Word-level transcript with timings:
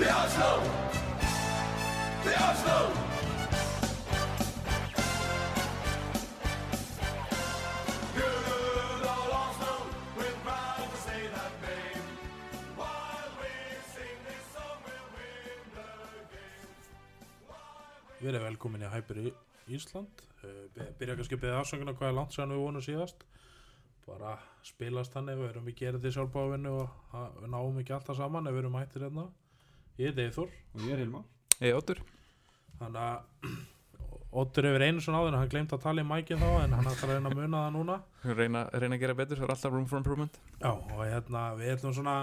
The 0.00 0.08
Oslo! 0.08 0.62
The 2.24 2.34
Oslo! 2.48 2.78
Við 18.20 18.28
erum 18.34 18.44
velkomin 18.44 18.82
í 18.84 18.90
Hyper 18.92 19.20
Í- 19.22 19.34
Ísland. 19.76 20.24
By- 20.76 20.90
Byrja 21.00 21.16
kannski 21.16 21.36
að 21.38 21.44
beða 21.44 21.60
afsönguna 21.62 21.94
hvað 21.96 22.08
er 22.10 22.16
langt 22.18 22.34
sér 22.36 22.50
við 22.50 22.60
vonum 22.64 22.84
síðast. 22.84 23.24
Bara 24.06 24.34
spilast 24.66 25.12
þannig, 25.14 25.38
við 25.40 25.50
erum 25.52 25.68
ekki 25.70 25.84
gerðið 25.86 26.14
sjálfbáðvinnu 26.16 26.72
og 26.80 27.46
náum 27.48 27.78
ekki 27.80 27.94
alltaf 27.96 28.16
saman 28.18 28.48
ef 28.48 28.56
við 28.56 28.62
erum 28.64 28.76
mættir 28.76 29.04
hérna 29.06 29.28
Ég 30.00 30.08
er 30.08 30.16
Deithor 30.16 30.48
og 30.48 30.86
ég 30.86 30.94
er 30.94 31.02
Hilma 31.02 31.20
Ég 31.60 31.76
áttur 31.76 31.98
þannig 32.80 33.02
að 33.04 33.58
Óttur 34.40 34.64
hefur 34.68 34.84
einu 34.86 35.02
svona 35.02 35.20
áður 35.20 35.34
en 35.34 35.40
hann 35.40 35.50
glemt 35.50 35.72
að 35.74 35.82
tala 35.82 36.02
í 36.04 36.06
mækin 36.06 36.38
þá 36.38 36.50
en 36.62 36.74
hann 36.76 36.86
ætlar 36.86 37.10
að 37.10 37.16
reyna 37.16 37.30
að 37.32 37.40
muna 37.40 37.62
það 37.64 37.72
núna. 37.74 37.96
Reyna, 38.38 38.60
reyna 38.70 38.94
að 38.94 39.02
gera 39.02 39.16
betur, 39.18 39.40
það 39.40 39.46
er 39.48 39.52
alltaf 39.56 39.72
room 39.74 39.88
for 39.90 39.98
improvement. 39.98 40.38
Já, 40.60 40.70
og 40.70 41.00
hérna 41.02 41.42
við 41.58 41.72
ætlum 41.72 41.96
svona 41.96 42.14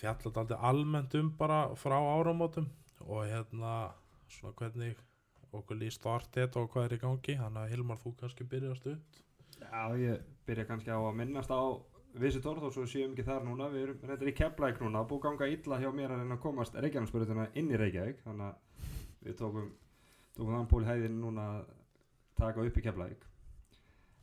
fjallat 0.00 0.38
aldrei 0.40 0.58
almennt 0.70 1.16
um 1.20 1.28
bara 1.36 1.58
frá 1.76 1.98
áramótum 1.98 2.70
og 3.04 3.28
hérna 3.28 3.74
svona 4.32 4.56
hvernig 4.62 4.96
okkur 5.52 5.80
líst 5.82 6.08
artet 6.08 6.56
og 6.56 6.72
hvað 6.72 6.88
er 6.88 6.96
í 6.96 7.02
gangi. 7.04 7.36
Þannig 7.42 7.66
að 7.66 7.74
Hilmar 7.74 8.00
þú 8.00 8.14
kannski 8.22 8.48
byrjast 8.48 8.88
upp 8.94 9.20
Já, 9.60 9.82
ég 10.00 10.24
byrja 10.48 10.64
kannski 10.72 10.88
á 10.88 10.98
að 10.98 11.18
minnast 11.20 11.52
á 11.52 11.60
Visitor 12.18 12.58
þó 12.58 12.70
svo 12.72 12.82
við 12.84 12.90
séum 12.94 13.12
ekki 13.14 13.24
þar 13.26 13.44
núna. 13.46 13.68
Við 13.70 13.82
erum 13.84 14.00
reyndar 14.08 14.30
í 14.30 14.34
Keflæk 14.34 14.80
núna 14.82 15.04
búið 15.06 15.22
ganga 15.28 15.46
illa 15.54 15.78
hjá 15.78 15.90
mér 15.94 16.14
að 16.14 16.22
reyna 16.24 16.36
að 16.36 16.42
komast 16.42 16.74
Reykjavíksbyrjutuna 16.74 17.48
inn 17.60 17.70
í 17.70 17.78
Reykjavík. 17.78 18.24
Þannig 18.24 18.46
að 18.48 19.26
við 19.28 19.36
tókum 19.38 19.68
tókum 20.34 20.56
þann 20.56 20.70
pól 20.70 20.84
hæðin 20.88 21.20
núna 21.20 21.46
að 21.54 21.70
taka 22.40 22.64
upp 22.66 22.78
í 22.80 22.84
Keflæk 22.86 23.26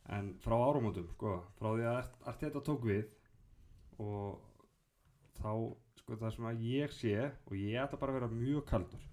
en 0.08 0.30
frá 0.40 0.54
áramótum 0.56 1.08
sko, 1.12 1.34
frá 1.58 1.68
því 1.76 1.84
að 1.84 1.96
Art- 1.98 2.22
Arteta 2.32 2.62
tók 2.64 2.86
við 2.88 3.04
og 4.00 4.38
þá 5.38 5.52
sko 6.00 6.16
það 6.16 6.32
sem 6.34 6.48
að 6.48 6.62
ég 6.64 6.94
sé 6.96 7.14
og 7.28 7.52
ég 7.60 7.76
ætla 7.82 8.00
bara 8.00 8.14
að 8.14 8.18
vera 8.20 8.30
mjög 8.32 8.64
kaldur 8.70 9.04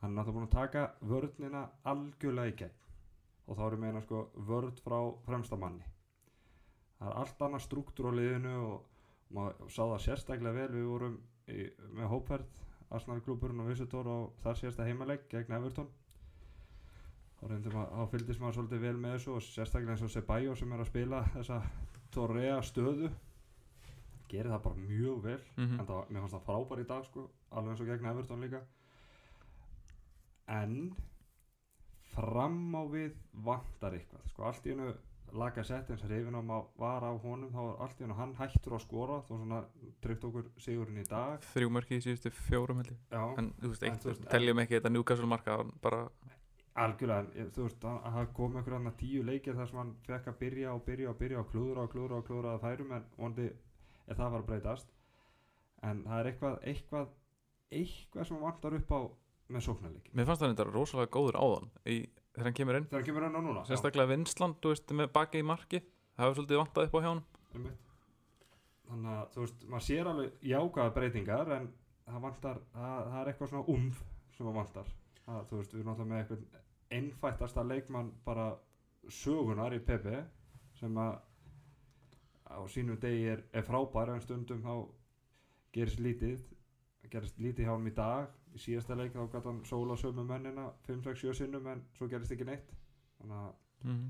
hann 0.00 0.10
er 0.10 0.16
náttúrulega 0.16 0.38
búin 0.38 0.48
að 0.48 0.56
taka 0.56 0.86
vörnina 1.00 1.62
algjörlega 1.84 2.52
í 2.52 2.56
gegn. 2.62 2.80
Og 3.46 3.56
þá 3.56 3.62
er 3.66 3.76
ég 3.76 3.82
meina 3.84 4.02
sko 4.02 4.24
vörð 4.48 4.80
frá 4.82 4.98
fremsta 5.28 5.56
manni 5.60 5.84
það 6.98 7.08
er 7.10 7.16
allt 7.22 7.42
annað 7.46 7.64
struktúr 7.66 8.08
á 8.10 8.12
liðinu 8.16 8.54
og 8.66 9.34
maður 9.36 9.70
sá 9.74 9.82
það 9.82 10.02
sérstaklega 10.06 10.54
vel. 10.54 10.68
Við 10.76 10.86
vorum 10.90 11.16
í, 11.48 11.66
með 11.98 12.10
hópverð 12.12 12.46
Arsenal 12.96 13.20
klúburinn 13.26 13.60
og 13.64 13.66
Visitor 13.72 14.06
og 14.06 14.32
þar 14.44 14.58
síðasta 14.60 14.86
heimalegg 14.86 15.24
gegn 15.32 15.56
Everton. 15.58 15.88
Þá 17.36 18.06
fylgdist 18.10 18.40
maður 18.40 18.56
svolítið 18.60 18.80
vel 18.86 18.96
með 19.02 19.16
þessu 19.18 19.32
og 19.36 19.42
sérstaklega 19.44 19.92
eins 19.96 20.04
og 20.06 20.12
Sebayo 20.14 20.54
sem 20.56 20.72
er 20.72 20.80
að 20.84 20.88
spila 20.88 21.22
þessa 21.34 21.58
Torrea 22.14 22.60
stöðu. 22.64 23.10
Gerir 24.30 24.50
það 24.54 24.62
bara 24.64 24.74
mjög 24.86 25.20
vel 25.22 25.40
Mhm. 25.56 25.80
en 25.80 25.86
það, 25.86 26.08
mér 26.10 26.20
fannst 26.24 26.34
það 26.34 26.46
frábær 26.48 26.80
í 26.80 26.86
dag 26.88 27.04
sko 27.04 27.26
alveg 27.52 27.70
eins 27.74 27.80
og 27.80 27.86
gegn 27.86 28.06
Everton 28.10 28.40
líka. 28.40 28.62
En 30.48 30.94
fram 32.14 32.74
á 32.74 32.82
við 32.90 33.14
vantar 33.44 33.92
eitthvað 33.98 34.26
sko 34.30 34.42
allt 34.48 34.66
í 34.66 34.70
hennu 34.72 34.94
laga 35.34 35.64
sett 35.66 35.90
eins 35.90 36.04
og 36.04 36.10
reyfin 36.10 36.36
á 36.38 36.42
var 36.78 37.02
á 37.02 37.12
honum 37.22 37.50
þá 37.50 37.58
var 37.58 37.82
allt 37.84 38.00
í 38.00 38.04
hennu 38.04 38.14
hann 38.18 38.34
hættur 38.38 38.76
að 38.76 38.84
skora 38.84 39.18
þó 39.26 39.32
svona 39.34 39.64
tryggt 40.04 40.24
okkur 40.28 40.48
sigurinn 40.62 41.02
í 41.02 41.04
dag. 41.08 41.42
Þrjú 41.54 41.72
mörki 41.74 41.98
í 41.98 42.04
síðustu 42.04 42.30
fjórum 42.30 42.82
held 42.82 42.92
ég. 42.92 43.02
Já, 43.10 43.24
En 43.38 43.52
þú 43.60 43.72
veist, 43.72 43.82
En 43.82 43.92
eitt, 43.92 44.04
veist, 44.04 44.26
teljum 44.30 44.62
ekki 44.62 44.78
þetta 44.78 44.92
Newcastle 44.94 45.26
marka 45.26 45.58
bara, 45.82 46.08
algjörlega 46.76 47.42
en 47.42 47.50
þú 47.56 47.66
veist 47.68 47.84
að 47.84 48.00
að 48.06 48.16
það 48.18 48.32
kom 48.38 48.56
einhver 48.56 48.78
annar 48.78 48.96
tíu 49.00 49.22
leikir 49.24 49.56
þar 49.56 49.70
sem 49.70 49.78
hann 49.82 49.94
fekk 50.06 50.26
að 50.32 50.38
byrja 50.40 50.72
og 50.74 50.82
byrja 50.84 51.10
og 51.10 51.20
byrja 51.20 51.40
og 51.40 51.50
klúðra 51.52 51.86
og 51.86 51.94
klúðra 51.94 52.20
og 52.20 52.26
klúðra 52.28 52.54
að 52.56 52.66
færum 52.66 52.92
en 52.92 53.06
vondi 53.16 53.46
er 54.06 54.18
það 54.18 54.32
var 54.34 54.40
að 54.44 54.50
breytast. 54.50 54.92
En 55.82 56.04
það 56.04 56.20
er 56.20 56.30
eitthvað 56.32 56.58
eitthvað 56.72 57.08
eitthvað 57.70 58.28
sem 58.28 58.40
vantar 58.40 58.76
upp 58.78 58.92
á 58.92 59.00
með 59.48 59.62
sóknarleik 59.66 60.08
Mér 60.12 60.26
fannst 60.26 60.42
það 60.42 60.52
þegar 62.36 62.50
hann 62.50 62.58
kemur 62.60 62.78
inn. 62.78 62.86
Þegar 62.90 63.00
hann 63.02 63.08
kemur 63.08 63.26
hann 63.26 63.36
á 63.36 63.42
núna 63.42 63.64
Sérstaklega 63.66 64.12
vinsland, 64.12 64.60
þú 64.62 64.72
veist, 64.74 64.94
með 65.00 65.10
baki 65.16 65.42
í 65.42 65.46
marki 65.46 65.82
Það 66.16 66.22
hefur 66.24 66.38
svolítið 66.38 66.62
vantað 66.62 66.86
upp 66.86 66.96
á 66.96 67.00
hjá 67.00 67.10
hann 67.10 67.24
þannig 68.86 69.12
að 69.12 69.32
þú 69.34 69.42
veist 69.42 69.64
maður 69.70 69.84
sér 69.86 70.10
alveg 70.10 70.44
jákvæða 70.46 70.94
breytingar 70.96 71.52
en 71.56 71.66
það 72.06 72.22
vantar, 72.22 72.60
það, 72.74 73.00
það 73.10 73.18
er 73.20 73.30
eitthvað 73.32 73.50
svona 73.52 73.74
umf 73.74 74.02
sem 74.36 74.46
það 74.46 74.58
vantar. 74.60 74.92
Það, 75.24 75.40
þú 75.48 75.58
veist 75.60 75.72
við 75.72 75.80
erum 75.80 75.90
náttúrulega 75.90 76.12
með 76.12 76.20
eitthvað 76.22 76.98
einfattasta 76.98 77.64
leikmann 77.66 78.12
bara 78.26 78.46
sögunar 79.10 79.74
í 79.74 79.80
PP 79.82 80.20
sem 80.78 81.00
að 81.02 81.16
á 82.46 82.58
sínu 82.70 82.96
degi 83.02 83.26
er, 83.32 83.42
er 83.50 83.66
frábær 83.66 84.12
en 84.14 84.22
stundum 84.22 84.62
þá 84.62 84.74
gerist 85.74 86.02
lítið 86.02 86.44
gerist 87.10 87.38
lítið 87.38 87.66
hjá 87.66 87.72
hann 87.72 87.90
í 87.90 87.94
dag 87.94 88.30
í 88.56 88.62
síðasta 88.62 88.96
leik 88.96 89.12
þá 89.14 89.26
gæti 89.32 89.50
hann 89.50 89.64
sóla 89.68 89.96
sömu 90.00 90.24
mennina 90.26 90.70
5-6-7 90.88 91.34
sinnum 91.42 91.66
en 91.72 91.84
svo 91.98 92.08
gerist 92.10 92.32
ekki 92.32 92.48
neitt 92.48 92.72
þannig 93.18 93.36
að 93.42 93.50
mm. 93.84 94.06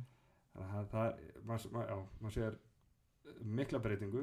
Þannig 0.57 0.77
að 0.81 0.91
það 0.93 1.07
er, 1.11 1.41
maður 1.49 1.73
mað, 1.75 1.91
mað 2.25 2.35
sér 2.37 2.55
mikla 3.59 3.81
breytingu, 3.85 4.23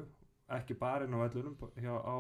ekki 0.58 0.78
bara 0.80 1.06
inn 1.06 1.14
á 1.14 1.20
vellunum, 1.22 1.58
hjá, 1.78 1.94
á, 1.94 2.18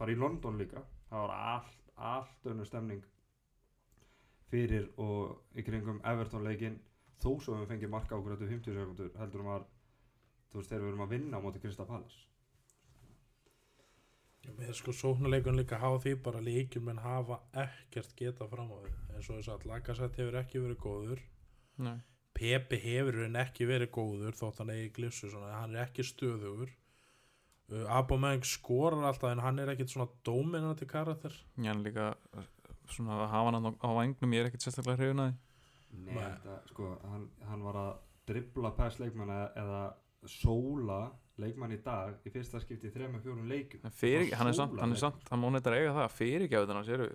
bara 0.00 0.12
í 0.12 0.18
London 0.18 0.58
líka. 0.60 0.82
Það 1.08 1.24
var 1.24 1.32
allt, 1.54 1.78
allt 2.10 2.48
önnur 2.52 2.68
stemning 2.68 3.06
fyrir 4.50 4.90
og 5.00 5.56
í 5.56 5.64
kringum 5.66 6.02
Everton 6.06 6.44
leikinn, 6.44 6.76
þó 7.22 7.30
svo 7.40 7.56
við 7.62 7.72
fengið 7.72 7.94
marka 7.94 8.18
okkur 8.18 8.36
eftir 8.36 8.52
50 8.52 8.76
sekundur, 8.76 9.10
heldur 9.22 9.44
um 9.44 9.52
að, 9.54 9.66
þú 10.52 10.60
veist, 10.60 10.72
þegar 10.72 10.84
við 10.84 10.92
erum 10.92 11.06
að 11.06 11.14
vinna 11.16 11.40
á 11.40 11.44
móti 11.44 11.62
Krista 11.62 11.88
Pallas. 11.88 12.18
Með 14.58 14.72
sko 14.78 14.92
sóknuleikun 14.94 15.56
líka 15.58 15.78
hafa 15.80 16.00
því 16.04 16.14
bara 16.24 16.42
líkjum 16.44 16.88
menn 16.88 17.00
hafa 17.02 17.40
ekkert 17.64 18.14
geta 18.18 18.48
fram 18.50 18.72
á 18.72 18.76
því. 18.82 18.92
Eins 19.14 19.28
og 19.30 19.38
þess 19.38 19.52
að 19.54 19.66
Lagasett 19.70 20.18
hefur 20.20 20.38
ekki 20.40 20.62
verið 20.62 20.80
góður. 20.82 21.22
Nei. 21.84 21.96
Pepe 22.34 22.78
hefur 22.82 23.20
hann 23.22 23.38
ekki 23.38 23.68
verið 23.70 23.92
góður 23.94 24.38
þótt 24.38 24.62
hann 24.62 24.72
eigi 24.74 24.90
glifsu 24.98 25.30
svona. 25.30 25.52
Hann 25.60 25.76
er 25.76 25.86
ekki 25.86 26.06
stöðugur. 26.06 26.72
Uh, 27.72 27.86
Abomeng 27.96 28.44
skorar 28.44 29.06
alltaf 29.08 29.32
en 29.32 29.40
hann 29.40 29.62
er 29.62 29.72
ekkit 29.72 29.94
svona 29.94 30.10
dominanti 30.26 30.88
karakter. 30.90 31.36
Ég 31.56 31.70
hann 31.70 31.84
líka 31.86 32.12
svona 32.92 33.22
að 33.22 33.30
hafa 33.32 33.54
hann 33.54 33.70
á, 33.72 33.88
vangnum 33.88 34.36
Ég 34.36 34.44
er 34.44 34.50
ekkert 34.50 34.66
sérstaklega 34.66 35.00
hrifin 35.00 35.24
að 35.24 35.30
því. 35.30 35.40
Nei, 35.94 36.14
þetta, 36.18 36.56
sko, 36.68 36.88
hann, 37.06 37.28
hann 37.48 37.62
var 37.64 37.78
að 37.78 37.92
dribbla 38.28 38.72
pæs 38.74 38.98
leikmann 38.98 39.30
eða, 39.30 39.46
eða 39.62 39.82
sóla 40.28 40.98
leikmann 41.42 41.72
í 41.74 41.80
dag 41.82 42.14
í 42.26 42.30
fyrsta 42.30 42.60
skipti 42.62 42.86
í 42.88 42.94
þrema 42.94 43.18
fjórum 43.24 43.48
leikum. 43.50 43.80
En 43.84 43.90
fyrir, 43.90 44.28
Að 44.32 44.38
hann 44.38 44.48
er 44.52 44.52
samt, 44.60 44.78
hann 44.80 44.92
er 44.94 45.00
samt 45.00 45.28
Hann 45.30 45.40
mónitar 45.42 45.74
eiga 45.74 45.92
það, 45.96 46.12
fyrirgjáðunar 46.20 46.76
hans 46.80 46.88
eru 46.94 47.08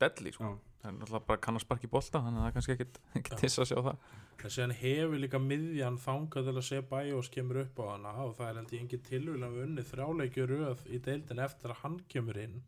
Delli, 0.00 0.32
sko. 0.34 0.50
Það 0.82 0.90
er 0.90 0.96
náttúrulega 0.98 1.26
bara 1.30 1.40
kann 1.40 1.56
að 1.56 1.62
sparki 1.64 1.88
bolta 1.88 2.20
Þannig 2.20 2.40
að 2.40 2.44
það 2.44 2.50
er 2.50 2.54
kannski 2.58 2.74
ekkit 2.74 3.38
tiss 3.40 3.58
að 3.62 3.68
sjá 3.70 3.78
það 3.88 3.96
en 4.44 4.50
síðan 4.52 4.72
hefur 4.76 5.20
líka 5.22 5.38
miðjan 5.40 5.94
þangað 6.02 6.48
til 6.50 6.52
að 6.58 6.64
sé 6.66 6.78
bæjós 6.90 7.28
kemur 7.32 7.60
upp 7.62 7.78
á 7.80 7.84
hana 7.94 8.10
og 8.26 8.34
það 8.36 8.48
er 8.50 8.56
held 8.58 8.72
ég 8.74 8.82
engin 8.82 9.02
tilvíðan 9.06 9.54
við 9.54 9.62
unni 9.64 9.84
þrjáleikju 9.88 10.46
röð 10.50 10.82
í 10.92 10.98
deildin 11.06 11.40
eftir 11.46 11.72
að 11.72 11.78
hann 11.80 11.94
kemur 12.12 12.40
inn 12.42 12.58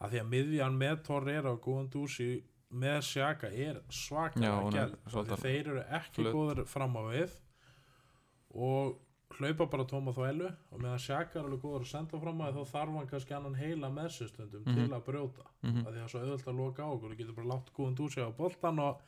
að 0.00 0.14
því 0.14 0.20
að 0.22 0.30
miðjan 0.30 0.78
með 0.80 1.02
Torreira 1.10 1.52
og 1.52 1.60
Góðan 1.66 1.90
Dúsi 1.92 2.28
með 2.72 3.00
Sjaka 3.10 3.50
er 3.52 3.82
svolítið- 3.92 5.34
að 5.36 5.42
þeir 5.44 5.68
eru 5.74 5.84
ekki 5.98 6.22
flöt. 6.22 6.32
góður 6.38 6.64
fram 6.72 6.96
á 6.96 7.02
við 7.12 7.36
og 8.54 8.96
hlaupa 9.38 9.66
bara 9.70 9.84
tóma 9.84 10.12
þvælu 10.14 10.48
og 10.72 10.80
meðan 10.80 10.98
Sjaka 11.04 11.38
er 11.40 11.44
alveg 11.48 11.60
góður 11.64 11.84
að 11.84 11.90
senda 11.90 12.20
fram 12.20 12.38
því 12.38 12.52
þá 12.54 12.64
þarf 12.74 12.94
hann 12.98 13.06
kannski 13.10 13.34
annan 13.36 13.54
heila 13.58 13.90
með 13.90 14.08
sér 14.16 14.28
stundum 14.32 14.62
Mhm. 14.66 14.74
til 14.74 14.88
að 14.94 15.04
brjóta 15.08 15.44
mm 15.62 15.80
að 15.86 15.92
því 15.92 15.94
að 15.94 15.94
það 15.94 16.04
er 16.04 16.08
svo 16.08 16.20
auðvöld 16.20 16.48
að 16.52 16.56
loka 16.60 16.82
á 16.84 16.88
okkur 16.94 17.10
og 17.10 17.16
getur 17.18 17.34
bara 17.38 17.46
látt 17.54 17.72
Góðan 17.76 17.96
Dúsi 17.96 18.20
á 18.22 18.30
boltan 18.36 18.78
og 18.78 19.00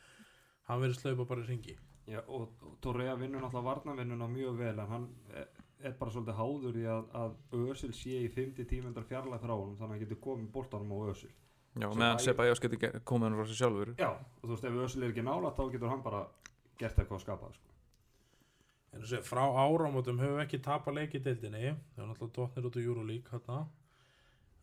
hann 0.67 0.81
verður 0.81 0.99
slaupa 1.01 1.25
bara 1.27 1.41
í 1.41 1.47
ringi 1.47 1.77
Já, 2.07 2.21
og, 2.27 2.49
Torrea 2.81 3.15
vinnur 3.19 3.41
náttúrulega 3.41 3.67
varnavinnuna 3.83 4.27
mjög 4.31 4.57
vel 4.57 4.79
en 4.79 4.87
hann 4.87 5.07
er, 5.35 5.47
er 5.83 5.91
bara 5.99 6.11
svolítið 6.11 6.37
háður 6.39 6.77
í 6.79 6.85
að, 6.87 7.03
að 7.13 7.33
Ösil 7.67 7.91
sé 7.93 8.15
í 8.23 8.29
50 8.31 8.65
tímendar 8.65 9.03
fjarlæð 9.03 9.41
frá 9.43 9.51
honum 9.51 9.75
þannig 9.75 9.83
að 9.83 9.89
hann 9.91 9.99
getur 10.05 10.21
komið 10.23 10.51
boltanum 10.51 10.91
á 10.95 10.97
Ösil. 11.11 11.29
Já, 11.77 11.89
Sem 11.91 11.99
meðan 11.99 12.15
að- 12.15 12.23
Sebajós 12.25 12.59
getur 12.63 12.79
ge- 12.79 12.99
komið 13.03 13.27
hann 13.27 13.35
frá 13.37 13.45
sér 13.51 13.59
sjálfur 13.59 13.91
Já, 13.99 14.09
og 14.09 14.43
þú 14.43 14.53
veist 14.55 14.63
ef 14.63 14.71
Ösil 14.87 15.03
er 15.03 15.11
ekki 15.11 15.23
nála 15.27 15.51
þá 15.51 15.71
getur 15.75 15.89
hann 15.89 16.01
bara 16.01 16.21
gert 16.79 16.95
eitthvað 16.95 17.19
að 17.19 17.25
skapa 17.27 17.51
sko. 17.53 17.66
En 18.97 19.03
þessi, 19.03 19.19
frá 19.21 19.43
áramótum 19.45 20.17
höfum 20.17 20.39
við 20.39 20.43
ekki 20.47 20.59
tapað 20.65 20.95
leik 20.97 21.13
í 21.13 21.21
deildinni 21.21 21.67
það 21.93 21.99
er 22.01 22.07
náttúrulega 22.09 22.35
dotnir 22.37 22.69
út 22.69 22.77
í 22.79 22.85
Euroleague 22.85 23.29
hérna 23.29 23.57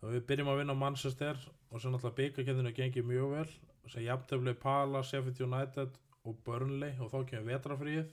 og 0.03 0.11
við 0.11 0.25
byrjum 0.29 0.51
að 0.51 0.59
vinna 0.61 0.75
á 0.75 0.83
Manchester 0.83 1.39
og 1.71 1.79
svo 1.79 1.93
náttúrulega 1.93 2.19
byggakendinu 2.19 2.73
gengið 2.75 3.07
mjög 3.09 3.31
vel. 3.37 3.47
Og 3.85 3.93
svo 3.93 4.03
jafntöfli 4.03 4.55
Pala, 4.59 5.03
Sheffield 5.07 5.41
United 5.45 5.97
og 6.25 6.39
Burnley 6.45 6.97
og 6.99 7.13
þá 7.13 7.19
kemur 7.31 7.51
vetrafríð 7.53 8.13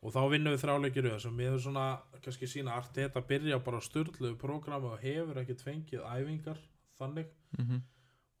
og 0.00 0.14
þá 0.14 0.20
vinnum 0.32 0.54
við 0.54 0.62
þráleikir 0.62 1.08
sem 1.20 1.40
við 1.42 1.56
svona 1.64 1.86
kannski 2.24 2.48
sína 2.48 2.76
allt 2.76 2.94
þetta 2.96 3.24
byrja 3.28 3.60
bara 3.64 3.80
á 3.80 3.84
styrluðu 3.84 4.36
prógrami 4.40 4.92
og 4.92 5.02
hefur 5.02 5.40
ekkert 5.42 5.64
fengið 5.64 6.04
æfingar 6.06 6.60
þannig. 7.00 7.32
Mhm, 7.58 7.82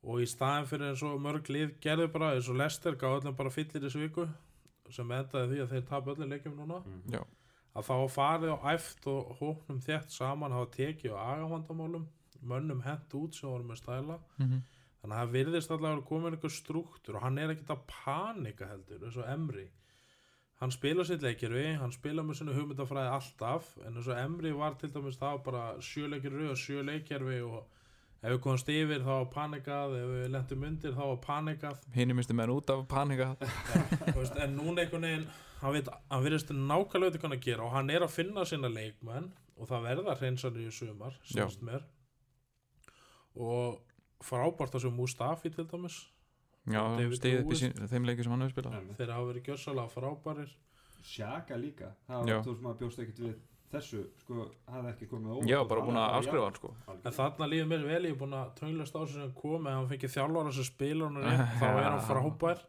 og 0.04 0.22
í 0.22 0.28
staðin 0.28 0.68
fyrir 0.70 0.92
eins 0.92 1.02
og 1.04 1.20
mörg 1.20 1.50
lið 1.52 1.74
gerðu 1.80 2.08
bara 2.12 2.34
eins 2.36 2.48
og 2.48 2.56
Lester 2.56 2.96
gaf 2.96 3.20
öllum 3.20 3.36
bara 3.36 3.50
fyllir 3.50 3.82
þessu 3.84 4.00
viku 4.06 4.28
sem 4.92 5.10
endaði 5.16 5.48
því 5.54 5.60
að 5.64 5.70
þeir 5.74 5.86
tapa 5.90 6.14
öllum 6.14 6.30
leikjum 6.34 6.56
núna 6.60 6.80
Mhm. 6.84 7.12
Já. 7.14 7.22
að 7.76 7.86
þá 7.88 7.96
farið 8.16 8.54
á 8.54 8.58
æft 8.74 9.06
og 9.06 9.36
hóknum 9.40 9.80
þétt 9.80 10.10
saman 10.10 10.52
hafa 10.52 10.70
tekið 10.76 11.12
á 11.14 11.20
agavandamálum 11.36 12.06
mönnum 12.42 12.82
hent 12.82 13.08
út 13.14 13.34
sem 13.34 13.48
voru 13.50 13.64
með 13.68 13.80
stæla 13.82 14.18
mhm, 14.38 14.62
þannig 15.02 15.16
að 15.16 15.20
það 15.20 15.32
virðist 15.36 15.70
allavega 15.70 16.00
að 16.02 16.08
koma 16.08 16.30
einhver 16.30 16.50
struktúr 16.54 17.16
og 17.16 17.22
hann 17.22 17.38
er 17.38 17.50
ekkert 17.54 17.70
að 17.76 17.84
panika 17.86 18.66
heldur 18.66 19.04
eins 19.06 19.16
og 19.16 19.28
Emri 19.28 19.68
hann 20.60 20.70
spila 20.70 21.04
sitt 21.04 21.22
leikirvi, 21.24 21.78
hann 21.80 21.92
spila 21.92 22.22
með 22.22 22.36
sinni 22.40 22.52
hugmyndafræði 22.52 23.12
alltaf 23.14 23.76
en 23.86 23.94
eins 23.96 24.08
og 24.08 24.16
Emri 24.18 24.52
var 24.52 24.74
til 24.80 24.90
dæmis 24.92 25.16
það 25.20 25.42
bara 25.44 25.62
sjöleikirvi 25.80 26.50
og 26.50 26.56
sjöleikirvi 26.60 27.38
og 27.46 27.64
ef 28.20 28.32
við 28.34 28.40
komumst 28.44 28.68
yfir 28.72 29.04
þá 29.04 29.10
var 29.10 29.28
panikað 29.34 29.94
ef 29.98 30.08
við 30.14 30.26
lentum 30.34 30.64
undir 30.68 30.96
þá 30.96 31.02
var 31.02 31.20
panikað. 31.24 31.84
Hinn 31.96 32.14
misti 32.16 32.36
menn 32.36 32.52
út 32.52 32.72
af 32.72 32.82
panika 32.90 33.30
Þú 34.12 34.18
veist, 34.18 34.36
en 34.36 34.56
núna 34.58 34.84
einhvern 34.84 35.06
veginn 35.08 35.28
hann, 35.62 35.76
veit, 35.76 35.90
hann 36.10 36.24
virðist 36.24 36.52
nákvæmlega 36.54 37.14
veit 37.14 37.20
hvað 37.20 37.28
hann 37.28 37.38
að 37.38 37.46
gera 37.48 37.66
og 37.66 37.74
hann 37.76 37.92
er 37.94 38.06
að 38.06 38.14
finna 38.14 38.46
sína 38.48 38.72
leikmenn 38.72 39.30
og 39.60 39.68
það 39.68 39.86
verða 39.88 40.16
hreinsanir 40.20 40.68
í 40.68 40.72
sumar 40.74 41.16
og 43.40 43.80
frábært 44.24 44.74
að 44.76 44.86
sem 44.86 44.96
Mustafi 44.96 45.52
til 45.52 45.66
dæmis. 45.70 46.00
Já, 46.68 46.82
stegið 47.16 47.44
upp 47.44 47.54
í 47.54 47.58
sín, 47.60 47.76
þeim 47.88 48.08
leiki 48.08 48.24
sem 48.24 48.34
hann 48.34 48.44
hefur 48.44 48.56
spilað. 48.56 48.90
Þeir 48.98 49.12
hafa 49.14 49.28
verið 49.30 49.46
gjössalega 49.48 49.92
frábærir. 49.94 50.50
Sjaka 51.00 51.56
líka. 51.56 51.94
Það 52.08 52.26
var 52.26 52.42
þú 52.44 52.56
sem 52.58 52.68
að 52.68 52.80
bjóst 52.82 53.00
ekkert 53.00 53.22
við 53.24 53.38
þessu 53.70 54.00
sko, 54.22 54.46
hafði 54.70 54.90
ekki 54.92 55.06
komið 55.10 55.32
óvart 55.36 55.48
já, 55.50 55.58
og 55.60 55.68
bara 55.70 55.80
hann 55.80 55.88
búin 55.90 56.00
að 56.02 56.14
afskrifa 56.18 56.44
hann 56.48 56.56
sko. 56.58 56.70
en 57.04 57.16
þarna 57.18 57.48
líður 57.52 57.68
mér 57.70 57.84
vel 57.86 58.00
ég 58.08 58.14
er 58.14 58.18
búin 58.22 58.34
að 58.40 58.48
tönglast 58.60 58.96
á 58.98 59.02
sem 59.06 59.32
kom 59.38 59.66
en 59.70 59.76
hann 59.78 59.88
fengið 59.92 60.14
þjálfara 60.16 60.52
sem 60.56 60.66
spila 60.70 61.06
hann 61.10 61.20
rétt 61.22 61.52
þá 61.60 61.66
er 61.70 61.84
hann 61.90 62.00
frábær. 62.08 62.64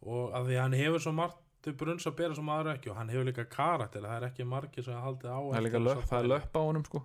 Og 0.00 0.32
að 0.36 0.46
því 0.50 0.56
að 0.56 0.62
hann 0.64 0.76
hefur 0.80 1.02
svo 1.04 1.12
margt 1.16 1.40
til 1.64 1.74
brunns 1.76 2.06
að 2.08 2.14
bera 2.16 2.34
sem 2.36 2.48
aðra 2.48 2.74
ekki 2.78 2.90
og 2.92 2.96
hann 3.00 3.10
hefur 3.12 3.26
líka 3.28 3.44
karakter 3.52 4.00
það 4.06 4.16
er 4.16 4.26
ekki 4.30 4.46
margir 4.48 4.84
sem 4.86 4.96
haldið 5.04 5.28
á 5.32 5.40
það 5.40 5.56
er 5.58 5.64
líka 5.66 5.76
eftir 5.80 5.86
löpp, 5.88 6.04
það 6.08 6.20
er 6.24 6.28
löpp 6.34 6.56
á 6.56 6.60
honum 6.64 6.84
sko. 6.88 7.02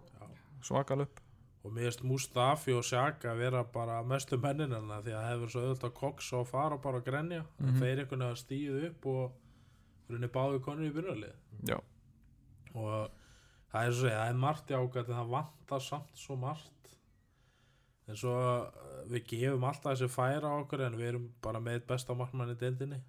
Svaka 0.65 0.95
löpp. 1.01 1.19
Og 1.65 1.73
mér 1.73 1.87
finnst 1.89 2.03
Mustafi 2.05 2.73
og 2.77 2.83
Sjaka 2.85 3.33
vera 3.35 3.63
bara 3.73 3.97
mestu 4.05 4.37
menninina 4.37 4.99
því 5.01 5.11
að 5.11 5.23
það 5.23 5.31
hefur 5.33 5.51
svo 5.55 5.63
auðvitað 5.65 5.89
að 5.89 5.95
koksa 5.99 6.37
og 6.39 6.47
fara 6.51 6.77
bara 6.77 6.99
að 7.01 7.07
grenja. 7.09 7.41
En 7.59 7.65
Mhm. 7.65 7.79
þeir 7.81 7.99
einhvern 8.03 8.21
veginn 8.21 8.29
að 8.29 8.39
stíðu 8.43 8.83
upp 8.91 9.05
og 9.05 9.31
runni 10.13 10.27
báðu 10.29 10.59
konur 10.61 10.85
í 10.85 10.93
byrjunarlið 10.93 11.33
já, 11.65 11.77
og 12.75 13.09
það 13.71 13.81
er 13.81 13.91
að 13.91 14.01
það 14.05 14.29
er 14.29 14.39
margt 14.43 14.71
ágætt 14.71 15.09
en 15.09 15.19
það 15.19 15.33
vantar 15.33 15.83
samt 15.83 16.19
svo 16.19 16.37
margt. 16.39 16.71
En 18.05 18.19
svo 18.19 18.35
uh, 18.37 19.01
við 19.09 19.27
gefum 19.31 19.65
alltaf 19.65 19.95
þessi 19.95 20.11
færa 20.13 20.53
okkur 20.59 20.85
en 20.85 20.97
við 20.99 21.11
erum 21.13 21.27
bara 21.43 21.61
með 21.63 21.85
besta 21.89 22.15
markmann 22.17 22.53
í 22.53 22.57
deildinni. 22.59 23.01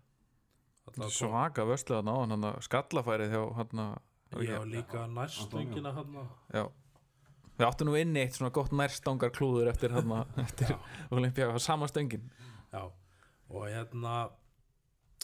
Alltaf 0.87 1.13
svaka 1.13 1.67
vörslega 1.67 2.07
náðan 2.07 2.37
hann 2.37 2.49
að 2.53 2.61
skallafærið 2.69 3.35
hjá 3.35 3.43
hann 3.59 3.85
að 3.87 3.95
var 4.37 4.67
líka 4.71 5.07
nærstöngina 5.11 5.93
hann 5.95 6.19
já. 6.55 6.65
Við 7.57 7.67
áttum 7.67 7.89
nú 7.89 7.95
inni 7.97 8.21
eitt 8.21 8.37
svona 8.37 8.53
gott 8.53 8.73
nærstangar 8.77 9.33
klúður 9.33 9.71
eftir 9.73 9.95
hann 9.95 10.12
eftir 10.45 10.75
Olympia, 11.11 11.51
sama 11.62 11.89
stöngin. 11.89 12.27
Já, 12.73 12.83
og 13.49 13.69
hérna 13.71 14.17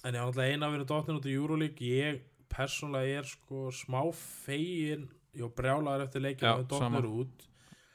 en 0.02 0.16
ég 0.16 0.18
var 0.18 0.30
náttúrulega 0.30 0.54
eina 0.54 0.68
að 0.68 0.76
vera 0.76 0.88
dottin 0.88 1.18
út 1.18 1.28
í 1.28 1.34
Euroleague 1.36 1.88
ég 1.88 2.22
persónulega 2.52 3.22
er 3.22 3.30
sko 3.30 3.70
smá 3.74 4.02
fegin 4.16 5.08
var 5.40 5.54
brjálaður 5.56 6.06
eftir 6.06 6.24
leikinu 6.26 6.50
Já, 6.50 6.66
sama. 6.68 7.00
dotnir 7.00 7.08
út. 7.22 7.46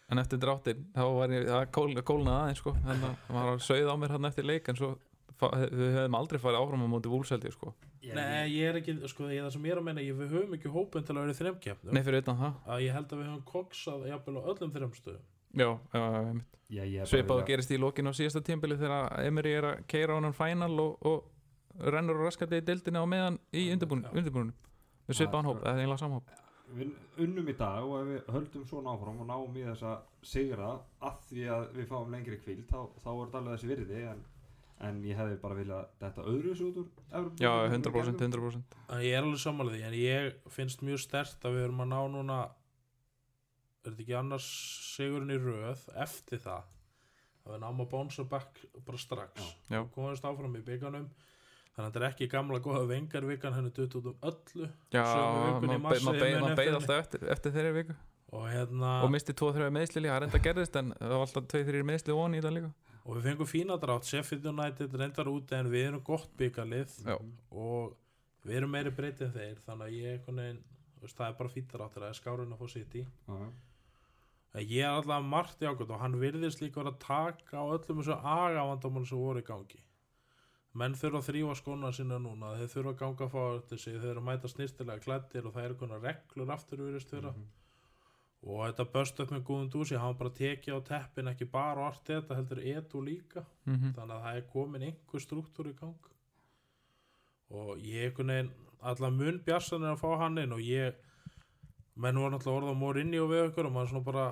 En 0.08 0.22
eftir 0.22 0.40
dráttin, 0.40 0.86
þá 0.96 1.04
var 1.18 1.34
ég 1.36 1.50
það 1.50 1.66
kól, 1.76 1.90
kólnaði 2.08 2.38
aðeins 2.44 2.62
sko. 2.64 2.74
Þannig 2.86 3.10
að 3.10 3.36
maður 3.36 3.52
var 3.52 3.66
sögð 3.68 3.92
á 3.92 3.96
mér 4.00 4.16
hann 4.16 4.30
eftir 4.30 4.48
leik 4.48 4.70
en 4.72 4.80
svo 4.80 4.94
við 5.38 5.92
höfum 5.98 6.18
aldrei 6.18 6.40
farið 6.42 6.62
áfram 6.64 6.86
á 6.88 6.94
móti 6.96 7.12
vúlseldi 7.12 7.52
sko. 7.54 7.74
Nei, 8.08 8.48
ég 8.54 8.70
er 8.70 8.80
ekki, 8.80 8.96
sko, 9.12 9.28
ég, 9.32 9.44
það 9.44 9.56
sem 9.58 9.66
ég 9.68 9.74
er 9.76 9.82
að 9.82 9.88
meina 9.90 10.04
ég, 10.04 10.16
við 10.18 10.36
höfum 10.36 10.54
ekki 10.58 10.72
hópin 10.72 11.06
til 11.08 11.16
að 11.16 11.26
vera 11.26 11.34
í 11.34 11.40
þremkeppnum 11.42 11.98
nei 11.98 12.04
fyrir 12.06 12.24
utan 12.24 12.38
það, 12.40 12.60
að 12.72 12.84
ég 12.86 12.96
held 12.96 13.10
að 13.12 13.20
við 13.20 13.28
höfum 13.28 13.48
koksað 13.52 14.06
jafnvel 14.12 14.38
á 14.38 14.42
öllum 14.54 14.74
þremstöðum 14.76 15.26
já, 15.58 15.70
já, 15.92 16.04
já 16.08 16.38
Já, 16.68 16.84
og 17.32 17.44
gerist 17.48 17.72
í 17.72 17.80
lokin 17.80 18.12
á 18.12 18.14
síðasta 18.16 18.42
tímbili 18.44 18.76
þegar 18.80 19.22
Emery 19.24 19.54
er 19.56 19.68
að 19.70 19.84
keira 19.92 20.16
á 20.16 20.20
hann 20.20 20.36
final 20.36 20.74
og, 20.84 20.98
og 21.08 21.37
rennur 21.80 22.20
og 22.20 22.28
raskandi 22.28 22.60
í 22.62 22.66
deildinu 22.68 23.04
á 23.04 23.06
meðan 23.10 23.40
í 23.54 23.68
undirbúinu 23.74 24.12
við 24.12 25.14
Já, 25.14 25.20
svipað 25.22 25.38
hann 25.40 25.48
sko. 25.48 25.54
hóp, 25.54 25.64
eða 25.64 25.84
einlega 25.84 26.02
samhóp 26.04 26.32
við 26.78 26.96
unnum 27.24 27.48
í 27.48 27.54
dag 27.56 27.84
og 27.88 28.00
ef 28.02 28.08
við 28.12 28.32
höldum 28.36 28.66
svona 28.68 28.94
áfram 28.96 29.22
og 29.24 29.28
náum 29.30 29.54
í 29.56 29.64
þessa 29.70 29.92
sigra 30.22 30.72
að 31.00 31.22
því 31.30 31.46
að 31.56 31.68
við 31.78 31.88
fáum 31.92 32.12
lengri 32.12 32.40
kvíld 32.44 32.66
þá, 32.68 32.80
þá 33.04 33.10
er 33.14 33.22
þetta 33.22 33.40
alveg 33.40 33.54
þessi 33.56 33.70
virði 33.72 34.02
en, 34.12 34.24
en 34.90 35.00
ég 35.08 35.16
hefði 35.22 35.38
bara 35.46 35.56
viljað 35.62 35.86
þetta 36.02 36.26
öðru 36.34 36.56
út 36.68 36.82
úr 36.82 36.90
Evrópu- 37.08 37.46
já, 37.46 37.52
100%, 37.72 38.20
100% 38.28 38.76
En 38.90 39.04
ég 39.06 39.16
er 39.16 39.24
alveg 39.24 39.40
sammála 39.46 39.76
því 39.78 39.84
en 39.88 39.98
ég 40.02 40.52
finnst 40.58 40.84
mjög 40.84 41.00
stert 41.06 41.48
að 41.48 41.56
við 41.56 41.68
erum 41.70 41.86
að 41.86 41.94
ná 41.94 42.00
núna 42.18 42.40
er 43.88 43.94
þetta 43.94 44.04
ekki 44.04 44.18
annars 44.20 44.48
sigurinn 44.98 45.32
í 45.32 45.40
röð 45.40 45.86
eftir 46.04 46.42
það? 46.44 46.74
Að 47.48 47.54
við 47.56 47.62
náum 47.64 47.80
að 47.86 47.90
bónsa 47.94 48.26
back 48.28 48.60
bara 48.84 49.00
strax. 49.00 49.40
Já. 49.72 49.80
og 49.80 49.92
komast 49.96 50.26
áfram 50.28 50.58
í 50.60 50.64
bygganum 50.68 51.08
þannig 51.78 51.86
að 51.86 51.94
þetta 51.94 52.02
er 52.02 52.08
ekki 52.10 52.28
gamla 52.32 52.60
góða 52.66 52.84
vengarvikan 52.90 53.56
henni 53.56 53.72
dutt 53.78 53.98
út 54.00 54.10
um 54.12 54.16
öllu 54.32 54.70
já, 54.94 55.04
beið 55.62 56.50
eftir 56.50 56.78
alltaf 56.80 56.96
eftir, 56.98 57.28
eftir 57.36 57.54
þeirri 57.56 57.74
viku 57.76 57.98
og 58.38 58.50
hérna 58.52 58.96
og 59.06 59.14
misti 59.14 59.36
2-3 59.38 59.70
meðsli 59.76 60.04
líka, 60.04 60.16
það 60.16 60.24
reynda 60.26 60.44
gerðist 60.50 60.80
en 60.82 60.92
það 60.98 61.14
var 61.14 61.26
alltaf 61.28 61.48
2-3 61.54 61.86
meðsli 61.92 62.18
von 62.18 62.36
í 62.36 62.42
það 62.44 62.58
líka 62.58 62.74
og 63.08 63.14
við 63.16 63.30
fengum 63.30 63.52
fína 63.54 63.78
drátt 63.80 64.10
Sheffield 64.10 64.50
United 64.52 64.98
reyndar 65.00 65.32
úti 65.32 65.56
en 65.56 65.72
við 65.72 65.88
erum 65.92 66.04
gott 66.04 66.34
byggalið 66.42 66.98
Já. 67.06 67.16
og 67.54 67.96
við 68.44 68.60
erum 68.60 68.74
meiri 68.74 68.92
breytið 68.98 69.30
en 69.30 69.38
þeir 69.38 69.64
þannig 69.64 69.88
að 69.88 70.02
ég 70.02 70.68
þú 70.98 71.06
veist, 71.06 71.18
það 71.18 71.28
er 71.30 71.40
bara 71.40 71.54
fýtt 71.54 71.72
drátt 71.72 71.96
það 71.96 72.10
er 72.10 72.18
skárun 72.18 72.54
að 72.56 72.62
fá 72.64 72.74
sitt 72.74 72.96
í 72.98 73.06
Já, 73.06 73.38
já. 73.38 73.50
En 74.58 74.66
Ég 74.66 74.82
er 74.82 74.96
alltaf 74.96 75.26
margt 75.26 75.62
í 75.62 75.68
ákvæmt 75.70 75.92
og 75.94 76.02
hann 76.02 76.16
virðist 76.22 76.64
líka 76.64 76.82
að 76.82 76.96
taka 77.04 77.62
á 77.62 77.66
öllum 77.68 78.00
þessu 78.00 78.16
agavandamál 78.18 79.04
sem 79.06 79.20
voru 79.20 79.44
í 79.44 79.46
gangi. 79.46 79.82
Menn 80.78 80.96
þurfa 80.98 81.22
að 81.22 81.30
þrýfa 81.30 81.54
skóna 81.58 81.92
sína 81.96 82.18
núna, 82.22 82.52
þeir 82.60 82.74
þurfa 82.74 82.92
að 82.94 83.00
ganga 83.02 83.26
að 83.26 83.32
fá 83.34 83.44
eftir 83.58 83.80
sig, 83.82 83.96
þeir 83.98 84.12
eru 84.12 84.22
að 84.22 84.28
mæta 84.28 84.52
snirtilega 84.52 85.04
klættir 85.06 85.48
og 85.48 85.56
það 85.56 85.70
eru 85.70 85.78
konar 85.80 86.04
reglur 86.04 86.52
aftur 86.54 86.84
virðist 86.84 87.14
vera. 87.16 87.32
Mhm. 87.32 87.48
Og 88.48 88.60
þetta 88.62 88.86
böst 88.94 89.20
upp 89.20 89.32
með 89.34 89.46
góðum 89.48 89.72
dúsi, 89.74 89.98
hann 89.98 90.18
bara 90.20 90.30
tekið 90.30 90.78
á 90.78 90.80
teppin 90.92 91.32
ekki 91.32 91.48
bara 91.52 91.82
á 91.82 91.88
allt 91.90 92.04
þetta, 92.06 92.38
heldur 92.38 92.62
etu 92.62 93.02
líka. 93.02 93.46
mm 93.66 93.94
Þannig 93.98 94.16
að 94.16 94.24
það 94.28 94.38
er 94.38 94.46
komin 94.54 94.86
einhver 94.90 95.24
struktúr 95.24 95.72
í 95.72 95.74
gang. 95.80 96.12
Og 97.50 97.78
ég 97.82 98.12
einhvern 98.12 98.28
veginn, 98.28 98.52
allar 98.82 99.12
mun 99.12 99.42
bjarsan 99.44 99.84
er 99.84 99.96
að 99.96 100.04
fá 100.04 100.18
hann 100.22 100.38
inn 100.38 100.54
og 100.54 100.62
ég, 100.62 100.94
menn 101.96 102.20
voru 102.20 102.36
náttúrulega 102.36 102.62
orða 102.62 102.78
mór 102.78 103.02
inni 103.02 103.20
og 103.20 103.32
við 103.32 103.48
okkur 103.48 103.66
og 103.66 103.74
maður 103.74 103.90
svona 103.90 104.06
bara... 104.06 104.28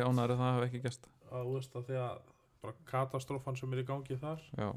í 0.00 0.06
ánæður 0.08 0.32
að 0.32 0.40
það 0.40 0.54
hafi 0.56 0.66
ekki 0.70 0.82
gæst 0.86 1.08
að 1.30 1.48
þú 1.48 1.56
veist 1.56 1.76
að 1.76 1.88
því 1.88 1.98
að 2.02 2.20
bara 2.62 2.76
katastrófan 2.90 3.58
sem 3.58 3.74
er 3.74 3.82
í 3.82 3.86
gangi 3.86 4.18
þar 4.20 4.42
já, 4.56 4.68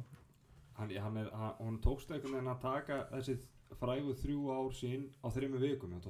hann, 0.80 0.92
hann 1.06 1.18
er, 1.22 1.32
hann, 1.36 1.56
hún 1.62 1.80
tókst 1.84 2.12
einhvern 2.12 2.38
veginn 2.40 2.52
að 2.56 2.62
taka 2.66 3.00
þessi 3.14 3.38
frægu 3.80 4.16
þrjú 4.24 4.52
ár 4.56 4.70
sín 4.76 5.08
á 5.22 5.28
þrejum 5.30 5.60
vikum 5.62 5.94
hjá 5.96 6.02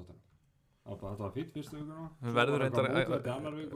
var 0.90 0.98
bara- 0.98 1.14
þetta 1.14 1.24
var 1.24 1.32
fyrst 1.36 1.54
fyrstu 1.54 1.76
vikuna. 1.78 2.10
Var 2.22 2.50
og 2.50 2.60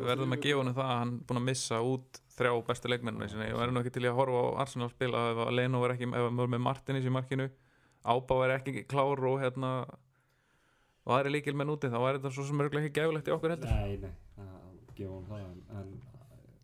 verðum 0.07 0.33
þriðju 0.33 0.37
að 0.37 0.41
gefa 0.41 0.59
honum 0.59 0.73
það 0.77 0.87
að 0.93 0.99
hann 0.99 1.11
búin 1.27 1.39
að 1.41 1.45
missa 1.49 1.81
út 1.81 2.19
þrjá 2.37 2.53
bestu 2.67 2.89
leikmennina 2.89 3.27
sinni. 3.29 3.49
Ég 3.49 3.57
verður 3.59 3.73
nú 3.73 3.81
ekki 3.83 3.93
til 3.93 4.03
að 4.09 4.15
horfa 4.17 4.39
á 4.41 4.61
Arsenal 4.63 4.89
spila 4.89 5.21
ef 5.31 5.37
að 5.45 5.53
Leno 5.53 5.81
var 5.83 5.93
ekki, 5.93 6.07
ef 6.09 6.25
að 6.27 6.33
maður 6.33 6.53
með 6.55 6.63
Martinis 6.67 7.05
í 7.05 7.13
markinu. 7.13 7.49
Ábá 8.03 8.35
er 8.47 8.55
ekki 8.57 8.85
klár 8.87 9.21
og 9.29 9.39
hérna 9.43 9.85
og 11.05 11.13
aðri 11.17 11.35
líkil 11.37 11.55
menn 11.55 11.69
úti 11.69 11.91
þá 11.91 11.99
er 12.01 12.17
þetta 12.19 12.31
svo 12.33 12.43
sem 12.47 12.59
örgulega 12.63 12.87
ekki 12.89 12.99
gefilegt 13.01 13.27
í 13.29 13.35
okkur 13.35 13.53
heldur. 13.53 13.69
Nei, 13.69 13.97
nei, 13.97 14.13
að 14.39 14.95
gefa 14.95 15.13
hún 15.13 15.27
það 15.29 15.45
en 15.79 15.93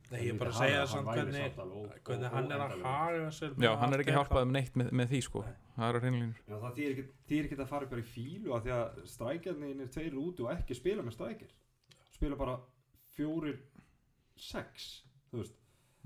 Nei, 0.09 0.19
ég 0.25 0.31
en 0.33 0.37
bara 0.41 0.49
líka 0.49 0.59
segja 0.63 0.79
hann- 0.79 0.87
samt 0.87 1.07
hvernig, 1.07 1.55
hvernig 2.07 2.31
hann 2.33 2.51
er 2.51 2.61
að 2.65 2.71
haga 2.83 3.27
sér 3.35 3.51
já, 3.61 3.69
hann 3.77 3.93
er 3.93 3.99
ekki 4.03 4.15
hjálpað 4.15 4.41
um 4.47 4.51
neitt 4.55 4.73
með, 4.79 4.87
með 4.91 5.11
því 5.11 5.19
sko. 5.27 5.43
Nei. 5.45 5.55
það 5.77 5.89
eru 5.89 5.99
hreinlínur 6.05 6.39
Já, 6.49 6.55
það 6.63 6.73
þýr 6.79 6.89
ekki, 6.95 7.05
þýr 7.29 7.43
ekki 7.49 7.59
að 7.59 7.69
fara 7.69 7.85
bara 7.91 8.01
í 8.01 8.07
fílu 8.09 8.55
af 8.57 8.63
því 8.65 8.73
að 8.79 9.03
strækjarnir 9.13 9.83
er 9.85 9.91
tveir 9.93 10.17
úti 10.23 10.41
og 10.47 10.51
ekki 10.55 10.75
spila 10.79 11.05
með 11.05 11.13
strækjar 11.19 11.53
spila 12.15 12.35
bara 12.35 12.57
fjórir 13.15 13.59
sex 14.39 15.03
þú 15.31 15.43
veist, 15.43 15.55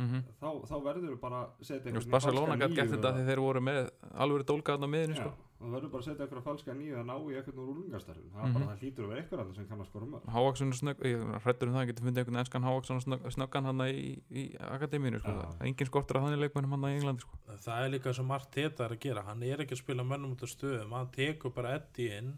mm 0.02 0.22
þá, 0.42 0.48
þá 0.68 0.76
verður 0.84 1.18
bara 1.22 1.40
að 1.46 1.64
setja 1.70 1.92
einhvern 1.92 2.12
Barcelona 2.12 2.58
falska 2.58 2.76
gætt 2.76 2.92
þetta 2.98 3.12
þegar 3.16 3.28
þeir 3.32 3.42
voru 3.46 3.62
með 3.62 3.82
alveg 4.26 4.46
dólgaðan 4.52 4.84
á 4.84 4.90
miðinu 4.94 5.16
sko. 5.22 5.34
Og 5.64 5.70
það 5.70 5.76
verður 5.78 5.92
bara 5.94 6.04
að 6.04 6.08
setja 6.10 6.26
einhverja 6.26 6.44
falska 6.44 6.74
nýju 6.76 6.96
að 7.00 7.06
ná 7.08 7.14
í 7.16 7.36
eitthvað 7.40 7.60
úr 7.64 7.70
úlingastarfin 7.74 8.30
það, 8.34 8.44
mm 8.44 8.54
bara, 8.54 8.66
það 8.68 8.82
hlýtur 8.84 9.04
að 9.04 9.12
vera 9.14 9.22
eitthvað 9.24 9.42
annað 9.44 9.56
sem 9.60 9.68
kann 9.70 9.84
að 9.84 9.90
skora 9.90 10.08
mörg 10.12 10.24
Hávaksson 10.34 10.74
er 10.74 10.78
snögg, 10.80 11.00
ég 11.08 11.20
hrættur 11.46 11.68
um 11.70 11.76
það, 11.78 11.88
getur 11.90 12.08
fundið 12.08 12.22
einhvern 12.24 12.42
enskan 12.44 12.68
Hávaksson 12.68 13.04
snögg, 13.04 13.24
snöggan 13.38 13.70
hann 13.70 13.84
í, 13.88 13.92
í 14.28 14.44
akademínu 14.68 15.20
sko. 15.24 15.32
Er 15.34 15.68
engin 15.70 15.90
skortur 15.90 16.20
að 16.20 16.26
þannig 16.28 16.42
leikmennum 16.44 16.74
hann 16.76 16.88
í 16.90 16.98
Englandi 17.00 17.24
sko. 17.24 17.34
það 17.64 17.80
er 17.84 17.90
líka 17.96 18.10
sem 18.18 18.28
margt 18.28 18.52
þetta 18.58 18.82
er 18.88 18.92
að 18.96 19.04
gera. 19.04 19.26
Hann 19.28 19.44
er 19.48 19.58
ekki 19.64 19.76
að 19.78 19.84
spila 19.84 20.04
mönnum 20.08 20.34
út 20.36 20.44
af 20.44 20.52
stöðum. 20.52 20.96
Hann 20.98 21.14
tekur 21.16 21.52
bara 21.56 21.76
Eddie 21.80 22.18
inn 22.20 22.32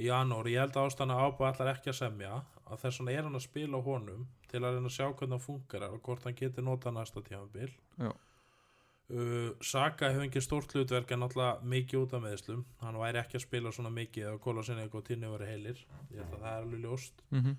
í 0.00 0.08
janúar, 0.08 0.48
ég 0.48 0.60
held 0.64 0.76
að 0.76 0.86
ástæðan 0.88 1.14
að 1.16 1.22
ábúið 1.26 1.48
allar 1.50 1.72
ekki 1.74 1.88
að 1.92 2.00
semja. 2.00 2.34
Að 2.70 2.76
þess 2.84 3.00
vegna 3.00 3.12
er 3.16 3.24
hann 3.26 3.38
að 3.40 3.46
uh, 9.10 9.50
Saka 9.62 10.10
hefur 10.10 10.26
ekki 10.26 10.42
stórt 10.44 10.72
hlutverk 10.74 11.10
en 11.14 11.26
alltaf 11.26 11.62
mikið 11.62 12.04
út 12.04 12.14
af 12.16 12.24
meðslum 12.24 12.64
hann 12.84 13.00
væri 13.00 13.20
ekki 13.22 13.38
að 13.38 13.46
spila 13.46 13.72
svona 13.74 13.92
mikið 13.94 14.30
ef 14.32 14.40
Kóla 14.44 14.64
sinni 14.66 14.86
og 14.86 15.04
Tinni 15.06 15.30
væri 15.30 15.50
heilir. 15.50 15.84
Ég 16.10 16.22
held 16.22 16.38
að 16.38 16.44
það 16.44 16.54
er 16.54 16.64
alveg 16.64 16.86
ljóst. 16.86 17.26
Mm 17.30 17.58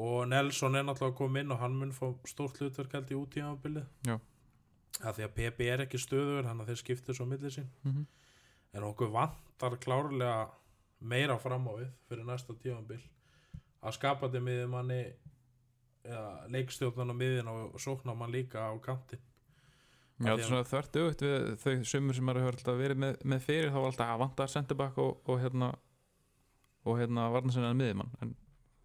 og 0.00 0.28
Nelson 0.28 0.78
er 0.78 0.84
náttúrulega 0.86 1.10
að 1.10 1.18
koma 1.18 1.40
inn 1.40 1.50
og 1.50 1.58
hann 1.58 1.76
mun 1.76 1.92
fá 1.92 2.04
stórt 2.30 2.60
hlutverk 2.60 2.92
held 2.94 3.10
í 3.10 3.16
út 3.18 3.32
tímabilið. 3.34 3.86
Já. 4.06 4.20
að 5.00 5.16
því 5.16 5.24
að 5.24 5.34
PP 5.34 5.66
er 5.72 5.82
ekki 5.84 5.98
stöður 5.98 6.46
hann 6.46 6.60
að 6.60 6.70
þeir 6.70 6.78
skiptir 6.80 7.16
svo 7.16 7.26
millir 7.26 7.50
sín. 7.50 7.68
-hmm. 7.84 8.04
en 8.72 8.82
okkur 8.84 9.10
vantar 9.10 9.76
klárlega 9.80 10.50
meira 11.00 11.38
fram 11.38 11.66
á 11.68 11.72
við 11.80 11.90
fyrir 12.08 12.24
næsta 12.24 12.54
tífambil 12.54 13.00
að 13.80 13.94
skapa 13.96 14.28
þetta 14.28 14.44
miðið 14.44 14.68
manni 14.68 15.00
ja, 16.04 16.22
leikstjórnan 16.48 17.12
á 17.12 17.14
miðin 17.16 17.48
og 17.48 17.80
sóknar 17.80 18.16
mann 18.16 18.32
líka 18.32 18.60
á 18.60 18.72
kantin 18.82 19.20
Já, 20.20 20.34
þetta 20.34 20.42
er 20.44 20.48
svona 20.50 20.68
þvert 20.68 20.96
auðvitað 21.00 21.30
við 21.32 21.60
þau 21.62 21.84
sumur 21.90 22.16
sem 22.16 22.26
maður 22.28 22.42
hefur 22.44 22.58
alltaf 22.58 22.78
verið 22.80 22.98
með, 23.00 23.14
með 23.32 23.44
fyrir 23.46 23.70
þá 23.72 23.78
var 23.78 23.88
alltaf 23.90 24.10
að 24.12 24.20
vanta 24.20 24.46
centerback 24.52 24.98
og, 25.00 25.12
og 25.24 25.40
hérna 25.40 25.70
og 26.84 26.98
hérna 27.00 27.26
varnasinnan 27.32 27.80
miðjumann 27.80 28.10
en 28.20 28.34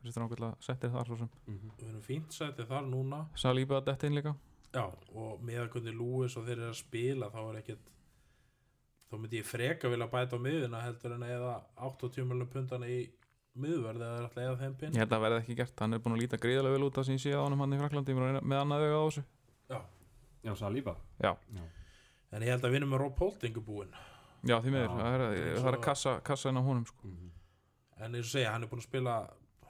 þessi 0.05 0.21
nákvæmlega 0.21 0.63
settir 0.63 0.93
þar 0.93 1.09
svo 1.09 1.17
sem. 1.19 1.31
Mhm. 1.49 1.73
við 1.79 1.89
erum 1.89 2.05
fínt 2.05 2.35
sætið 2.35 2.69
þar 2.69 2.87
núna. 2.87 3.25
Saliba 3.35 3.79
að 3.79 3.89
detta 3.89 4.07
inn 4.07 4.15
líka. 4.15 4.35
Já, 4.75 4.85
og 5.15 5.43
með 5.43 5.61
að 5.63 5.69
hvernig 5.75 5.99
Lewis 5.99 6.37
og 6.37 6.47
þeir 6.47 6.57
eru 6.59 6.71
að 6.71 6.79
spila 6.79 7.29
þá 7.31 7.41
er 7.43 7.59
ekkert 7.61 7.91
þá 9.09 9.15
myndi 9.19 9.39
ég 9.39 9.47
freka 9.47 9.91
vilja 9.91 10.07
bæta 10.11 10.35
á 10.35 10.39
miðina 10.41 10.81
heldur 10.83 11.15
en 11.15 11.27
eða 11.27 11.53
80 11.87 12.25
miljonum 12.27 12.51
pundana 12.51 12.89
í 12.89 13.05
miðverð 13.55 14.03
eða 14.03 14.15
er 14.17 14.25
alltaf 14.25 14.43
eða 14.43 14.57
þeim 14.59 14.73
pinn 14.79 14.95
Ég 14.95 15.03
held 15.03 15.11
að 15.11 15.15
það 15.15 15.25
verði 15.25 15.41
ekki 15.43 15.57
gert, 15.61 15.75
hann 15.79 15.95
er 15.95 16.01
búin 16.03 16.15
að 16.17 16.23
líta 16.23 16.39
gríðarlega 16.43 16.75
vel 16.75 16.87
út 16.89 16.99
að 16.99 17.07
sín 17.09 17.21
síða 17.23 17.39
á 17.39 17.45
honum 17.45 17.63
hann 17.63 17.75
í 17.75 17.79
Fraklandi 17.79 18.15
er 18.15 18.25
að 18.25 18.49
með 18.51 18.61
annað 18.63 18.85
auga 18.85 18.97
á 18.99 19.05
þessu. 19.05 19.23
Já, 19.71 19.79
Saliba 20.53 20.95
Já, 21.23 21.31
en 22.31 22.41
ég 22.45 22.51
held 22.53 22.63
að 22.67 22.71
vinna 22.75 22.85
með 22.91 23.01
Rob 23.01 23.17
Holding 23.19 23.57
búinn 23.65 23.93
já 24.45 24.59
því 24.61 24.69
miður, 24.75 24.91
Já. 24.91 24.97
það 25.01 25.15
er, 25.15 25.23
það 25.57 25.67
er 25.71 25.77
að 25.79 25.81
kassa, 25.81 26.11
kassa 26.21 26.49
inn 26.51 26.57
á 26.61 26.63
honum 26.67 26.85
sko. 26.85 27.07
Mhm. 27.07 27.31
en 27.97 28.13
eins 28.15 28.25
og 28.27 28.31
segja, 28.35 28.51
hann 28.51 28.63
er 28.63 28.67
búinn 28.69 28.83
að 28.83 28.89
spila 28.89 29.15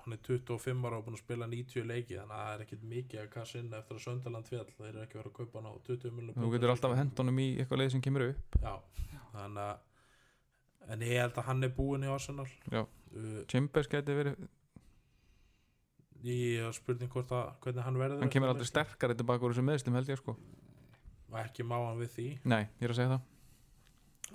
hann 0.05 0.13
er 0.13 0.17
25 0.21 0.85
ára 0.85 0.97
og 0.99 1.05
búinn 1.05 1.15
að 1.15 1.23
spila 1.23 1.47
90 1.47 1.85
leiki 1.87 2.17
þannig 2.19 2.35
að 2.35 2.43
það 2.45 2.53
er 2.55 2.63
ekkert 2.65 2.83
mikið 2.83 3.21
að 3.21 3.29
kassa 3.33 3.59
inn 3.59 3.73
eftir 3.73 3.95
að 3.95 4.03
Söndaland 4.03 4.45
fjall, 4.47 4.65
þeir 4.77 4.89
eru 4.89 5.01
ekki 5.05 5.17
verið 5.17 5.31
að 5.31 5.37
kaupa 5.39 5.61
hann 5.61 5.69
á 5.71 5.73
20 5.87 6.11
miljonum 6.11 6.43
Þú 6.43 6.51
getur 6.51 6.69
alltaf 6.75 6.95
hent 6.99 7.17
honum 7.23 7.39
í 7.39 7.47
eitthvað 7.57 7.79
leið 7.81 7.91
sem 7.95 8.01
kemur 8.01 8.27
upp 8.29 8.59
já, 8.61 8.73
þannig 9.31 9.63
að 9.63 9.79
en 10.93 11.01
ég 11.01 11.21
held 11.23 11.39
að 11.41 11.47
hann 11.47 11.63
er 11.63 11.69
búinn 11.79 12.03
í 12.05 12.11
Arsenal 12.13 12.45
Já. 12.69 12.83
uh, 12.83 13.41
Chambers 13.47 13.87
geti 13.89 14.13
verið, 14.13 14.35
ég 16.25 16.73
spurning 16.77 17.09
hvort 17.13 17.31
að 17.31 17.49
hvernig 17.63 17.85
hann 17.85 17.97
verður 17.99 18.21
hann 18.23 18.29
kemur 18.33 18.49
aldrei 18.51 18.65
leikinn. 18.65 18.73
sterkari 18.73 19.15
tilbaka 19.17 19.45
úr 19.45 19.53
þessum 19.55 19.67
meðslum 19.69 19.97
held 19.99 20.09
ég 20.09 20.17
sko 20.21 20.35
og 21.31 21.39
ekki 21.41 21.65
má 21.67 21.77
hann 21.79 22.01
við 22.01 22.11
því. 22.17 22.27
Nei, 22.43 22.61
ég 22.79 22.85
er 22.87 22.93
að 22.93 22.99
segja 22.99 23.13
það. 23.15 23.31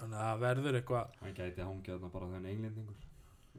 Þannig 0.01 0.17
að 0.17 0.27
það 0.27 0.43
verður 0.47 0.81
eitthvað 0.81 1.17
Hann 1.21 1.37
gæti 1.37 1.65
hangið 1.67 1.95
þarna 1.95 2.13
bara 2.15 2.29
þenn 2.35 2.51
englendingur 2.55 3.07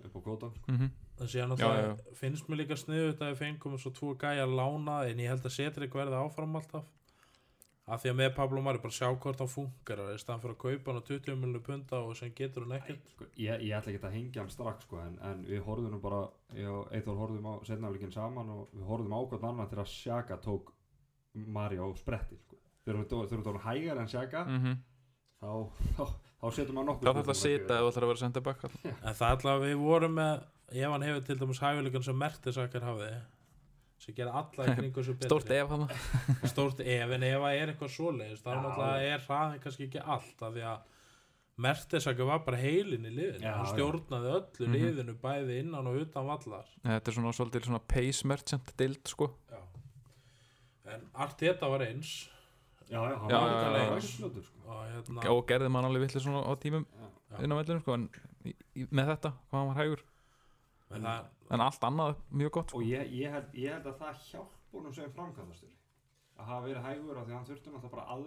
upp 0.01 0.15
á 0.15 0.19
kvotan 0.25 0.53
sko. 0.55 0.71
mm 0.71 0.91
en 1.21 1.29
síðan 1.29 1.51
Já, 1.59 1.67
alltaf 1.67 2.17
finnst 2.17 2.47
mér 2.49 2.63
líka 2.63 2.77
sniðut 2.79 3.21
að 3.21 3.33
við 3.33 3.41
fengum 3.43 3.77
svo 3.79 3.91
tvo 3.93 4.15
gæja 4.17 4.47
að 4.47 4.55
lána 4.57 4.95
en 5.05 5.21
ég 5.21 5.29
held 5.29 5.45
að 5.45 5.55
Cedric 5.57 5.93
verði 5.93 6.17
áfram 6.17 6.57
alltaf. 6.57 6.87
Af 7.91 8.03
því 8.03 8.11
að 8.11 8.17
með 8.19 8.29
Pablo 8.37 8.61
Mari 8.63 8.79
bara 8.81 8.95
sjá 8.95 9.07
hvort 9.09 9.41
hann 9.41 9.51
funkar 9.51 10.01
í 10.13 10.17
staðan 10.21 10.41
fyrir 10.43 10.55
að 10.55 10.61
kaupa 10.61 10.91
hann 10.91 11.01
á 11.01 11.09
20 11.09 11.39
miljonar 11.41 11.63
punta 11.65 11.99
og 12.05 12.13
sem 12.17 12.31
getur 12.37 12.65
hann 12.65 12.77
ekkert. 12.77 13.09
Sko, 13.15 13.27
ég, 13.41 13.65
ég 13.67 13.75
ætla 13.75 13.91
ekki 13.91 14.07
að 14.07 14.15
hengja 14.15 14.43
hann 14.43 14.53
strax 14.53 14.85
sko, 14.87 15.01
en, 15.01 15.17
en 15.27 15.41
við 15.49 15.65
horfðum 15.65 15.95
nú 15.95 15.99
bara 16.03 16.21
ég 16.55 16.69
og 16.71 16.93
Eithor 16.95 17.19
horfðum 17.19 17.49
á 17.51 17.53
setnafleikin 17.67 18.15
saman 18.15 18.53
og 18.53 18.69
við 18.71 18.85
horfðum 18.87 19.17
á 19.17 19.21
hvort 19.21 19.47
annan 19.49 19.71
til 19.73 19.81
að 19.81 19.91
Sjaka 19.91 20.39
tók 20.45 20.71
Mari 21.33 21.81
á 21.81 21.87
spretti 21.99 22.39
sko. 22.39 22.60
Þegar 22.85 23.05
þú 23.11 23.21
erum 23.31 23.59
hægar 23.65 23.97
en 24.01 24.07
Sjaka 24.07 24.45
-hmm. 24.45 24.77
þá, 25.41 25.51
þá, 25.97 26.03
þá 26.41 26.53
setur 26.55 26.73
maður 26.73 26.87
nokkuð 26.91 27.05
Það 27.07 27.15
þarf 27.19 27.33
að 27.35 27.41
sita 27.41 27.73
ef 27.77 27.81
þú 27.81 27.91
ætlar 27.91 28.03
að 28.03 28.11
vera 28.11 28.23
senda 28.23 28.41
back 28.41 28.63
en 28.63 29.13
það 29.19 29.29
alltaf 29.31 29.61
við 29.61 29.75
vorum 29.77 30.13
með 30.15 30.43
ef 30.71 30.91
hann 30.91 31.01
hefur 31.01 31.25
til 31.25 31.39
dæmis 31.39 31.59
hæfileikan 31.59 32.03
sem 32.03 32.17
Mertesakker 32.17 32.81
hafði 32.81 33.11
sem 34.01 34.15
gera 34.15 34.31
alla 34.31 34.65
í 34.65 34.75
kringu 34.79 35.03
svo 35.03 35.13
betri 35.13 35.29
Stórt 35.29 35.51
ef 35.51 35.69
hann. 35.69 35.87
Stórt 36.49 36.79
ef 36.79 37.11
en 37.11 37.23
ef 37.23 37.41
það 37.43 37.57
er 37.59 37.67
eitthvað 37.73 37.91
svoleiðist 37.97 38.45
þá 38.45 38.49
Já. 38.55 38.61
náttúrulega 38.63 39.13
er 39.13 39.25
hraðin 39.27 39.61
kannski 39.65 39.83
ekki 39.89 40.01
allt 40.15 40.41
af 40.41 40.53
því 40.55 40.63
að 40.71 40.79
Mertesakker 41.61 42.25
var 42.25 42.39
bara 42.45 42.57
heilin 42.57 43.05
í 43.05 43.11
liðinu. 43.13 43.45
Hann 43.45 43.67
stjórnaði 43.69 44.29
öllu 44.33 44.67
Mhm. 44.67 44.73
liðinu 44.73 45.13
bæði 45.21 45.59
innan 45.59 45.87
og 45.87 45.95
utan 46.01 46.25
vallar. 46.25 46.65
Þetta 46.81 47.07
er 47.11 47.13
svona 47.13 47.33
svolítið 47.37 47.65
svona 47.67 47.81
pace 47.87 48.25
merchant 48.25 48.71
dild 48.77 49.05
sko. 49.05 49.27
Já. 49.51 49.59
En 50.95 51.01
Arteta 51.13 51.69
var 51.69 51.79
eins 51.85 52.29
já, 52.91 52.99
já, 52.99 53.17
hann 53.17 53.27
var 53.27 53.35
já, 53.35 53.41
líka 53.47 53.65
já, 53.65 53.73
leið 53.75 53.87
já. 53.87 53.97
ekki 53.97 54.13
fljótur, 54.19 54.47
sko. 54.47 54.63
og 54.67 54.85
hérna 54.91 55.33
og 55.33 55.43
gerði 55.47 55.73
mann 55.73 55.89
alveg 55.89 56.05
vitlega 56.05 56.23
svona 56.25 56.41
á 56.43 56.51
tímum 56.59 56.87
inn 57.39 57.53
á 57.53 57.59
vellinu 57.59 57.83
sko 57.83 57.97
en 57.97 58.07
í, 58.43 58.55
í, 58.75 58.87
með 58.91 59.13
þetta, 59.15 59.33
hvað 59.49 59.59
hann 59.59 59.71
var 59.71 59.79
hægur 59.81 60.03
en 60.91 61.07
það, 61.07 61.29
en 61.55 61.65
allt 61.67 61.85
annað 61.87 62.23
mjög 62.41 62.55
gott 62.57 62.73
sko. 62.73 62.81
og 62.81 62.89
ég, 62.89 63.13
ég, 63.15 63.31
held, 63.31 63.53
ég 63.55 63.77
held 63.77 63.87
að 63.91 64.01
það 64.03 64.25
hjálp 64.29 64.57
honum 64.75 64.95
sem 64.95 65.15
framkvæmdastjóri 65.15 65.77
að 66.41 66.47
hafa 66.51 66.67
verið 66.67 66.87
hægur 66.87 67.17
af 67.17 67.25
því 67.25 67.33
að 67.33 67.37
hann 67.37 67.49
þurfti 67.49 67.73
náttúrulega 67.73 67.95
bara 67.95 68.05
að 68.05 68.23